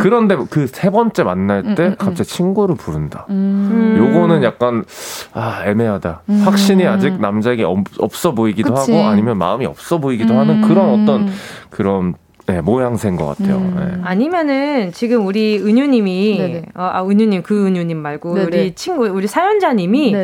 그런데 0.00 0.36
그 0.50 0.66
세 0.74 0.90
번째 0.90 1.22
만날 1.22 1.74
때 1.76 1.93
갑자기 1.96 2.28
친구를 2.28 2.54
친구를 2.54 2.76
부른다. 2.76 3.26
음. 3.30 3.96
요거는 3.98 4.42
약간 4.42 4.84
아 5.32 5.62
애매하다. 5.66 6.22
음. 6.28 6.42
확신이 6.44 6.86
아직 6.86 7.20
남자에게 7.20 7.64
없, 7.64 7.78
어 7.98 8.32
보이기도 8.34 8.74
그치. 8.74 8.92
하고 8.92 9.04
아니면 9.04 9.38
마음이 9.38 9.66
없어 9.66 9.98
보이기도 9.98 10.34
음. 10.34 10.38
하는 10.38 10.60
그런 10.62 11.02
어떤 11.02 11.28
그런 11.70 12.14
네, 12.46 12.60
모양새인 12.60 13.16
것 13.16 13.26
같아요. 13.26 13.56
음. 13.56 13.74
네. 13.78 14.00
아니면은 14.04 14.92
지금 14.92 15.26
우리 15.26 15.58
은유님이 15.58 16.62
어, 16.74 16.90
아 16.92 17.02
은유님 17.02 17.42
그 17.42 17.66
은유님 17.66 17.96
말고 17.96 18.34
네네. 18.34 18.46
우리 18.46 18.74
친구 18.74 19.06
우리 19.06 19.26
사연자님이 19.26 20.14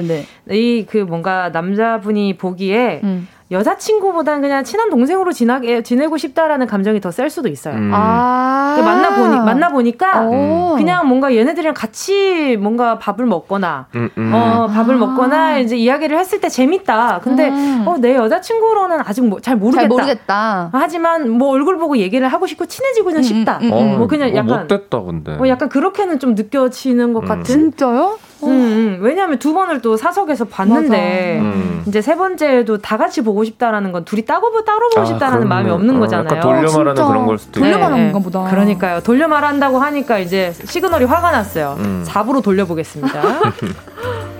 이 0.51 0.85
그 0.89 0.99
뭔가 0.99 1.49
남자분이 1.51 2.37
보기에 2.37 3.01
음. 3.05 3.27
여자친구보다는 3.51 4.41
그냥 4.43 4.63
친한 4.65 4.91
동생으로 4.91 5.33
지나게, 5.33 5.83
지내고 5.83 6.17
싶다라는 6.17 6.67
감정이 6.67 7.01
더 7.01 7.11
셀 7.11 7.29
수도 7.29 7.49
있어요. 7.49 7.75
음. 7.75 7.91
아~ 7.93 8.81
만나 8.85 9.17
보니 9.17 9.37
만나 9.41 9.69
보니까 9.71 10.21
음. 10.31 10.77
그냥 10.77 11.09
뭔가 11.09 11.35
얘네들이랑 11.35 11.75
같이 11.75 12.57
뭔가 12.61 12.99
밥을 12.99 13.27
먹거나 13.27 13.89
음, 13.97 14.09
음. 14.17 14.33
어 14.33 14.69
밥을 14.69 14.95
아~ 14.95 14.99
먹거나 14.99 15.59
이제 15.59 15.77
이야기를 15.77 16.17
했을 16.19 16.41
때 16.41 16.49
재밌다. 16.49 17.21
근데 17.23 17.49
음. 17.49 17.83
어내 17.87 18.15
여자친구로는 18.15 19.01
아직 19.05 19.27
뭐, 19.27 19.41
잘 19.41 19.57
모르겠다. 19.57 19.81
잘 19.81 19.89
모르겠다. 19.89 20.71
하지만 20.73 21.31
뭐 21.31 21.49
얼굴 21.51 21.79
보고 21.79 21.97
얘기를 21.99 22.29
하고 22.29 22.47
싶고 22.47 22.67
친해지고는 22.67 23.19
음, 23.19 23.23
싶다. 23.23 23.59
어, 23.71 23.83
뭐 23.99 24.07
그냥 24.07 24.35
약간 24.37 24.61
못됐다 24.61 25.01
근데. 25.03 25.35
뭐 25.37 25.49
약간 25.49 25.69
그렇게는 25.69 26.21
좀 26.21 26.35
느껴지는 26.37 27.13
것 27.13 27.25
같은. 27.25 27.43
진짜요? 27.45 28.19
음, 28.47 28.51
음, 28.51 28.99
왜냐하면 29.01 29.39
두 29.39 29.53
번을 29.53 29.81
또 29.83 29.97
사석에서 29.97 30.47
봤는데 30.47 31.39
음. 31.41 31.83
이제 31.87 32.01
세 32.01 32.17
번째도 32.17 32.79
다 32.79 32.97
같이 32.97 33.23
보고 33.23 33.45
싶다라는 33.45 33.93
건 33.93 34.05
둘이 34.05 34.25
따로 34.25 34.65
따로 34.65 34.89
보고 34.91 35.03
아, 35.03 35.05
싶다라는 35.05 35.49
마음이 35.49 35.71
없는 35.71 35.97
어, 35.97 36.01
거잖아요. 36.01 36.41
돌려 36.41 36.71
말하는 36.73 37.07
그런 37.07 37.27
걸 37.27 37.39
수도 37.39 37.61
돌려 37.61 37.79
말하는 37.79 38.13
네, 38.13 38.23
보다. 38.23 38.45
그러니까요. 38.45 39.01
돌려 39.03 39.29
말한다고 39.29 39.79
하니까 39.79 40.19
이제 40.19 40.53
시그널이 40.65 41.05
화가 41.05 41.31
났어요. 41.31 41.77
음. 41.79 42.05
4부로 42.07 42.43
돌려보겠습니다. 42.43 43.23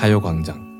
가요광장 0.00 0.70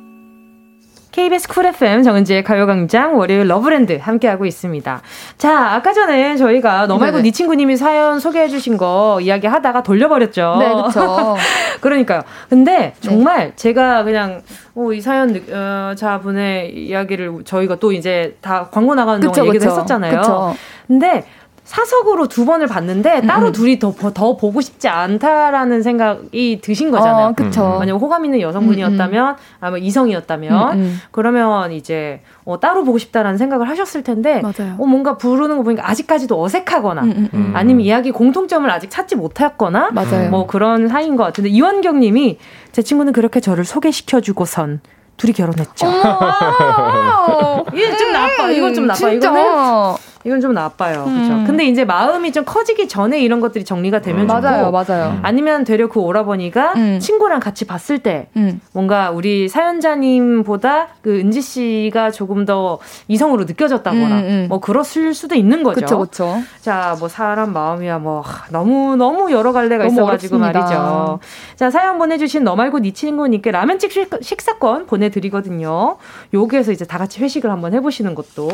KBS 1.12 1.49
쿨 1.49 1.66
FM 1.66 2.03
정은지의 2.05 2.43
가요광장 2.43 3.18
월요일 3.18 3.49
러브랜드 3.49 3.99
함께하고 4.01 4.47
있습니다. 4.47 5.03
자, 5.37 5.75
아까 5.75 5.93
전에 5.93 6.37
저희가 6.37 6.87
너 6.87 6.97
말고 6.97 7.16
네네. 7.18 7.29
네 7.29 7.31
친구님이 7.33 7.77
사연 7.77 8.18
소개해주신 8.21 8.79
거 8.79 9.18
이야기 9.21 9.47
하다가 9.47 9.83
돌려버렸죠. 9.83 10.57
네, 10.61 10.68
그렇죠. 10.68 11.37
그러니까요. 11.83 12.23
근데 12.49 12.79
네. 12.79 12.95
정말 13.01 13.49
네. 13.49 13.53
제가 13.57 14.05
그냥 14.05 14.41
어, 14.75 14.93
이 14.93 15.01
사연 15.03 15.39
어, 15.53 15.95
자분의 15.97 16.87
이야기를 16.87 17.43
저희가 17.45 17.75
또 17.75 17.93
이제 17.93 18.39
다 18.41 18.68
광고 18.71 18.95
나가는 18.95 19.21
그쵸, 19.21 19.33
동안 19.33 19.49
얘기도 19.49 19.64
그쵸. 19.64 19.73
했었잖아요. 19.73 20.21
그쵸. 20.21 20.55
근데 20.87 21.25
사석으로 21.71 22.27
두 22.27 22.45
번을 22.47 22.66
봤는데 22.66 23.21
따로 23.29 23.47
음. 23.47 23.53
둘이 23.53 23.79
더, 23.79 23.93
더 23.93 24.37
보고 24.37 24.61
싶지 24.61 24.89
않다라는 24.89 25.85
생각이 25.85 26.61
드신 26.61 26.91
거잖아요. 26.91 27.27
어, 27.29 27.33
그쵸. 27.33 27.64
음. 27.64 27.79
만약 27.79 27.95
호감 27.95 28.25
있는 28.25 28.41
여성분이었다면, 28.41 29.29
음, 29.29 29.35
음. 29.35 29.57
아니면 29.61 29.83
이성이었다면, 29.85 30.73
음, 30.73 30.79
음, 30.81 30.99
그러면 31.12 31.71
이제 31.71 32.23
어, 32.45 32.59
따로 32.59 32.83
보고 32.83 32.99
싶다라는 32.99 33.39
생각을 33.39 33.68
하셨을 33.68 34.03
텐데, 34.03 34.43
맞아요. 34.43 34.75
어, 34.81 34.85
뭔가 34.85 35.16
부르는 35.16 35.59
거 35.59 35.62
보니까 35.62 35.89
아직까지도 35.89 36.43
어색하거나, 36.43 37.03
아니면 37.55 37.83
이야기 37.83 38.11
공통점을 38.11 38.68
아직 38.68 38.91
찾지 38.91 39.14
못했거나, 39.14 39.93
맞아요. 39.93 40.29
뭐 40.29 40.49
그런 40.49 40.89
사이인 40.89 41.14
것 41.14 41.23
같은데, 41.23 41.51
이원경 41.51 42.01
님이 42.01 42.39
제 42.73 42.83
친구는 42.83 43.12
그렇게 43.12 43.39
저를 43.39 43.64
소개시켜주고선 43.64 44.81
둘이 45.21 45.35
결혼했죠. 45.35 45.87
이게 47.75 47.97
좀 47.99 48.12
나빠. 48.12 48.51
이건 48.51 48.73
좀 48.73 48.87
나빠. 48.87 48.99
진짜. 48.99 49.29
이거는 49.29 49.97
이건 50.25 50.41
좀 50.41 50.53
나빠요. 50.53 51.05
음. 51.07 51.14
그렇죠. 51.14 51.47
근데 51.47 51.64
이제 51.64 51.85
마음이 51.85 52.33
좀 52.33 52.45
커지기 52.45 52.89
전에 52.89 53.21
이런 53.21 53.41
것들이 53.41 53.64
정리가 53.64 54.03
되면 54.03 54.23
음. 54.23 54.29
좋고 54.29 54.41
맞아요, 54.41 54.71
맞아요. 54.71 55.18
아니면 55.23 55.64
되려 55.64 55.89
그 55.89 55.99
오라버니가 55.99 56.75
음. 56.77 56.99
친구랑 57.01 57.41
같이 57.41 57.66
봤을 57.66 58.01
때 58.01 58.29
음. 58.37 58.61
뭔가 58.73 59.11
우리 59.11 59.49
사연자님보다 59.49 60.89
그 61.01 61.18
은지 61.18 61.41
씨가 61.41 62.11
조금 62.11 62.45
더 62.45 62.79
이성으로 63.09 63.45
느껴졌다거나 63.45 64.07
음, 64.07 64.25
음. 64.25 64.47
뭐 64.51 64.61
그렇을 64.61 65.14
수도 65.14 65.35
있는 65.35 65.62
거죠. 65.62 65.77
그렇죠, 65.77 65.99
그렇죠. 65.99 66.43
자, 66.61 66.97
뭐 66.99 67.09
사람 67.09 67.55
마음이야 67.55 67.99
뭐 67.99 68.23
너무 68.51 68.97
너무 68.97 69.33
여러 69.33 69.53
갈래가 69.53 69.85
너무 69.85 69.95
있어 69.95 70.05
가지고 70.05 70.37
어렵습니다. 70.37 70.61
말이죠. 70.61 71.21
자, 71.57 71.71
사연 71.71 71.99
보내 71.99 72.18
주신 72.18 72.45
너 72.45 72.57
말고 72.57 72.81
네 72.81 72.91
친구님께 72.93 73.51
라면집 73.53 73.91
식사권 74.21 74.85
보내 74.87 75.09
드리거든요. 75.11 75.97
여기에서 76.33 76.73
이제 76.73 76.85
다 76.85 76.99
같이 76.99 77.21
회식을 77.21 77.51
한번 77.51 77.75
해보시는 77.75 78.15
것도 78.15 78.49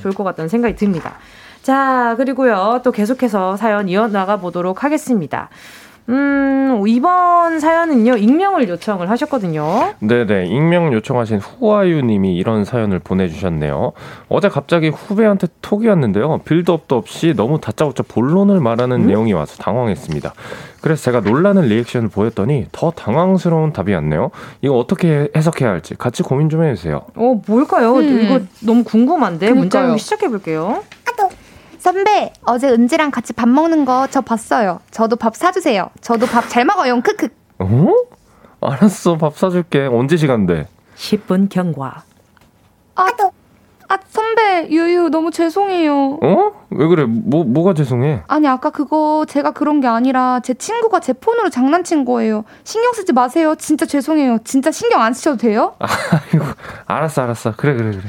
좋을 0.00 0.14
것 0.14 0.24
같다는 0.24 0.48
생각이 0.48 0.76
듭니다. 0.76 1.18
자, 1.62 2.14
그리고요. 2.16 2.80
또 2.84 2.92
계속해서 2.92 3.56
사연 3.56 3.88
이어나가 3.88 4.36
보도록 4.36 4.84
하겠습니다. 4.84 5.48
음, 6.08 6.84
이번 6.86 7.58
사연은요, 7.58 8.16
익명을 8.16 8.68
요청을 8.68 9.10
하셨거든요. 9.10 9.94
네네, 10.00 10.46
익명 10.46 10.92
요청하신 10.92 11.38
후아유 11.38 12.02
님이 12.02 12.36
이런 12.36 12.64
사연을 12.64 13.00
보내주셨네요. 13.00 13.92
어제 14.28 14.48
갑자기 14.48 14.88
후배한테 14.88 15.48
톡이 15.62 15.88
왔는데요. 15.88 16.38
빌드업도 16.44 16.96
없이 16.96 17.34
너무 17.36 17.60
다짜고짜 17.60 18.04
본론을 18.06 18.60
말하는 18.60 19.02
음? 19.02 19.06
내용이 19.06 19.32
와서 19.32 19.56
당황했습니다. 19.62 20.32
그래서 20.80 21.02
제가 21.02 21.20
놀라는 21.20 21.62
리액션을 21.62 22.08
보였더니 22.08 22.66
더 22.70 22.92
당황스러운 22.92 23.72
답이 23.72 23.92
왔네요. 23.92 24.30
이거 24.62 24.76
어떻게 24.78 25.28
해석해야 25.34 25.70
할지 25.70 25.96
같이 25.96 26.22
고민 26.22 26.48
좀 26.48 26.62
해주세요. 26.62 27.02
어, 27.16 27.40
뭘까요? 27.46 27.96
음. 27.96 28.20
이거 28.22 28.40
너무 28.60 28.84
궁금한데. 28.84 29.52
문자 29.52 29.96
시작해볼게요. 29.96 30.84
선배, 31.90 32.32
어제 32.42 32.68
은지랑 32.68 33.12
같이 33.12 33.32
밥 33.32 33.48
먹는 33.48 33.84
거 33.84 34.08
저 34.10 34.20
봤어요. 34.20 34.80
저도 34.90 35.14
밥 35.14 35.36
사주세요. 35.36 35.88
저도 36.00 36.26
밥 36.26 36.48
잘 36.48 36.64
먹어요. 36.64 37.00
크크. 37.00 37.28
어? 37.60 37.92
알았어. 38.60 39.16
밥 39.18 39.36
사줄게. 39.38 39.86
언제 39.86 40.16
시간 40.16 40.46
돼? 40.46 40.66
10분 40.96 41.48
경과. 41.48 42.02
아, 42.96 43.06
아, 43.88 43.98
선배, 44.08 44.66
유유, 44.68 45.10
너무 45.10 45.30
죄송해요. 45.30 46.18
어? 46.24 46.66
왜 46.70 46.86
그래? 46.88 47.04
뭐, 47.06 47.44
뭐가 47.44 47.72
죄송해? 47.74 48.22
아니, 48.26 48.48
아까 48.48 48.70
그거 48.70 49.24
제가 49.28 49.52
그런 49.52 49.80
게 49.80 49.86
아니라 49.86 50.40
제 50.40 50.54
친구가 50.54 50.98
제 50.98 51.12
폰으로 51.12 51.50
장난친 51.50 52.04
거예요. 52.04 52.42
신경 52.64 52.94
쓰지 52.94 53.12
마세요. 53.12 53.54
진짜 53.56 53.86
죄송해요. 53.86 54.38
진짜 54.42 54.72
신경 54.72 55.02
안 55.02 55.12
쓰셔도 55.14 55.36
돼요? 55.36 55.76
아이고, 55.78 56.46
알았어, 56.86 57.22
알았어. 57.22 57.52
그래, 57.56 57.74
그래, 57.74 57.92
그래. 57.92 58.02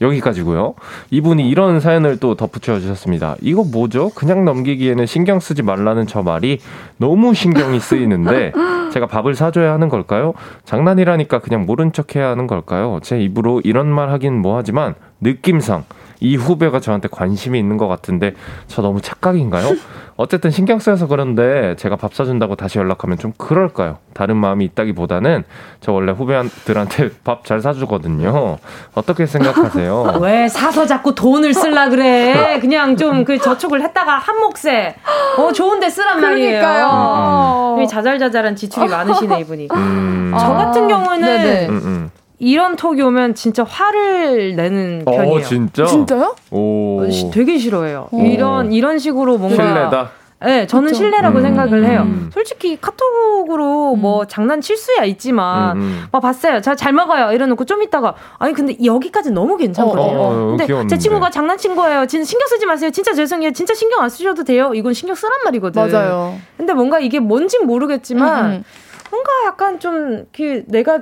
여기까지고요. 0.00 0.74
이분이 1.10 1.48
이런 1.48 1.80
사연을 1.80 2.18
또 2.18 2.34
덧붙여 2.34 2.80
주셨습니다. 2.80 3.36
이거 3.40 3.64
뭐죠? 3.64 4.10
그냥 4.10 4.44
넘기기에는 4.44 5.06
신경 5.06 5.40
쓰지 5.40 5.62
말라는 5.62 6.06
저 6.06 6.22
말이 6.22 6.58
너무 6.96 7.34
신경이 7.34 7.80
쓰이는데 7.80 8.52
제가 8.92 9.06
밥을 9.06 9.34
사줘야 9.34 9.72
하는 9.72 9.88
걸까요? 9.88 10.34
장난이라니까 10.64 11.40
그냥 11.40 11.66
모른 11.66 11.92
척 11.92 12.16
해야 12.16 12.28
하는 12.28 12.46
걸까요? 12.46 12.98
제 13.02 13.20
입으로 13.20 13.60
이런 13.64 13.88
말 13.88 14.10
하긴 14.10 14.34
뭐하지만 14.40 14.94
느낌상 15.20 15.84
이 16.24 16.36
후배가 16.36 16.80
저한테 16.80 17.08
관심이 17.10 17.58
있는 17.58 17.76
것 17.76 17.86
같은데 17.86 18.34
저 18.66 18.80
너무 18.80 19.00
착각인가요? 19.02 19.74
어쨌든 20.16 20.50
신경 20.50 20.78
쓰여서 20.78 21.06
그런데 21.08 21.74
제가 21.76 21.96
밥 21.96 22.14
사준다고 22.14 22.54
다시 22.54 22.78
연락하면 22.78 23.18
좀 23.18 23.32
그럴까요? 23.36 23.98
다른 24.14 24.36
마음이 24.36 24.64
있다기보다는 24.66 25.42
저 25.80 25.92
원래 25.92 26.12
후배들한테 26.12 27.10
밥 27.24 27.44
잘 27.44 27.60
사주거든요. 27.60 28.56
어떻게 28.94 29.26
생각하세요? 29.26 30.18
왜 30.22 30.48
사서 30.48 30.86
자꾸 30.86 31.14
돈을 31.14 31.52
쓸라 31.52 31.88
그래? 31.90 32.58
그냥 32.60 32.96
좀 32.96 33.24
그 33.24 33.38
저축을 33.38 33.82
했다가 33.82 34.18
한 34.18 34.36
몫에 34.38 34.94
어 35.38 35.52
좋은데 35.52 35.88
쓰란 35.90 36.20
말이에요. 36.20 36.60
그러니까요. 36.60 37.74
음, 37.76 37.82
음. 37.82 37.86
자잘자잘한 37.86 38.54
지출이 38.56 38.88
많으시네 38.88 39.40
이분이. 39.40 39.68
음. 39.74 40.34
저 40.38 40.48
같은 40.54 40.88
경우는 40.88 41.68
음, 41.70 41.80
음. 41.84 42.10
이런 42.38 42.76
톡이 42.76 43.00
오면 43.02 43.34
진짜 43.34 43.62
화를 43.64 44.56
내는 44.56 45.02
어, 45.06 45.10
편이에요. 45.12 45.42
진짜? 45.42 45.86
진짜요? 45.86 46.34
오. 46.50 47.02
되게 47.32 47.58
싫어해요. 47.58 48.08
오. 48.10 48.22
이런 48.22 48.72
이런 48.72 48.98
식으로 48.98 49.38
뭔가 49.38 49.64
신뢰다. 49.64 50.10
네, 50.44 50.66
저는 50.66 50.88
그쵸? 50.88 50.96
신뢰라고 50.96 51.38
음, 51.38 51.42
생각을 51.42 51.86
해요. 51.86 52.02
음. 52.02 52.30
솔직히 52.34 52.76
카톡으로 52.78 53.94
음. 53.94 54.00
뭐 54.00 54.26
장난칠 54.26 54.76
수야 54.76 55.04
있지만, 55.04 55.76
음, 55.78 55.80
음. 55.80 56.04
막 56.12 56.20
봤어요. 56.20 56.60
저잘 56.60 56.92
먹어요. 56.92 57.32
이래놓고 57.32 57.64
좀 57.64 57.82
있다가, 57.82 58.14
아니, 58.38 58.52
근데 58.52 58.76
여기까지 58.84 59.30
너무 59.30 59.56
괜찮거든요. 59.56 60.02
어, 60.02 60.32
어, 60.32 60.46
근데 60.50 60.66
귀여웠는데. 60.66 60.94
제 60.96 60.98
친구가 61.00 61.30
장난친 61.30 61.74
거예요. 61.76 62.04
진짜 62.04 62.26
신경 62.26 62.46
쓰지 62.48 62.66
마세요. 62.66 62.90
진짜 62.90 63.14
죄송해요. 63.14 63.52
진짜 63.52 63.72
신경 63.72 64.02
안 64.02 64.10
쓰셔도 64.10 64.44
돼요. 64.44 64.72
이건 64.74 64.92
신경 64.92 65.14
쓰란 65.14 65.32
말이거든. 65.46 65.80
맞아요. 65.90 66.36
근데 66.58 66.74
뭔가 66.74 66.98
이게 66.98 67.20
뭔진 67.20 67.66
모르겠지만, 67.66 68.64
뭔가 69.10 69.30
약간 69.46 69.80
좀, 69.80 70.26
그, 70.30 70.64
내가 70.66 70.98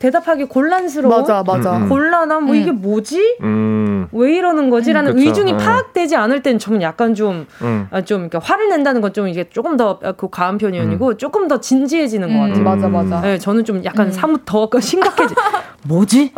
대답하기 0.00 0.46
곤란스러워. 0.46 1.20
맞아, 1.20 1.44
맞아. 1.46 1.76
음. 1.76 1.88
곤란함, 1.88 2.44
뭐 2.44 2.54
음. 2.54 2.60
이게 2.60 2.72
뭐지? 2.72 3.36
음. 3.42 4.08
왜 4.12 4.34
이러는 4.34 4.70
거지라는 4.70 5.12
음, 5.12 5.18
의중이 5.18 5.52
어. 5.52 5.56
파악되지 5.58 6.16
않을 6.16 6.42
땐좀 6.42 6.80
약간 6.82 7.14
좀, 7.14 7.46
음. 7.60 7.86
아, 7.90 8.00
좀, 8.00 8.28
그러니까 8.28 8.38
화를 8.40 8.68
낸다는 8.70 9.00
건 9.02 9.10
좀 9.12 9.28
이게 9.28 9.44
조금 9.50 9.76
더 9.76 9.98
그 10.16 10.28
과한 10.30 10.56
편이 10.56 10.78
아니고 10.80 11.08
음. 11.08 11.16
조금 11.18 11.48
더 11.48 11.60
진지해지는 11.60 12.32
것 12.32 12.46
같아요. 12.48 12.62
맞아, 12.64 12.88
맞아. 12.88 13.20
네, 13.20 13.38
저는 13.38 13.64
좀 13.64 13.84
약간 13.84 14.10
사뭇 14.10 14.44
더 14.46 14.68
심각해지. 14.80 15.34
뭐지? 15.84 16.32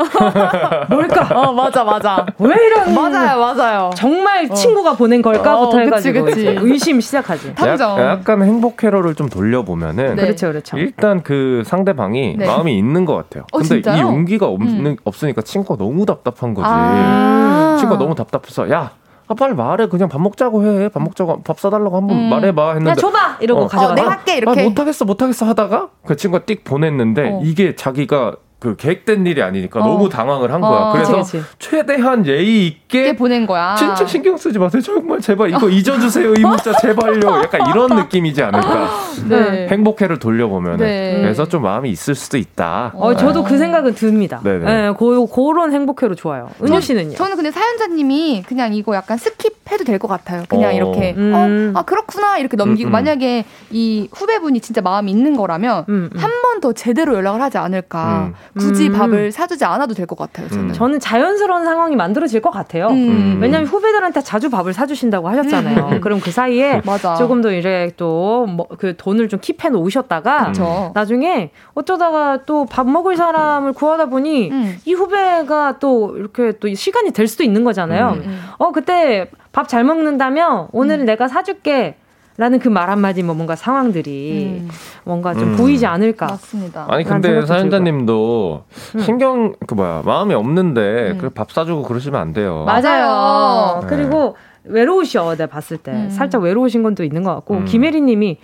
뭘까? 0.88 1.28
어, 1.34 1.52
맞아, 1.52 1.84
맞아. 1.84 2.26
왜 2.38 2.54
이런? 2.66 2.94
맞아요, 2.94 3.38
맞아요. 3.40 3.90
정말 3.94 4.48
어. 4.50 4.54
친구가 4.54 4.94
보낸 4.96 5.20
걸까부터 5.22 5.76
어, 5.76 5.80
해가지고 5.80 6.24
그치, 6.24 6.44
그치. 6.44 6.58
의심 6.62 7.00
시작하지. 7.00 7.54
탐정. 7.54 7.98
약간 8.00 8.42
행복 8.42 8.82
회로를 8.82 9.14
좀 9.14 9.28
돌려보면은. 9.28 10.16
네. 10.16 10.22
그렇죠, 10.22 10.48
그렇죠. 10.48 10.78
일단 10.78 11.22
그 11.22 11.62
상대방이 11.66 12.36
네. 12.38 12.46
마음이 12.46 12.76
있는 12.76 13.04
것 13.04 13.14
같아요. 13.16 13.44
어, 13.52 13.58
근데 13.58 13.74
진짜요? 13.76 13.96
이 13.96 14.00
용기가 14.00 14.46
없는, 14.46 14.86
음. 14.86 14.96
없으니까 15.04 15.42
친구가 15.42 15.82
너무 15.82 16.04
답답한 16.06 16.54
거지. 16.54 16.66
아~ 16.68 17.76
친구가 17.78 17.98
너무 17.98 18.14
답답해서 18.14 18.70
야 18.70 18.92
아, 19.28 19.34
빨리 19.34 19.54
말해. 19.54 19.88
그냥 19.88 20.08
밥 20.08 20.20
먹자고 20.20 20.64
해. 20.64 20.88
밥 20.88 21.02
먹자고, 21.02 21.42
밥 21.42 21.58
사달라고 21.58 21.96
한번 21.96 22.16
음. 22.16 22.28
말해봐. 22.28 22.68
했는데. 22.74 22.90
야, 22.90 22.94
줘봐! 22.94 23.38
이러고 23.40 23.62
어, 23.62 23.66
가져가. 23.66 23.92
어, 23.92 23.94
내가 23.94 24.10
할게. 24.10 24.36
이렇게. 24.36 24.60
아, 24.60 24.64
못하겠어, 24.64 25.04
못하겠어 25.04 25.46
하다가 25.46 25.88
그 26.04 26.16
친구가 26.16 26.44
띡 26.44 26.64
보냈는데 26.64 27.30
어. 27.30 27.40
이게 27.42 27.74
자기가 27.74 28.36
그 28.62 28.76
계획된 28.76 29.26
일이 29.26 29.42
아니니까 29.42 29.80
어. 29.80 29.88
너무 29.88 30.08
당황을 30.08 30.52
한 30.52 30.60
거야. 30.60 30.70
어. 30.82 30.92
그래서 30.92 31.16
그치, 31.16 31.38
그치. 31.38 31.44
최대한 31.58 32.24
예의 32.24 32.68
있게 32.68 33.16
보낸 33.16 33.44
거야. 33.44 33.74
진짜 33.74 34.06
신경 34.06 34.36
쓰지 34.36 34.56
마세요. 34.60 34.80
정말 34.80 35.20
제발 35.20 35.50
이거 35.50 35.68
잊어주세요. 35.68 36.34
이 36.34 36.40
문자 36.42 36.72
제발요. 36.80 37.28
약간 37.42 37.62
이런 37.68 37.88
느낌이지 37.96 38.40
않을까. 38.40 38.88
네. 39.28 39.66
행복해를 39.68 40.20
돌려보면 40.20 40.76
네. 40.76 41.18
그래서 41.22 41.48
좀 41.48 41.62
마음이 41.62 41.90
있을 41.90 42.14
수도 42.14 42.38
있다. 42.38 42.92
어, 42.94 43.10
네. 43.10 43.16
저도 43.16 43.42
그 43.42 43.58
생각은 43.58 43.94
듭니다. 43.96 44.40
네네. 44.44 44.64
네, 44.64 44.90
고, 44.90 45.26
그런 45.26 45.72
행복해로 45.72 46.14
좋아요. 46.14 46.48
은유 46.62 46.80
씨는요? 46.80 47.16
저는 47.16 47.34
근데 47.34 47.50
사연자님이 47.50 48.44
그냥 48.46 48.74
이거 48.74 48.94
약간 48.94 49.18
skip해도 49.18 49.84
될 49.84 49.98
것 49.98 50.06
같아요. 50.06 50.44
그냥 50.48 50.70
어. 50.70 50.72
이렇게 50.72 51.14
음. 51.16 51.72
어, 51.74 51.78
아 51.80 51.82
그렇구나 51.82 52.38
이렇게 52.38 52.56
넘기고 52.56 52.88
음, 52.88 52.90
음. 52.90 52.92
만약에 52.92 53.44
이 53.72 54.08
후배분이 54.12 54.60
진짜 54.60 54.80
마음이 54.80 55.10
있는 55.10 55.36
거라면 55.36 55.84
음, 55.88 56.10
음. 56.14 56.18
한번 56.18 56.60
더 56.60 56.72
제대로 56.72 57.14
연락을 57.16 57.42
하지 57.42 57.58
않을까. 57.58 58.30
음. 58.54 58.58
굳이 58.60 58.88
음. 58.88 58.92
밥을 58.92 59.32
사주지 59.32 59.64
않아도 59.64 59.94
될 59.94 60.06
것 60.06 60.18
같아요. 60.18 60.48
저는. 60.48 60.64
음. 60.66 60.72
저는 60.72 61.00
자연스러운 61.00 61.64
상황이 61.64 61.96
만들어질 61.96 62.40
것 62.42 62.50
같아요. 62.50 62.88
음. 62.88 63.38
왜냐하면 63.40 63.66
후배들한테 63.68 64.20
자주 64.20 64.50
밥을 64.50 64.72
사주신다고 64.74 65.28
하셨잖아요. 65.28 65.88
음. 65.92 66.00
그럼 66.00 66.20
그 66.20 66.30
사이에 66.30 66.82
조금 67.18 67.40
더 67.40 67.52
이제 67.52 67.92
또그 67.96 68.94
돈을 68.98 69.28
좀 69.28 69.40
킵해 69.40 69.70
놓으셨다가 69.70 70.46
그쵸. 70.46 70.90
나중에 70.94 71.50
어쩌다가 71.74 72.44
또 72.44 72.66
밥 72.66 72.86
먹을 72.88 73.16
사람을 73.16 73.72
구하다 73.72 74.06
보니 74.06 74.50
음. 74.50 74.76
이 74.84 74.92
후배가 74.92 75.78
또 75.78 76.14
이렇게 76.16 76.52
또 76.58 76.72
시간이 76.72 77.12
될 77.12 77.26
수도 77.26 77.42
있는 77.44 77.64
거잖아요. 77.64 78.18
음. 78.24 78.40
어 78.58 78.72
그때 78.72 79.28
밥 79.52 79.68
잘 79.68 79.84
먹는다면 79.84 80.68
오늘 80.72 81.04
내가 81.04 81.28
사줄게. 81.28 81.96
라는 82.38 82.58
그 82.58 82.68
말 82.70 82.88
한마디 82.90 83.22
뭐 83.22 83.34
뭔가 83.34 83.54
상황들이 83.56 84.60
음. 84.62 84.68
뭔가 85.04 85.34
좀 85.34 85.52
음. 85.52 85.56
보이지 85.56 85.84
않을까. 85.86 86.26
맞습니다. 86.26 86.86
아니 86.88 87.04
근데 87.04 87.44
사연자님도 87.44 88.64
음. 88.94 89.00
신경 89.00 89.54
그 89.66 89.74
뭐야 89.74 90.02
마음이 90.04 90.32
없는데 90.34 91.10
음. 91.12 91.18
그밥 91.18 91.52
사주고 91.52 91.82
그러시면 91.82 92.20
안 92.20 92.32
돼요. 92.32 92.64
맞아요. 92.66 93.80
네. 93.82 93.86
그리고 93.88 94.36
외로우셔 94.64 95.32
내가 95.36 95.46
봤을 95.48 95.76
때 95.76 95.90
음. 95.92 96.10
살짝 96.10 96.42
외로우신 96.42 96.82
건 96.82 96.94
또 96.94 97.04
있는 97.04 97.22
것 97.22 97.34
같고 97.34 97.54
음. 97.54 97.64
김혜리님이 97.66 98.38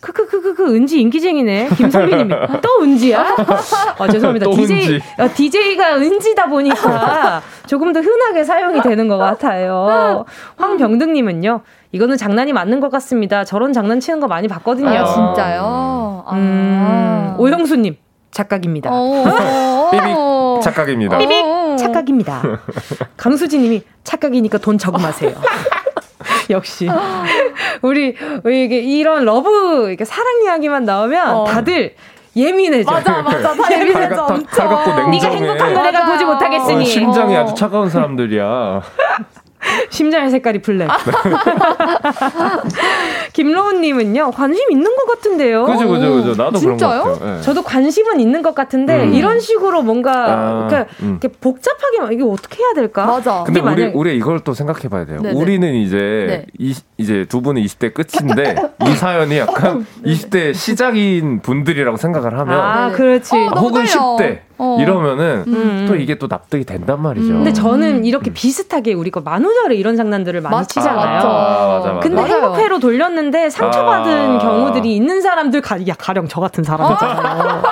크크크크크 0.00 0.74
은지 0.74 1.00
인기쟁이네. 1.00 1.68
김성민님이 1.76 2.34
또 2.60 2.82
은지야? 2.82 3.36
어, 3.98 4.08
죄송합니다. 4.08 4.50
DJ 4.50 4.96
어, 5.18 5.28
DJ가 5.32 5.96
은지다 5.96 6.46
보니까 6.48 7.40
조금 7.66 7.92
더 7.92 8.00
흔하게 8.00 8.42
사용이 8.42 8.82
되는 8.82 9.06
것 9.06 9.16
같아요. 9.18 10.24
황병등님은요. 10.56 11.60
이거는 11.92 12.16
장난이 12.16 12.52
맞는 12.52 12.80
것 12.80 12.90
같습니다. 12.90 13.44
저런 13.44 13.72
장난치는 13.72 14.20
거 14.20 14.26
많이 14.26 14.48
봤거든요. 14.48 14.88
아, 14.88 15.04
진짜요? 15.04 16.24
음, 16.32 16.86
아. 16.88 17.36
오영수님 17.38 17.96
착각입니다. 18.30 18.90
삐빅 19.92 20.62
착각입니다. 20.62 21.18
삐빅 21.18 21.44
착각입니다. 21.78 22.42
강수진님이 23.18 23.82
착각이니까 24.04 24.58
돈 24.58 24.78
저금하세요. 24.78 25.32
역시 26.50 26.88
우리 27.82 28.16
이게 28.46 28.78
이런 28.80 29.24
love 29.24 29.88
이렇게 29.88 30.04
사랑 30.04 30.42
이야기만 30.44 30.84
나오면 30.84 31.28
어. 31.28 31.44
다들 31.44 31.94
예민해져. 32.34 32.90
맞아, 32.90 33.20
맞아. 33.20 33.54
다 33.54 33.72
예민해져. 33.72 34.26
냉정해. 34.28 35.10
네가 35.10 35.28
행복한 35.28 35.74
거 35.74 35.82
내가 35.82 36.06
보지 36.06 36.24
못하겠으니. 36.24 36.82
어, 36.82 36.84
심장이 36.84 37.36
어. 37.36 37.40
아주 37.42 37.54
차가운 37.54 37.90
사람들이야. 37.90 38.80
심장의 39.90 40.30
색깔이 40.30 40.62
블랙. 40.62 40.88
김로운님은요 43.32 44.30
관심 44.30 44.70
있는 44.70 44.94
것 44.96 45.06
같은데요. 45.06 45.64
그죠 45.64 45.88
그죠 45.88 46.12
그죠. 46.14 46.42
나도 46.42 46.58
진짜요? 46.58 47.02
그런 47.02 47.02
것 47.02 47.12
같아요. 47.18 47.36
네. 47.36 47.42
저도 47.42 47.62
관심은 47.62 48.20
있는 48.20 48.42
것 48.42 48.54
같은데 48.54 49.04
음. 49.04 49.14
이런 49.14 49.40
식으로 49.40 49.82
뭔가 49.82 50.12
아, 50.12 50.66
그러니까 50.68 50.92
음. 51.02 51.18
이렇게 51.22 51.28
복잡하게 51.28 52.14
이게 52.14 52.22
어떻게 52.22 52.62
해야 52.62 52.72
될까? 52.74 53.06
맞아. 53.06 53.42
근데 53.44 53.60
우리 53.60 53.82
만약... 53.82 53.96
우리 53.96 54.16
이걸 54.16 54.40
또 54.40 54.54
생각해봐야 54.54 55.06
돼요. 55.06 55.20
네네. 55.22 55.40
우리는 55.40 55.74
이제 55.74 55.96
네. 55.96 56.46
이, 56.58 56.74
이제 56.98 57.24
두 57.28 57.40
분은 57.40 57.62
20대 57.62 57.94
끝인데 57.94 58.54
이 58.86 58.90
사연이 58.96 59.38
약간 59.38 59.86
20대 60.04 60.54
시작인 60.54 61.40
분들이라고 61.40 61.96
생각을 61.96 62.38
하면 62.38 62.60
아 62.60 62.90
그렇지. 62.92 63.36
어, 63.36 63.58
혹은 63.58 63.84
10대 63.84 64.40
어. 64.58 64.78
이러면은 64.80 65.44
음. 65.48 65.86
또 65.88 65.96
이게 65.96 66.16
또 66.18 66.28
납득이 66.28 66.64
된단 66.64 67.02
말이죠. 67.02 67.28
음. 67.28 67.34
근데 67.38 67.52
저는 67.52 68.04
이렇게 68.04 68.30
음. 68.30 68.34
비슷하게 68.34 68.92
우리 68.92 69.10
거 69.10 69.20
만우절에 69.20 69.74
이런 69.74 69.96
장난들을 69.96 70.40
많이 70.40 70.54
맞아. 70.54 70.68
치잖아요. 70.68 71.14
맞아. 71.14 71.28
맞아, 71.28 71.98
근데 72.00 72.22
맞아요. 72.22 72.34
행복회로 72.34 72.78
돌렸는 72.78 73.21
데 73.30 73.48
상처받은 73.50 74.36
아. 74.36 74.38
경우들이 74.38 74.94
있는 74.96 75.20
사람들 75.22 75.60
가, 75.60 75.78
야 75.86 75.94
가령 75.96 76.28
저 76.28 76.40
같은 76.40 76.64
사람이잖아요. 76.64 77.62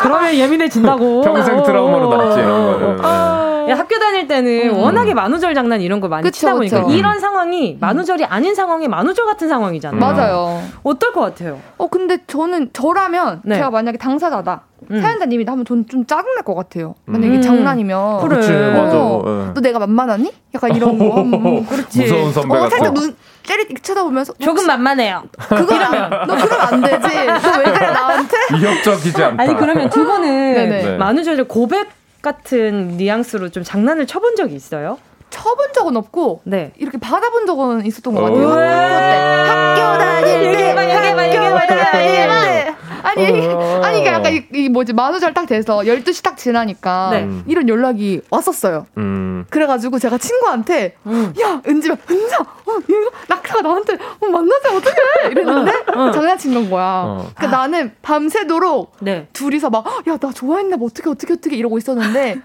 그러면 0.00 0.34
예민해진다고. 0.34 1.20
평생 1.22 1.62
트라우마로 1.62 2.16
남지 2.16 2.40
이런 2.40 2.80
거는. 2.80 3.04
아. 3.04 3.66
야, 3.68 3.78
학교 3.78 3.98
다닐 3.98 4.26
때는 4.26 4.70
음. 4.70 4.78
워낙에 4.78 5.14
만우절 5.14 5.54
장난 5.54 5.80
이런 5.80 6.00
거 6.00 6.08
많이 6.08 6.24
그쵸, 6.24 6.40
치다 6.40 6.54
보니까 6.54 6.82
그쵸. 6.82 6.96
이런 6.96 7.20
상황이 7.20 7.76
만우절이 7.78 8.24
아닌 8.24 8.54
상황이 8.54 8.88
만우절 8.88 9.26
같은 9.26 9.48
상황이잖아요. 9.48 10.00
맞아요. 10.00 10.62
어떨 10.82 11.12
것 11.12 11.20
같아요? 11.20 11.60
어 11.76 11.86
근데 11.86 12.18
저는 12.26 12.70
저라면 12.72 13.42
네. 13.44 13.56
제가 13.56 13.70
만약에 13.70 13.98
당사자다. 13.98 14.62
음. 14.90 15.00
사연자님이 15.00 15.44
하면 15.46 15.64
전좀 15.64 16.06
짜증날 16.06 16.42
것 16.42 16.54
같아요. 16.54 16.94
만약에 17.04 17.36
음. 17.36 17.42
장난이면. 17.42 18.20
그래. 18.22 18.36
그치, 18.36 18.50
맞아. 18.50 18.98
어, 18.98 19.22
네. 19.24 19.52
너 19.54 19.60
내가 19.60 19.78
만만하니? 19.78 20.32
약간 20.54 20.74
이런 20.74 20.98
거. 20.98 21.20
음, 21.20 21.64
그렇지. 21.68 22.00
무서운 22.02 22.32
선배 22.32 22.56
어, 22.56 22.68
살짝 22.68 22.92
눈 22.94 23.14
째리 23.44 23.66
쳐다보면서 23.82 24.34
조금 24.40 24.66
만만해요. 24.66 25.24
그거라면 25.48 26.10
너 26.28 26.36
그러면 26.36 26.60
안 26.60 26.80
되지. 26.80 27.24
너 27.26 27.58
왜 27.58 27.64
그래 27.64 27.90
나한테? 27.90 28.36
위협적이지 28.54 29.22
않다. 29.22 29.42
아니 29.42 29.54
그러면 29.56 29.90
두 29.90 30.04
분은 30.04 30.54
네. 30.70 30.96
만우절에 30.96 31.42
고백 31.44 31.88
같은 32.22 32.96
뉘앙스로 32.98 33.48
좀 33.50 33.62
장난을 33.64 34.06
쳐본 34.06 34.36
적이 34.36 34.54
있어요? 34.54 34.98
쳐본 35.30 35.72
적은 35.72 35.96
없고 35.96 36.42
네. 36.44 36.72
이렇게 36.76 36.98
받아본 36.98 37.46
적은 37.46 37.86
있었던 37.86 38.14
것 38.14 38.20
같아요. 38.22 38.48
학교 38.50 39.98
다닐 39.98 40.24
때 40.26 40.48
얘기해봐 40.50 40.84
얘 40.84 42.74
아니 43.02 43.46
어. 43.48 43.80
아니 43.82 44.00
이게 44.00 44.08
약간 44.08 44.32
이, 44.32 44.44
이 44.52 44.68
뭐지 44.68 44.92
만우절 44.92 45.34
딱 45.34 45.46
돼서 45.46 45.78
12시 45.78 46.22
딱 46.22 46.36
지나니까 46.36 47.10
네. 47.12 47.28
이런 47.46 47.68
연락이 47.68 48.20
왔었어요. 48.30 48.86
음. 48.98 49.46
그래가지고 49.50 49.98
제가 49.98 50.18
친구한테 50.18 50.94
음. 51.06 51.32
야 51.40 51.60
은지야 51.66 51.96
은자 52.10 52.38
어, 52.40 52.72
이거 52.88 53.10
낙타가 53.28 53.62
나한테 53.62 53.94
어, 53.94 54.26
만나자 54.26 54.76
어떡해 54.76 55.30
이랬는데 55.30 55.72
어. 55.94 56.10
장난친 56.12 56.54
건 56.54 56.70
거야. 56.70 57.02
어. 57.06 57.30
그러니까 57.34 57.58
나는 57.58 57.92
밤새도록 58.02 58.96
네. 59.00 59.28
둘이서 59.32 59.70
막 59.70 59.84
야 60.06 60.16
나 60.20 60.32
좋아했나 60.32 60.76
뭐 60.76 60.86
어떻게 60.88 61.08
어떻게 61.08 61.32
어떻게 61.32 61.56
이러고 61.56 61.78
있었는데 61.78 62.40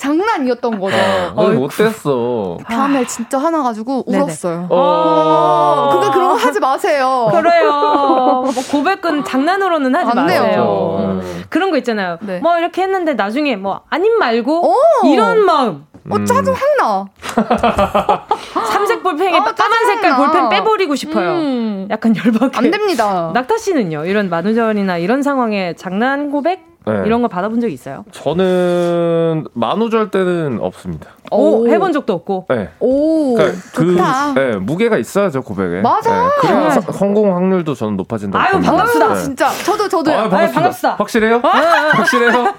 장난이었던 0.00 0.80
거죠. 0.80 0.96
어, 1.34 1.48
못됐어. 1.50 2.56
다음날 2.68 3.06
진짜 3.06 3.38
하나 3.38 3.62
가지고 3.62 4.02
울었어요. 4.06 4.66
어. 4.70 5.88
그거 5.92 6.10
그런 6.10 6.28
거 6.30 6.34
하지 6.34 6.58
마세요. 6.58 7.28
그래요. 7.30 7.70
뭐 7.70 8.50
고백은 8.72 9.24
장난으로는 9.24 9.94
하지 9.94 10.10
안 10.10 10.16
마세요. 10.16 10.42
돼요. 10.42 10.96
음. 11.00 11.44
그런 11.50 11.70
거 11.70 11.76
있잖아요. 11.78 12.16
네. 12.22 12.40
뭐 12.40 12.58
이렇게 12.58 12.82
했는데 12.82 13.12
나중에 13.14 13.56
뭐 13.56 13.82
아님 13.90 14.18
말고 14.18 14.70
오. 14.70 14.74
이런 15.06 15.44
마음. 15.44 15.84
어, 16.08 16.24
짜증 16.24 16.54
확 16.54 16.60
나. 16.78 17.06
삼색 18.72 19.02
볼펜에 19.02 19.36
어, 19.36 19.42
까만 19.44 19.86
색깔 19.86 20.16
볼펜 20.16 20.48
빼버리고 20.48 20.96
싶어요. 20.96 21.30
음. 21.32 21.88
약간 21.90 22.16
열받게. 22.16 22.56
안 22.58 22.70
됩니다. 22.70 23.30
낙타 23.34 23.58
씨는요? 23.58 24.06
이런 24.06 24.30
만우절이나 24.30 24.96
이런 24.96 25.22
상황에 25.22 25.74
장난 25.74 26.30
고백 26.30 26.69
네. 26.98 27.02
이런 27.06 27.22
거 27.22 27.28
받아본 27.28 27.60
적 27.60 27.68
있어요? 27.68 28.04
저는 28.10 29.46
만우절 29.54 30.10
때는 30.10 30.58
없습니다. 30.60 31.10
오, 31.30 31.68
해본 31.68 31.92
적도 31.92 32.12
없고. 32.14 32.46
네. 32.48 32.68
오, 32.80 33.34
그러니까 33.34 33.60
좋다. 33.72 34.34
그, 34.34 34.38
네, 34.40 34.56
무게가 34.56 34.96
있어야죠 34.98 35.42
고백에. 35.42 35.80
맞아. 35.80 36.10
네, 36.10 36.28
그래야 36.40 36.68
네. 36.68 36.80
성공 36.92 37.36
확률도 37.36 37.74
저는 37.74 37.96
높아진다. 37.96 38.38
아유 38.40 38.60
반갑습니다. 38.60 39.14
네. 39.14 39.20
진짜 39.20 39.50
저도 39.64 39.88
저도. 39.88 40.10
아유, 40.10 40.28
반갑습니다. 40.28 40.38
아유, 40.40 40.52
반갑습니다. 40.52 40.96
확실해요? 40.96 41.36
어? 41.36 41.48
확실해요? 41.92 42.54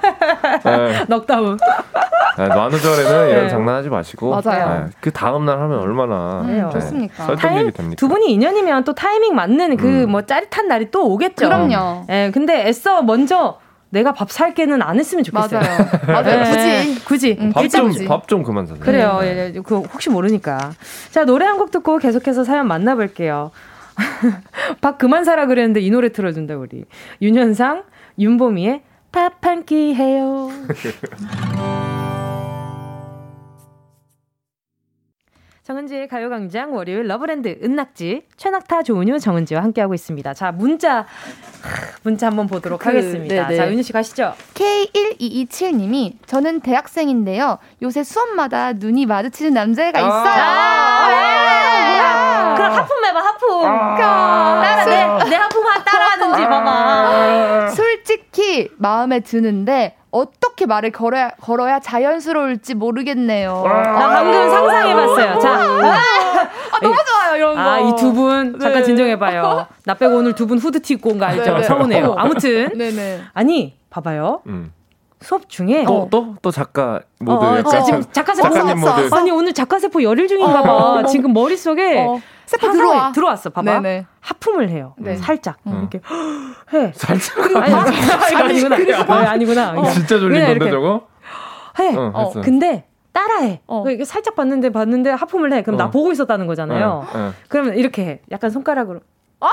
네. 0.64 1.06
넉다운. 1.08 1.58
네, 2.38 2.48
만우절에는 2.48 3.30
이런 3.30 3.50
장난하지 3.50 3.90
마시고. 3.90 4.42
맞아요. 4.42 4.90
그 5.02 5.12
다음 5.12 5.46
날 5.46 5.60
하면 5.60 5.80
얼마나 5.80 6.44
네, 6.48 6.64
좋습니까? 6.72 7.26
설득력이 7.26 7.72
됩니까? 7.72 7.96
두 7.98 8.08
분이 8.08 8.32
인연이면 8.32 8.86
또 8.86 8.94
타이밍 8.94 9.36
맞는 9.36 9.76
그뭐 9.78 9.92
음. 9.92 10.12
뭐 10.12 10.22
짜릿한 10.22 10.68
날이 10.68 10.92
또 10.92 11.08
오겠죠. 11.12 11.46
그럼요. 11.46 12.06
예, 12.10 12.32
근데 12.34 12.68
애써 12.68 13.02
먼저 13.02 13.58
내가 13.92 14.14
밥 14.14 14.30
살 14.32 14.54
게는 14.54 14.82
안 14.82 14.98
했으면 15.00 15.24
좋겠어요. 15.24 15.60
맞아요. 15.60 15.88
맞아요. 16.08 16.44
네. 16.44 16.86
굳이. 16.96 17.06
굳이. 17.06 17.38
응, 17.40 17.52
밥좀 17.54 17.94
밥 18.08 18.28
좀 18.28 18.42
그만 18.44 18.66
사세요. 18.66 18.84
그래요. 18.84 19.20
네. 19.22 19.28
예, 19.28 19.54
예, 19.56 19.60
그 19.62 19.80
혹시 19.82 20.10
모르니까. 20.10 20.72
자, 21.12 21.26
노래 21.26 21.46
한 21.46 21.58
곡 21.58 21.72
듣고 21.72 21.98
계속해서 22.00 22.44
사연 22.44 22.68
만나볼게요. 22.68 23.52
밥 24.82 24.98
그만 24.98 25.24
사라 25.26 25.46
그랬는데 25.46 25.82
이 25.82 25.92
노래 25.92 26.12
틀어준다, 26.12 26.56
우리. 26.58 26.86
윤현상, 27.22 27.84
윤보미의 28.18 28.82
밥 29.12 29.42
한 29.46 29.66
끼 29.66 29.94
해요. 29.94 30.50
정은지의 35.64 36.08
가요광장 36.08 36.74
월요일 36.74 37.08
러브랜드 37.08 37.60
은낙지 37.64 38.24
최낙타 38.36 38.82
조은유 38.82 39.20
정은지와 39.20 39.62
함께하고 39.62 39.94
있습니다. 39.94 40.34
자 40.34 40.52
문자 40.52 41.06
문자 42.02 42.28
한번 42.28 42.48
보도록 42.48 42.80
그, 42.80 42.90
하겠습니다. 42.90 43.48
네네. 43.48 43.56
자 43.56 43.68
은유 43.68 43.84
씨 43.84 43.94
가시죠. 43.94 44.34
K1227님이 44.56 46.16
저는 46.26 46.62
대학생인데요. 46.62 47.60
요새 47.84 48.04
수업마다 48.04 48.74
눈이 48.74 49.06
마주치는 49.06 49.54
남자애가 49.54 50.00
아. 50.00 50.02
있어요. 50.02 50.44
아~ 50.44 51.12
아~ 52.02 52.56
그럼 52.56 52.74
하품 52.74 53.06
해봐 53.06 53.20
하품. 53.20 53.66
아~ 53.66 54.62
따라 54.64 54.86
내, 54.86 55.30
내 55.30 55.36
하품 55.36 55.62
따라하는지 55.86 56.42
봐봐. 56.44 57.70
솔직히 58.06 58.70
마음에 58.78 59.20
드는데 59.20 59.96
어떻게 60.10 60.66
말을 60.66 60.92
걸어야, 60.92 61.30
걸어야 61.42 61.80
자연스러울지 61.80 62.74
모르겠네요. 62.76 63.64
나 63.66 64.10
방금 64.10 64.50
상상해봤어요. 64.50 65.40
자. 65.40 65.50
아, 65.52 66.80
너무 66.82 66.96
좋아요, 66.96 67.36
이런 67.38 67.56
거. 67.56 67.62
아, 67.62 67.80
이 67.80 67.96
두 67.96 68.12
분, 68.14 68.60
잠깐 68.60 68.80
네. 68.82 68.84
진정해봐요. 68.84 69.68
나 69.86 69.94
빼고 69.94 70.16
오늘 70.18 70.34
두 70.34 70.48
분 70.48 70.58
후드 70.58 70.82
티 70.82 70.96
입고 70.96 71.12
온 71.12 71.20
거 71.20 71.26
알죠? 71.26 71.44
네네. 71.46 71.64
서운해요. 71.64 72.16
아무튼. 72.18 72.78
네네. 72.78 73.22
아니, 73.34 73.76
봐봐요. 73.90 74.42
음. 74.48 74.74
수업 75.22 75.48
중에 75.48 75.84
또 75.86 76.08
또또 76.10 76.36
또 76.42 76.50
작가 76.52 77.00
모드 77.20 77.46
어, 77.46 77.60
어, 77.64 77.84
지금 77.84 78.04
작가 78.12 78.34
세포 78.34 78.50
작가님 78.50 78.80
모드 78.80 79.10
아니 79.14 79.30
오늘 79.30 79.54
작가 79.54 79.78
세포 79.78 80.02
열일 80.02 80.28
중인가 80.28 80.64
봐 80.64 80.74
어, 80.74 81.06
지금 81.06 81.32
머릿속에 81.32 82.00
어. 82.00 82.20
세포 82.52 82.72
들어와 82.74 83.12
들어왔어 83.14 83.50
봐봐 83.50 83.80
네네. 83.82 84.06
하품을 84.20 84.70
해요 84.70 84.94
네. 84.98 85.16
살짝 85.16 85.58
음. 85.68 85.88
이렇게 85.90 86.02
해 86.74 86.92
살짝 86.94 87.38
아니, 87.56 87.74
아니, 87.74 88.36
아니구나 88.36 88.76
아니, 88.76 89.28
아니구나 89.28 89.74
어. 89.74 89.90
진짜 89.90 90.20
졸린 90.20 90.46
건데 90.46 90.70
저거 90.70 91.08
해 91.80 91.96
어, 91.96 92.12
어, 92.14 92.42
근데 92.42 92.86
따라해. 93.14 93.62
어. 93.68 93.84
이게 93.90 94.06
살짝 94.06 94.36
봤는데 94.36 94.70
봤는데 94.70 95.10
하품을 95.12 95.52
해. 95.52 95.64
그럼 95.64 95.76
어. 95.76 95.84
나 95.84 95.90
보고 95.92 96.14
있었다는 96.14 96.48
거잖아요. 96.48 96.88
어. 96.88 97.08
어. 97.14 97.34
그러면 97.50 97.76
이렇게 97.78 98.06
해. 98.06 98.22
약간 98.32 98.50
손가락으로. 98.50 99.02
아 99.42 99.50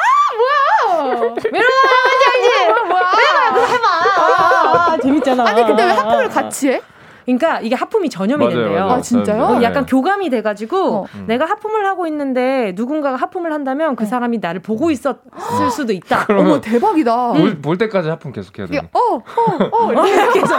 뭐야? 0.87 1.19
메로나 1.53 1.89
알지? 2.35 2.87
뭐야? 2.87 3.11
해봐, 3.49 3.67
해봐. 3.67 3.89
아, 3.89 4.93
아, 4.93 4.99
재밌잖아. 5.03 5.45
아니 5.49 5.65
근데 5.65 5.85
왜 5.85 5.91
하품을 5.91 6.29
같이 6.29 6.69
해? 6.71 6.81
그러니까 7.29 7.61
이게 7.61 7.74
하품이 7.74 8.09
전염이 8.09 8.43
맞아요, 8.43 8.57
된대요. 8.57 8.81
맞아요. 8.81 8.99
아 8.99 9.01
진짜요? 9.03 9.43
어, 9.43 9.62
약간 9.62 9.85
네. 9.85 9.91
교감이 9.91 10.31
돼가지고 10.31 10.95
어. 10.95 11.07
음. 11.14 11.24
내가 11.26 11.45
하품을 11.45 11.85
하고 11.85 12.07
있는데 12.07 12.72
누군가가 12.74 13.16
하품을 13.16 13.53
한다면 13.53 13.97
그 13.97 14.05
어. 14.05 14.07
사람이 14.07 14.39
나를 14.39 14.62
보고 14.62 14.91
있었을 14.91 15.70
수도 15.70 15.93
있다. 15.93 16.24
어머 16.33 16.59
대박이다. 16.59 17.33
볼, 17.35 17.61
볼 17.61 17.76
때까지 17.76 18.09
하품 18.09 18.33
계속 18.33 18.59
해야 18.59 18.66
돼. 18.66 18.79
어, 18.79 18.99
어, 18.99 19.20
어, 19.72 19.93
이렇게 20.09 20.41
해서 20.41 20.59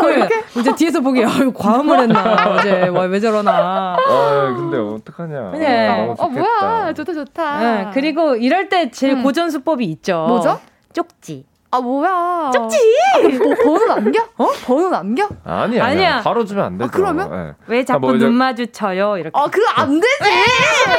그 0.00 0.60
이제 0.60 0.74
뒤에서 0.74 1.00
보기 1.00 1.24
아유 1.24 1.52
과음을 1.52 2.00
했나 2.00 2.50
어제 2.50 2.88
왜 2.88 3.20
저러나. 3.20 3.96
아 3.96 4.54
근데 4.56 4.76
어떡하냐. 4.76 5.52
네. 5.52 5.88
어, 5.88 6.14
어 6.18 6.28
뭐야 6.28 6.92
좋다 6.94 7.12
좋다. 7.12 7.60
네, 7.60 7.90
그리고 7.94 8.34
이럴 8.34 8.68
때 8.68 8.90
제일 8.90 9.18
음. 9.18 9.22
고전 9.22 9.50
수법이 9.50 9.84
있죠. 9.84 10.26
뭐죠? 10.26 10.58
쪽지. 10.92 11.49
아 11.72 11.80
뭐야? 11.80 12.50
쪽지. 12.52 12.76
아, 13.14 13.18
뭐, 13.38 13.54
번호 13.62 13.86
남겨? 13.86 14.20
어? 14.38 14.46
번호 14.66 14.88
남겨? 14.90 15.28
아니 15.44 15.80
아니 15.80 16.04
아니야. 16.04 16.20
바로 16.22 16.44
주면 16.44 16.64
안 16.64 16.78
되죠. 16.78 16.88
아, 16.88 16.90
그러면 16.92 17.30
네. 17.30 17.54
왜 17.68 17.84
자꾸 17.84 18.08
아, 18.08 18.10
뭐, 18.10 18.12
눈 18.18 18.32
마주쳐요? 18.34 19.18
이렇게. 19.18 19.30
아 19.38 19.46
그거 19.46 19.68
안 19.76 20.00
되지. 20.00 20.24
안 20.24 20.90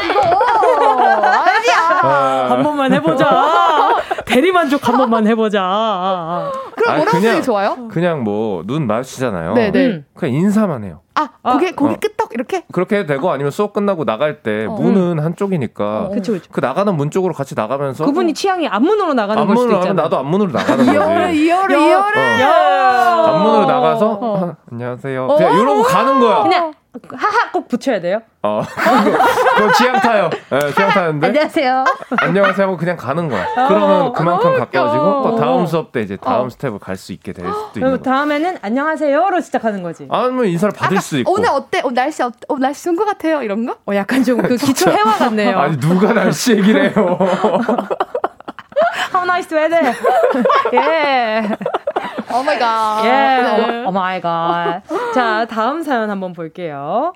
되지 0.00 0.10
이거. 0.10 0.20
아니야. 0.20 2.00
아. 2.02 2.46
한 2.50 2.62
번만 2.62 2.92
해보자. 2.94 3.28
대리 4.30 4.52
만족 4.52 4.86
한 4.88 4.96
번만 4.96 5.26
해보자. 5.26 6.50
그럼 6.76 6.96
뭐라고 6.96 7.18
그냥, 7.18 7.42
좋아요? 7.42 7.88
그냥 7.90 8.24
뭐 8.24 8.62
눈 8.64 8.86
마주치잖아요. 8.86 9.54
네네. 9.54 9.86
음. 9.86 10.04
그냥 10.14 10.34
인사만 10.34 10.84
해요. 10.84 11.00
아, 11.14 11.28
고개, 11.42 11.72
고개 11.72 11.94
어. 11.94 11.96
끄떡 12.00 12.30
이렇게? 12.32 12.64
그렇게 12.72 12.98
해도 12.98 13.08
되고 13.08 13.30
아니면 13.30 13.50
수업 13.50 13.72
끝나고 13.72 14.04
나갈 14.04 14.42
때 14.42 14.66
어. 14.66 14.72
문은 14.72 15.18
한쪽이니까. 15.18 15.84
어. 16.04 16.08
그쵸, 16.10 16.32
그쵸. 16.32 16.48
그 16.52 16.60
나가는 16.60 16.94
문 16.96 17.10
쪽으로 17.10 17.34
같이 17.34 17.54
나가면서. 17.54 18.04
그분이 18.04 18.32
취향이 18.34 18.68
앞문으로 18.68 19.14
나가는 19.14 19.46
걸 19.46 19.56
수도 19.56 19.74
있잖아. 19.76 20.02
나도 20.04 20.18
앞문으로 20.18 20.52
나가는 20.52 20.78
거지. 20.84 20.90
이열을, 20.96 21.34
이열을, 21.34 21.70
이열을. 21.78 22.40
앞문으로 23.28 23.66
나가서 23.66 24.18
어. 24.20 24.56
안녕하세요. 24.70 25.26
그냥 25.26 25.58
이러고 25.58 25.82
가는 25.82 26.20
거야. 26.20 26.42
그냥 26.42 26.72
하하 27.14 27.52
꼭 27.52 27.68
붙여야 27.68 28.00
돼요? 28.00 28.20
어, 28.42 28.62
그거 29.56 29.72
취향 29.74 30.00
타요. 30.00 30.28
네, 30.50 30.58
취향 30.74 30.90
타는데. 30.90 31.26
안녕하세요. 31.28 31.84
안녕하세요 32.18 32.66
하고 32.66 32.76
그냥 32.76 32.96
가는 32.96 33.28
거야. 33.28 33.44
어, 33.44 33.68
그러면 33.68 34.12
그만큼 34.12 34.58
가까워지고 34.58 35.22
또 35.22 35.36
다음 35.36 35.66
수업 35.66 35.92
때 35.92 36.00
이제 36.02 36.16
다음 36.16 36.46
어. 36.46 36.50
스텝을 36.50 36.78
갈 36.80 36.96
수 36.96 37.12
있게 37.12 37.32
될 37.32 37.46
수도 37.46 37.72
있는 37.76 37.90
거야. 38.02 38.02
다음에는 38.02 38.58
안녕하세요로 38.60 39.40
시작하는 39.40 39.82
거지. 39.84 40.08
아니면 40.10 40.46
인사를 40.46 40.74
받을 40.76 41.00
수 41.00 41.18
있고. 41.18 41.32
오늘 41.32 41.48
어때? 41.50 41.80
어, 41.84 41.90
날씨 41.90 42.22
어, 42.24 42.32
어 42.48 42.56
날씨 42.58 42.82
좋은 42.84 42.96
것 42.96 43.04
같아요. 43.04 43.42
이런 43.42 43.64
거? 43.66 43.76
어, 43.86 43.94
약간 43.94 44.24
좀 44.24 44.38
그 44.42 44.56
기초 44.58 44.90
해와 44.90 45.12
같네요. 45.16 45.58
아니 45.58 45.78
누가 45.78 46.12
날씨 46.12 46.52
얘기를 46.56 46.90
해요. 46.90 47.18
How 49.14 49.24
nice 49.24 49.54
weather. 49.56 49.94
예. 50.72 51.48
Oh 52.32 52.42
my 52.42 52.58
God. 52.58 53.04
예. 53.04 53.84
Oh 53.86 53.90
my 53.90 54.20
God. 54.20 54.82
자, 55.14 55.46
다음 55.46 55.82
사연 55.82 56.10
한번 56.10 56.32
볼게요. 56.32 57.12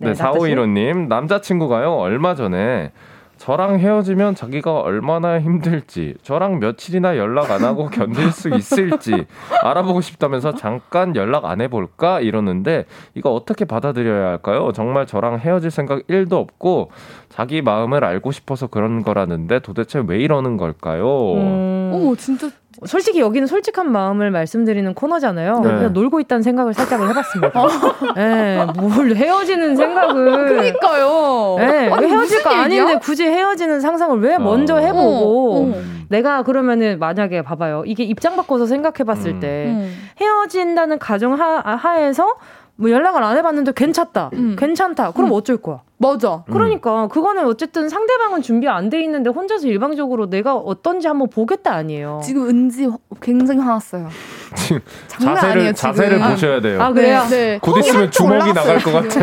네, 0.00 0.12
네 0.12 0.12
4515님. 0.14 1.08
남자친구가요, 1.08 1.92
얼마 1.92 2.34
전에 2.34 2.92
저랑 3.36 3.78
헤어지면 3.78 4.36
자기가 4.36 4.80
얼마나 4.80 5.38
힘들지, 5.38 6.14
저랑 6.22 6.60
며칠이나 6.60 7.18
연락 7.18 7.50
안 7.50 7.62
하고 7.62 7.88
견딜 7.90 8.30
수 8.30 8.48
있을지 8.48 9.26
알아보고 9.62 10.00
싶다면서 10.00 10.54
잠깐 10.54 11.14
연락 11.16 11.44
안 11.44 11.60
해볼까 11.60 12.20
이러는데 12.20 12.86
이거 13.14 13.34
어떻게 13.34 13.64
받아들여야 13.64 14.28
할까요? 14.28 14.72
정말 14.72 15.06
저랑 15.06 15.40
헤어질 15.40 15.70
생각 15.70 16.06
1도 16.06 16.34
없고 16.34 16.90
자기 17.28 17.60
마음을 17.60 18.04
알고 18.04 18.32
싶어서 18.32 18.66
그런 18.68 19.02
거라는데 19.02 19.58
도대체 19.58 20.02
왜 20.06 20.18
이러는 20.18 20.56
걸까요? 20.56 21.34
음... 21.34 21.90
오, 21.92 22.16
진짜 22.16 22.48
솔직히 22.86 23.20
여기는 23.20 23.46
솔직한 23.46 23.90
마음을 23.90 24.30
말씀드리는 24.30 24.92
코너잖아요. 24.94 25.60
네. 25.60 25.68
그냥 25.68 25.92
놀고 25.92 26.20
있다는 26.20 26.42
생각을 26.42 26.74
살짝을 26.74 27.08
해봤습니다. 27.10 27.62
어. 27.62 27.68
네, 28.16 28.66
뭘 28.76 29.14
헤어지는 29.14 29.76
생각을. 29.76 30.56
그니까요. 30.56 31.56
네, 31.58 31.90
아니, 31.90 32.06
헤어질 32.08 32.42
거 32.42 32.50
아닌데 32.50 32.98
굳이 32.98 33.24
헤어지는 33.24 33.80
상상을 33.80 34.20
왜 34.20 34.38
먼저 34.38 34.74
어. 34.74 34.78
해보고. 34.78 35.54
어, 35.54 35.70
어. 35.70 35.82
내가 36.08 36.42
그러면은 36.42 36.98
만약에 36.98 37.42
봐봐요. 37.42 37.84
이게 37.86 38.04
입장 38.04 38.36
바꿔서 38.36 38.66
생각해봤을 38.66 39.32
음. 39.32 39.40
때 39.40 39.66
음. 39.68 40.08
헤어진다는 40.20 40.98
가정 40.98 41.34
하, 41.34 41.58
하에서 41.60 42.34
뭐 42.76 42.90
연락을 42.90 43.22
안 43.22 43.36
해봤는데 43.36 43.72
괜찮다. 43.76 44.30
음. 44.34 44.56
괜찮다. 44.58 45.12
그럼 45.12 45.30
음. 45.30 45.32
어쩔 45.34 45.56
거야? 45.56 45.82
맞아. 45.96 46.42
그러니까 46.50 47.06
그거는 47.08 47.46
어쨌든 47.46 47.88
상대방은 47.88 48.42
준비 48.42 48.68
안 48.68 48.90
돼 48.90 49.00
있는데 49.02 49.30
혼자서 49.30 49.68
일방적으로 49.68 50.28
내가 50.28 50.56
어떤지 50.56 51.06
한번 51.06 51.28
보겠다 51.30 51.72
아니에요. 51.72 52.20
지금 52.24 52.48
은지 52.48 52.88
굉장히 53.22 53.60
화났어요. 53.60 54.08
지금 54.54 54.80
자세를 55.08 55.50
아니에요, 55.58 55.72
자세를 55.72 56.18
지금. 56.18 56.30
보셔야 56.30 56.60
돼요. 56.60 56.82
아 56.82 56.92
그래요? 56.92 57.22
네. 57.28 57.36
네. 57.36 57.58
곧 57.60 57.78
있으면 57.78 58.10
주먹이 58.10 58.52
나갈 58.52 58.78
것 58.80 58.92
같아. 58.92 59.20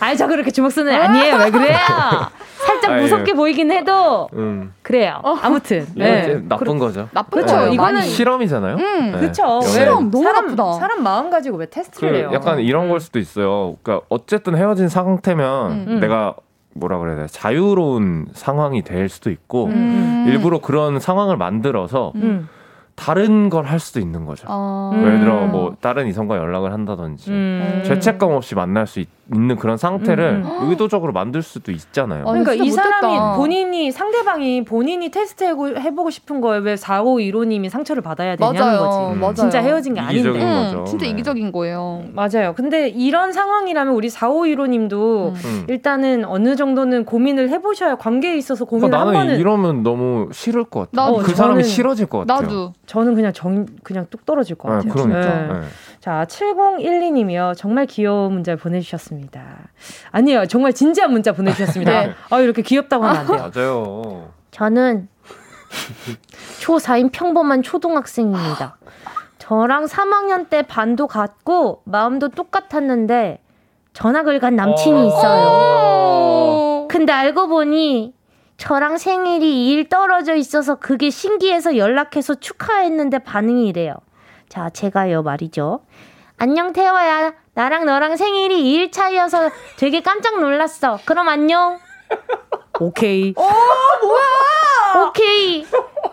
아니 0.00 0.16
저 0.16 0.26
그렇게 0.26 0.50
주먹 0.50 0.70
쓰는 0.72 0.92
아니에요. 0.92 1.36
왜 1.36 1.50
그래요? 1.50 1.76
살짝 2.66 2.90
아유. 2.92 3.02
무섭게 3.02 3.32
보이긴 3.34 3.70
해도 3.70 4.28
음. 4.34 4.72
그래요. 4.82 5.20
어. 5.22 5.36
아무튼 5.40 5.86
네. 5.94 6.40
나쁜 6.48 6.78
거죠. 6.78 7.08
나쁜 7.12 7.42
거죠. 7.42 7.66
네. 7.66 7.72
이거는 7.72 8.02
실험이잖아요. 8.02 8.76
음, 8.76 9.12
네. 9.12 9.18
그렇죠. 9.20 9.60
실험 9.62 10.10
너무 10.10 10.24
사람, 10.24 10.44
나쁘다. 10.46 10.72
사람 10.74 11.02
마음 11.02 11.30
가지고 11.30 11.56
왜 11.58 11.66
테스트를 11.66 12.12
그 12.12 12.18
해요? 12.18 12.30
약간 12.32 12.58
이런 12.60 12.88
걸 12.88 13.00
수도 13.00 13.18
있어요. 13.18 13.76
그러니까 13.82 14.04
어쨌든 14.08 14.56
헤어진 14.56 14.88
상태면 14.88 15.70
음. 15.88 16.00
내가 16.00 16.34
뭐라 16.74 16.98
그래야 16.98 17.16
돼 17.16 17.26
자유로운 17.28 18.26
상황이 18.34 18.82
될 18.82 19.08
수도 19.08 19.30
있고 19.30 19.66
음. 19.66 20.26
일부러 20.28 20.60
그런 20.60 21.00
상황을 21.00 21.36
만들어서 21.36 22.12
음. 22.16 22.48
다른 22.98 23.48
걸 23.48 23.64
할 23.64 23.78
수도 23.78 24.00
있는 24.00 24.24
거죠. 24.24 24.46
어. 24.48 24.92
예를 24.98 25.20
들어 25.20 25.46
뭐 25.46 25.76
다른 25.80 26.06
이성과 26.08 26.36
연락을 26.36 26.72
한다든지 26.72 27.30
음. 27.30 27.82
죄책감 27.86 28.30
없이 28.32 28.54
만날 28.54 28.86
수 28.86 29.00
있, 29.00 29.08
는 29.30 29.56
그런 29.56 29.76
상태를 29.76 30.42
음. 30.42 30.50
음. 30.62 30.70
의도적으로 30.70 31.12
만들 31.12 31.42
수도 31.42 31.70
있잖아요. 31.70 32.22
아, 32.22 32.30
그러니까 32.30 32.54
이 32.54 32.70
사람이 32.70 33.36
본인이 33.36 33.92
상대방이 33.92 34.64
본인이 34.64 35.10
테스트 35.10 35.44
해보고 35.44 36.08
싶은 36.08 36.40
거에 36.40 36.60
왜 36.60 36.76
4515님이 36.76 37.68
상처를 37.68 38.02
받아야 38.02 38.36
되냐는 38.36 38.58
맞아요. 38.58 38.78
거지. 38.78 39.14
음. 39.14 39.20
맞아요. 39.20 39.34
진짜 39.34 39.60
헤어진 39.60 39.92
게 39.92 40.00
아닌데. 40.00 40.30
음, 40.30 40.84
진짜 40.86 41.04
네. 41.04 41.10
이기적인 41.10 41.52
거예요. 41.52 42.04
맞아요. 42.14 42.54
근데 42.56 42.88
이런 42.88 43.34
상황이라면 43.34 43.92
우리 43.92 44.08
4515님도 44.08 45.34
음. 45.34 45.64
일단은 45.68 46.24
어느 46.24 46.56
정도는 46.56 47.04
고민을 47.04 47.50
해보셔야 47.50 47.96
관계에 47.96 48.34
있어서 48.38 48.64
고민을 48.64 48.88
그러니까 48.88 49.10
나는 49.12 49.20
번은 49.20 49.40
이러면 49.40 49.82
너무 49.82 50.30
싫을 50.32 50.64
것 50.64 50.90
같아요. 50.90 51.16
나도, 51.16 51.22
그 51.22 51.34
사람이 51.34 51.64
싫어질 51.64 52.06
것 52.06 52.26
같아요. 52.26 52.40
나도. 52.40 52.72
저는 52.86 53.14
그냥 53.14 53.34
정 53.34 53.66
그냥 53.82 54.06
뚝 54.08 54.24
떨어질 54.24 54.56
것 54.56 54.70
네, 54.70 54.88
같아요. 54.88 54.92
그러니까. 54.92 55.60
네. 55.60 55.66
네. 55.98 56.00
자, 56.00 56.24
7012님이요. 56.28 57.56
정말 57.56 57.86
귀여운 57.86 58.32
문자 58.32 58.56
보내주셨습니다. 58.56 59.68
아니에요. 60.10 60.46
정말 60.46 60.72
진지한 60.72 61.10
문자 61.12 61.32
보내주셨습니다. 61.32 61.92
네. 62.06 62.14
아, 62.30 62.40
이렇게 62.40 62.62
귀엽다고 62.62 63.04
하면 63.04 63.20
안 63.20 63.26
돼요. 63.26 63.50
맞아요. 63.54 64.32
저는 64.50 65.08
초4인 66.60 67.12
평범한 67.12 67.62
초등학생입니다. 67.62 68.76
저랑 69.38 69.86
3학년 69.86 70.48
때 70.48 70.62
반도 70.62 71.06
같고 71.06 71.82
마음도 71.84 72.28
똑같았는데 72.28 73.40
전학을 73.92 74.40
간 74.40 74.56
남친이 74.56 75.08
있어요. 75.08 76.86
근데 76.88 77.12
알고 77.12 77.48
보니 77.48 78.14
저랑 78.56 78.98
생일이 78.98 79.70
일 79.70 79.88
떨어져 79.88 80.34
있어서 80.34 80.74
그게 80.76 81.10
신기해서 81.10 81.76
연락해서 81.76 82.34
축하했는데 82.34 83.20
반응이 83.20 83.68
이래요. 83.68 83.94
자, 84.48 84.70
제가요 84.70 85.22
말이죠. 85.22 85.80
안녕 86.38 86.72
태화야. 86.72 87.32
나랑 87.54 87.84
너랑 87.84 88.16
생일이 88.16 88.72
일 88.72 88.90
차이여서 88.90 89.50
되게 89.76 90.00
깜짝 90.00 90.40
놀랐어. 90.40 90.98
그럼 91.04 91.28
안녕. 91.28 91.78
오케이. 92.80 93.34
어, 93.36 93.42
뭐야? 93.42 95.06
오케이. 95.08 95.66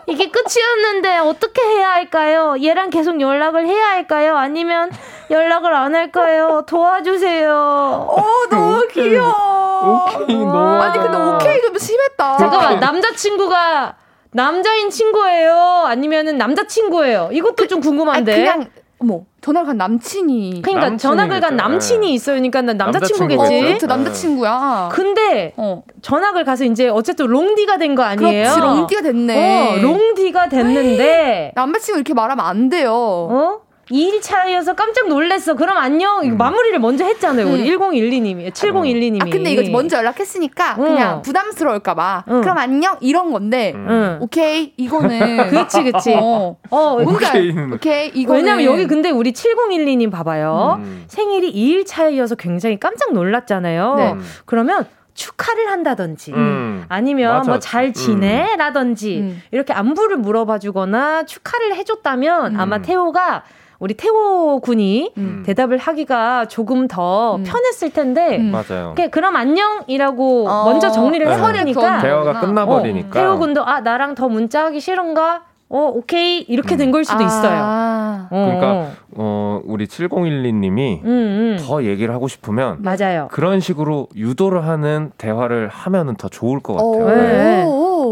이게 0.08 0.30
끝이었는데 0.30 1.18
어떻게 1.18 1.62
해야 1.62 1.90
할까요? 1.92 2.56
얘랑 2.62 2.90
계속 2.90 3.20
연락을 3.20 3.66
해야 3.66 3.86
할까요? 3.90 4.36
아니면 4.36 4.90
연락을 5.30 5.72
안 5.74 5.94
할까요? 5.94 6.64
도와주세요. 6.66 7.52
어, 7.52 8.24
너무 8.50 8.86
귀여워. 8.88 10.04
오케이, 10.18 10.36
너무. 10.36 10.58
아니, 10.82 10.98
근데 10.98 11.16
오케이 11.16 11.62
좀 11.62 11.78
심했다. 11.78 12.36
잠깐만, 12.36 12.80
남자친구가 12.80 13.94
남자인 14.36 14.90
친구예요? 14.90 15.54
아니면은 15.86 16.36
남자친구예요? 16.38 17.30
이것도 17.32 17.66
좀 17.66 17.80
궁금한데. 17.80 18.32
아니, 18.32 18.42
그냥, 18.44 18.66
어머, 18.98 19.20
전화를 19.40 19.66
간 19.66 19.76
남친이. 19.78 20.62
그러니까 20.62 20.96
전학을 20.96 21.40
간 21.40 21.56
남친이 21.56 22.12
있어요. 22.14 22.34
그러니까 22.36 22.62
난 22.62 22.76
남자친구겠지. 22.76 23.40
어, 23.42 23.60
그렇죠. 23.60 23.86
남자친구야. 23.86 24.88
근데 24.92 25.52
어. 25.56 25.82
전학을 26.02 26.44
가서 26.44 26.64
이제 26.64 26.88
어쨌든 26.88 27.26
롱디가 27.26 27.78
된 27.78 27.94
거 27.94 28.02
아니에요? 28.02 28.42
그렇지, 28.54 28.60
롱디가 28.60 29.02
됐네. 29.02 29.78
어, 29.78 29.82
롱디가 29.82 30.48
됐는데 30.48 31.52
남자친구 31.54 31.98
이렇게 31.98 32.14
말하면 32.14 32.44
안 32.44 32.68
돼요. 32.68 32.92
어? 32.92 33.60
2일 33.90 34.20
차이어서 34.20 34.74
깜짝 34.74 35.08
놀랐어. 35.08 35.54
그럼 35.54 35.78
안녕. 35.78 36.24
이거 36.24 36.34
음. 36.34 36.38
마무리를 36.38 36.78
먼저 36.80 37.04
했잖아요. 37.04 37.46
우리 37.46 37.70
음. 37.72 37.78
1012님이, 37.78 38.52
7012님이. 38.52 39.22
아, 39.22 39.30
근데 39.30 39.52
이거 39.52 39.70
먼저 39.70 39.98
연락했으니까 39.98 40.76
응. 40.78 40.84
그냥 40.84 41.22
부담스러울까봐. 41.22 42.24
응. 42.28 42.40
그럼 42.40 42.58
안녕? 42.58 42.96
이런 43.00 43.32
건데. 43.32 43.72
응. 43.76 44.18
오케이. 44.20 44.72
이거는. 44.76 45.50
그렇지, 45.50 45.84
그렇지. 45.84 46.14
어, 46.14 46.56
어 46.70 46.96
오케이. 47.00 47.54
오케이. 47.72 48.10
이거 48.14 48.34
왜냐면 48.34 48.64
여기 48.64 48.86
근데 48.86 49.10
우리 49.10 49.32
7012님 49.32 50.10
봐봐요. 50.10 50.80
음. 50.80 51.04
생일이 51.06 51.52
2일 51.52 51.86
차이여서 51.86 52.34
굉장히 52.34 52.80
깜짝 52.80 53.12
놀랐잖아요. 53.12 53.94
네. 53.94 54.14
그러면 54.46 54.84
축하를 55.14 55.70
한다든지 55.70 56.32
음. 56.32 56.84
아니면 56.88 57.42
뭐 57.46 57.58
잘 57.58 57.92
지내라든지 57.92 59.20
음. 59.20 59.42
이렇게 59.50 59.72
안부를 59.72 60.18
물어봐 60.18 60.58
주거나 60.58 61.24
축하를 61.24 61.74
해줬다면 61.74 62.54
음. 62.54 62.60
아마 62.60 62.82
태호가 62.82 63.44
우리 63.78 63.94
태호 63.94 64.60
군이 64.60 65.12
음. 65.18 65.42
대답을 65.44 65.78
하기가 65.78 66.46
조금 66.48 66.88
더 66.88 67.36
음. 67.36 67.44
편했을 67.44 67.90
텐데 67.90 68.38
음. 68.38 68.52
맞아요. 68.52 68.94
그럼 69.10 69.36
안녕이라고 69.36 70.48
어. 70.48 70.64
먼저 70.64 70.90
정리를 70.90 71.26
네. 71.26 71.34
해버리니까 71.34 71.98
대화가 71.98 72.40
끝나버리니까 72.40 73.18
어, 73.18 73.22
태호 73.22 73.38
군도 73.38 73.64
아 73.64 73.80
나랑 73.80 74.14
더 74.14 74.28
문자하기 74.28 74.80
싫은가 74.80 75.42
어, 75.68 75.90
오케이. 75.92 76.42
이렇게 76.42 76.76
된걸 76.76 77.04
수도 77.04 77.24
아~ 77.24 77.26
있어요. 77.26 77.60
어. 77.60 78.28
그러니까, 78.30 78.90
어, 79.16 79.60
우리 79.64 79.86
7012님이 79.86 81.02
음, 81.02 81.08
음. 81.08 81.58
더 81.60 81.82
얘기를 81.82 82.14
하고 82.14 82.28
싶으면. 82.28 82.82
맞아요. 82.82 83.28
그런 83.32 83.58
식으로 83.58 84.06
유도를 84.14 84.64
하는 84.64 85.10
대화를 85.18 85.68
하면은 85.68 86.14
더 86.14 86.28
좋을 86.28 86.60
것 86.60 86.74
같아요. 86.74 87.16
네. 87.16 87.64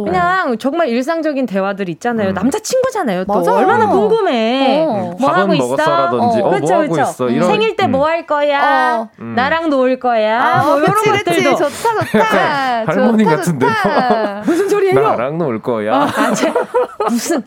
그냥 0.02 0.58
정말 0.58 0.88
일상적인 0.88 1.46
대화들 1.46 1.88
있잖아요. 1.90 2.30
음. 2.30 2.34
남자친구잖아요. 2.34 3.24
또 3.26 3.34
맞아. 3.34 3.54
얼마나 3.54 3.86
궁금해. 3.86 4.84
어. 4.88 5.14
뭐 5.20 5.30
하고 5.30 5.54
있어? 5.54 5.76
라든지 5.76 6.40
어, 6.40 6.46
어, 6.46 6.50
그쵸, 6.50 6.66
뭐 6.74 6.82
하고 6.82 7.00
있어? 7.00 7.28
이런, 7.28 7.48
생일 7.48 7.76
때 7.76 7.86
뭐 7.86 8.04
할 8.04 8.26
거야? 8.26 8.96
어. 9.00 9.08
음. 9.20 9.34
나랑 9.36 9.70
놀 9.70 9.98
거야? 10.00 10.40
아, 10.42 10.64
뭐 10.64 10.78
이런 10.78 10.94
그치, 10.94 11.10
것들도. 11.10 11.56
그치. 11.56 11.82
좋다, 11.82 12.04
좋다. 12.06 12.84
할머니 12.86 13.24
같은데요. 13.24 13.70
무슨 14.44 14.68
소리예요? 14.68 15.00
나랑 15.00 15.38
놀 15.38 15.60
거야. 15.62 15.94
아, 15.94 16.32
제, 16.34 16.52
무슨 17.08 17.42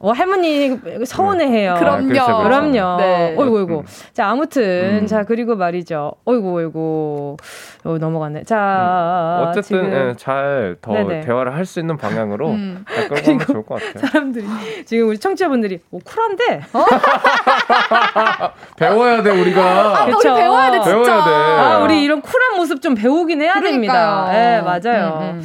어, 0.00 0.12
할머니 0.12 0.78
서운해해요. 1.04 1.74
네. 1.74 1.78
그럼요. 1.80 2.08
그렇죠, 2.08 2.24
그렇죠. 2.26 2.42
그럼요. 2.44 2.96
네. 3.00 3.34
어이구, 3.38 3.58
어이구. 3.58 3.74
음. 3.80 3.82
자, 4.12 4.26
아무튼. 4.28 5.00
음. 5.02 5.06
자, 5.06 5.24
그리고 5.24 5.56
말이죠. 5.56 6.12
어이구, 6.24 6.56
어이구. 6.58 7.36
어, 7.84 7.98
넘어갔네. 7.98 8.44
자. 8.44 9.40
음. 9.42 9.48
어쨌든, 9.48 9.92
예, 9.92 10.14
잘더 10.16 11.20
대화를 11.24 11.54
할 11.54 11.64
수 11.64 11.80
있는 11.80 11.96
방향으로 11.96 12.50
음. 12.50 12.84
끌고 12.86 13.14
가면 13.14 13.38
좋을 13.46 13.64
것 13.64 13.80
같아요. 13.80 14.06
사람들이, 14.06 14.46
지금 14.84 15.08
우리 15.08 15.18
청취자분들이, 15.18 15.80
오, 15.90 15.98
쿨한데? 16.00 16.60
어? 16.74 16.84
배워야 18.76 19.22
돼, 19.22 19.30
우리가. 19.30 19.62
아, 20.02 20.06
그쵸? 20.06 20.18
우리 20.32 20.40
배워야 20.42 20.70
돼, 20.70 20.80
진짜. 20.82 20.90
배워야 21.02 21.24
돼. 21.24 21.30
아, 21.62 21.78
우리 21.78 22.02
이런 22.02 22.20
쿨한 22.20 22.56
모습 22.56 22.82
좀 22.82 22.94
배우긴 22.94 23.40
해야 23.40 23.52
그러니까요. 23.54 23.72
됩니다. 23.72 24.26
예, 24.30 24.38
네, 24.38 24.60
맞아요. 24.62 25.38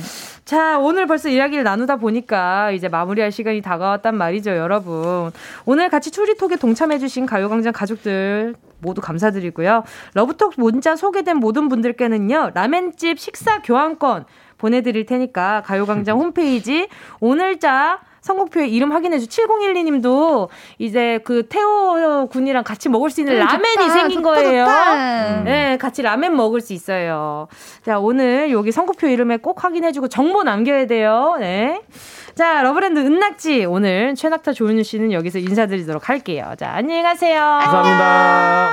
자, 0.49 0.79
오늘 0.79 1.05
벌써 1.05 1.29
이야기를 1.29 1.63
나누다 1.63 1.97
보니까 1.97 2.71
이제 2.71 2.87
마무리할 2.87 3.31
시간이 3.31 3.61
다가왔단 3.61 4.15
말이죠, 4.15 4.49
여러분. 4.57 5.29
오늘 5.63 5.89
같이 5.89 6.09
추리톡에 6.09 6.55
동참해주신 6.55 7.27
가요광장 7.27 7.71
가족들 7.71 8.55
모두 8.79 8.99
감사드리고요. 8.99 9.83
러브톡 10.15 10.55
문자 10.57 10.95
소개된 10.95 11.37
모든 11.37 11.69
분들께는요, 11.69 12.53
라멘집 12.55 13.19
식사 13.19 13.61
교환권 13.61 14.25
보내드릴 14.57 15.05
테니까 15.05 15.61
가요광장 15.67 16.17
홈페이지 16.19 16.87
오늘자 17.19 17.99
선곡표에 18.29 18.67
이름 18.67 18.91
확인해주 18.91 19.27
7012님도 19.27 20.49
이제 20.77 21.19
그 21.23 21.47
태호 21.47 22.27
군이랑 22.27 22.63
같이 22.63 22.87
먹을 22.87 23.09
수 23.09 23.21
있는 23.21 23.33
음, 23.33 23.39
라멘이 23.39 23.75
좋다, 23.75 23.89
생긴 23.89 24.17
좋다, 24.21 24.29
거예요. 24.29 24.65
좋다. 24.65 25.41
네, 25.41 25.77
같이 25.77 26.03
라멘 26.03 26.35
먹을 26.35 26.61
수 26.61 26.73
있어요. 26.73 27.47
자, 27.83 27.99
오늘 27.99 28.51
여기 28.51 28.71
선곡표 28.71 29.07
이름에 29.07 29.37
꼭 29.37 29.63
확인해주고 29.63 30.09
정보 30.09 30.43
남겨야 30.43 30.85
돼요. 30.85 31.37
네. 31.39 31.81
자, 32.35 32.61
러브랜드 32.61 32.99
은낙지 32.99 33.65
오늘 33.65 34.13
최낙타 34.13 34.53
조윤우 34.53 34.83
씨는 34.83 35.11
여기서 35.11 35.39
인사드리도록 35.39 36.07
할게요. 36.07 36.53
자, 36.57 36.71
안녕히 36.73 37.01
가세요. 37.01 37.39
감사합니다. 37.61 38.69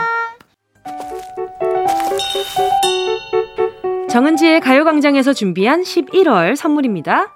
정은지의 4.11 4.61
가요광장에서 4.61 5.33
준비한 5.33 5.83
11월 5.83 6.57
선물입니다. 6.57 7.36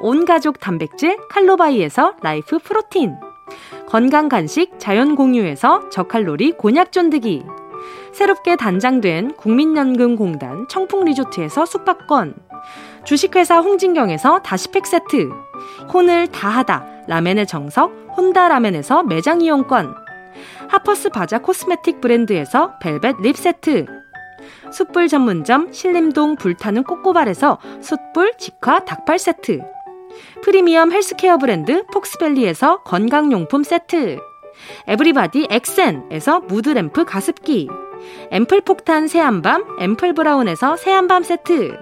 온가족 0.00 0.60
단백질 0.60 1.18
칼로바이에서 1.28 2.14
라이프 2.22 2.58
프로틴. 2.58 3.16
건강 3.86 4.28
간식 4.30 4.78
자연 4.78 5.14
공유에서 5.14 5.90
저칼로리 5.90 6.52
곤약 6.52 6.90
쫀득이. 6.90 7.44
새롭게 8.12 8.56
단장된 8.56 9.34
국민연금공단 9.36 10.66
청풍리조트에서 10.68 11.66
숙박권. 11.66 12.34
주식회사 13.04 13.60
홍진경에서 13.60 14.40
다시팩 14.40 14.86
세트. 14.86 15.30
혼을 15.92 16.28
다하다 16.28 17.04
라멘의 17.06 17.46
정석 17.46 17.92
혼다 18.16 18.48
라멘에서 18.48 19.02
매장 19.02 19.42
이용권. 19.42 19.94
하퍼스 20.68 21.10
바자 21.10 21.40
코스메틱 21.40 22.00
브랜드에서 22.00 22.78
벨벳 22.80 23.16
lip 23.20 23.36
세트. 23.36 23.84
숯불 24.72 25.08
전문점 25.08 25.72
신림동 25.72 26.36
불타는 26.36 26.84
꼬꼬발에서 26.84 27.58
숯불 27.82 28.34
직화 28.38 28.84
닭발 28.86 29.18
세트 29.18 29.60
프리미엄 30.42 30.92
헬스케어 30.92 31.38
브랜드 31.38 31.84
폭스밸리에서 31.92 32.82
건강용품 32.82 33.62
세트. 33.62 34.18
에브리바디 34.86 35.48
엑센에서 35.50 36.40
무드램프 36.40 37.04
가습기. 37.04 37.68
앰플 38.30 38.62
폭탄 38.62 39.08
새한밤 39.08 39.64
앰플 39.78 40.14
브라운에서 40.14 40.76
새한밤 40.76 41.22
세트. 41.22 41.76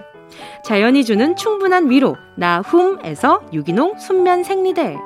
자연이 0.63 1.03
주는 1.03 1.35
충분한 1.35 1.89
위로 1.89 2.15
나훔에서 2.37 3.41
유기농 3.53 3.97
순면 3.97 4.43
생리대. 4.43 4.97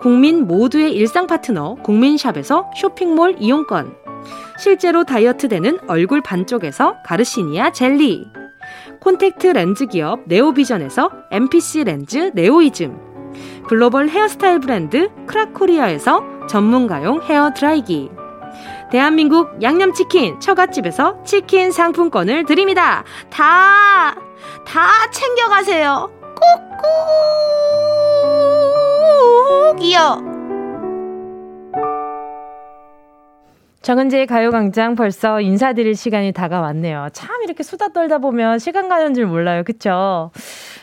국민 0.00 0.46
모두의 0.46 0.92
일상 0.92 1.26
파트너 1.26 1.76
국민샵에서 1.76 2.70
쇼핑몰 2.76 3.36
이용권. 3.38 3.96
실제로 4.58 5.04
다이어트 5.04 5.48
되는 5.48 5.78
얼굴 5.88 6.20
반쪽에서 6.20 6.96
가르시니아 7.04 7.72
젤리. 7.72 8.26
콘택트 9.02 9.48
렌즈 9.48 9.86
기업 9.86 10.20
네오비전에서 10.26 11.10
MPC 11.32 11.84
렌즈 11.84 12.30
네오이즘, 12.34 12.96
글로벌 13.66 14.08
헤어스타일 14.08 14.60
브랜드 14.60 15.10
크라코리아에서 15.26 16.46
전문가용 16.48 17.20
헤어 17.22 17.52
드라이기, 17.52 18.10
대한민국 18.92 19.60
양념치킨 19.60 20.38
처갓집에서 20.38 21.24
치킨 21.24 21.72
상품권을 21.72 22.44
드립니다. 22.44 23.02
다, 23.30 24.14
다 24.64 25.10
챙겨가세요. 25.10 26.10
꾹꾹이요. 29.74 30.31
정은지의 33.82 34.26
가요광장 34.26 34.94
벌써 34.94 35.40
인사드릴 35.40 35.96
시간이 35.96 36.32
다가왔네요. 36.32 37.08
참 37.12 37.42
이렇게 37.42 37.62
수다 37.62 37.88
떨다 37.88 38.18
보면 38.18 38.58
시간 38.58 38.88
가는 38.88 39.12
줄 39.12 39.26
몰라요. 39.26 39.64
그쵸? 39.64 40.30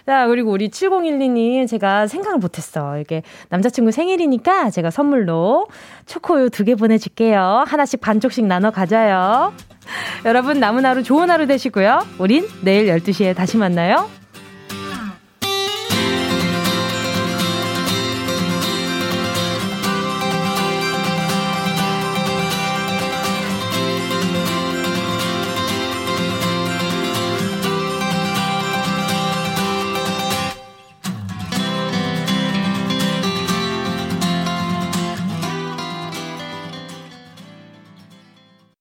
자, 0.05 0.27
그리고 0.27 0.51
우리 0.51 0.69
7012님 0.69 1.67
제가 1.67 2.07
생각을 2.07 2.39
못했어. 2.39 2.97
이게 2.99 3.23
남자친구 3.49 3.91
생일이니까 3.91 4.69
제가 4.69 4.91
선물로 4.91 5.67
초코우유 6.07 6.49
두 6.49 6.63
개 6.65 6.75
보내줄게요. 6.75 7.63
하나씩 7.67 8.01
반쪽씩 8.01 8.45
나눠 8.45 8.69
가져요. 8.71 9.53
여러분 10.25 10.59
남은 10.59 10.85
하루 10.85 11.01
좋은 11.01 11.31
하루 11.31 11.47
되시고요. 11.47 12.01
우린 12.19 12.45
내일 12.61 12.87
12시에 12.87 13.35
다시 13.35 13.57
만나요. 13.57 14.09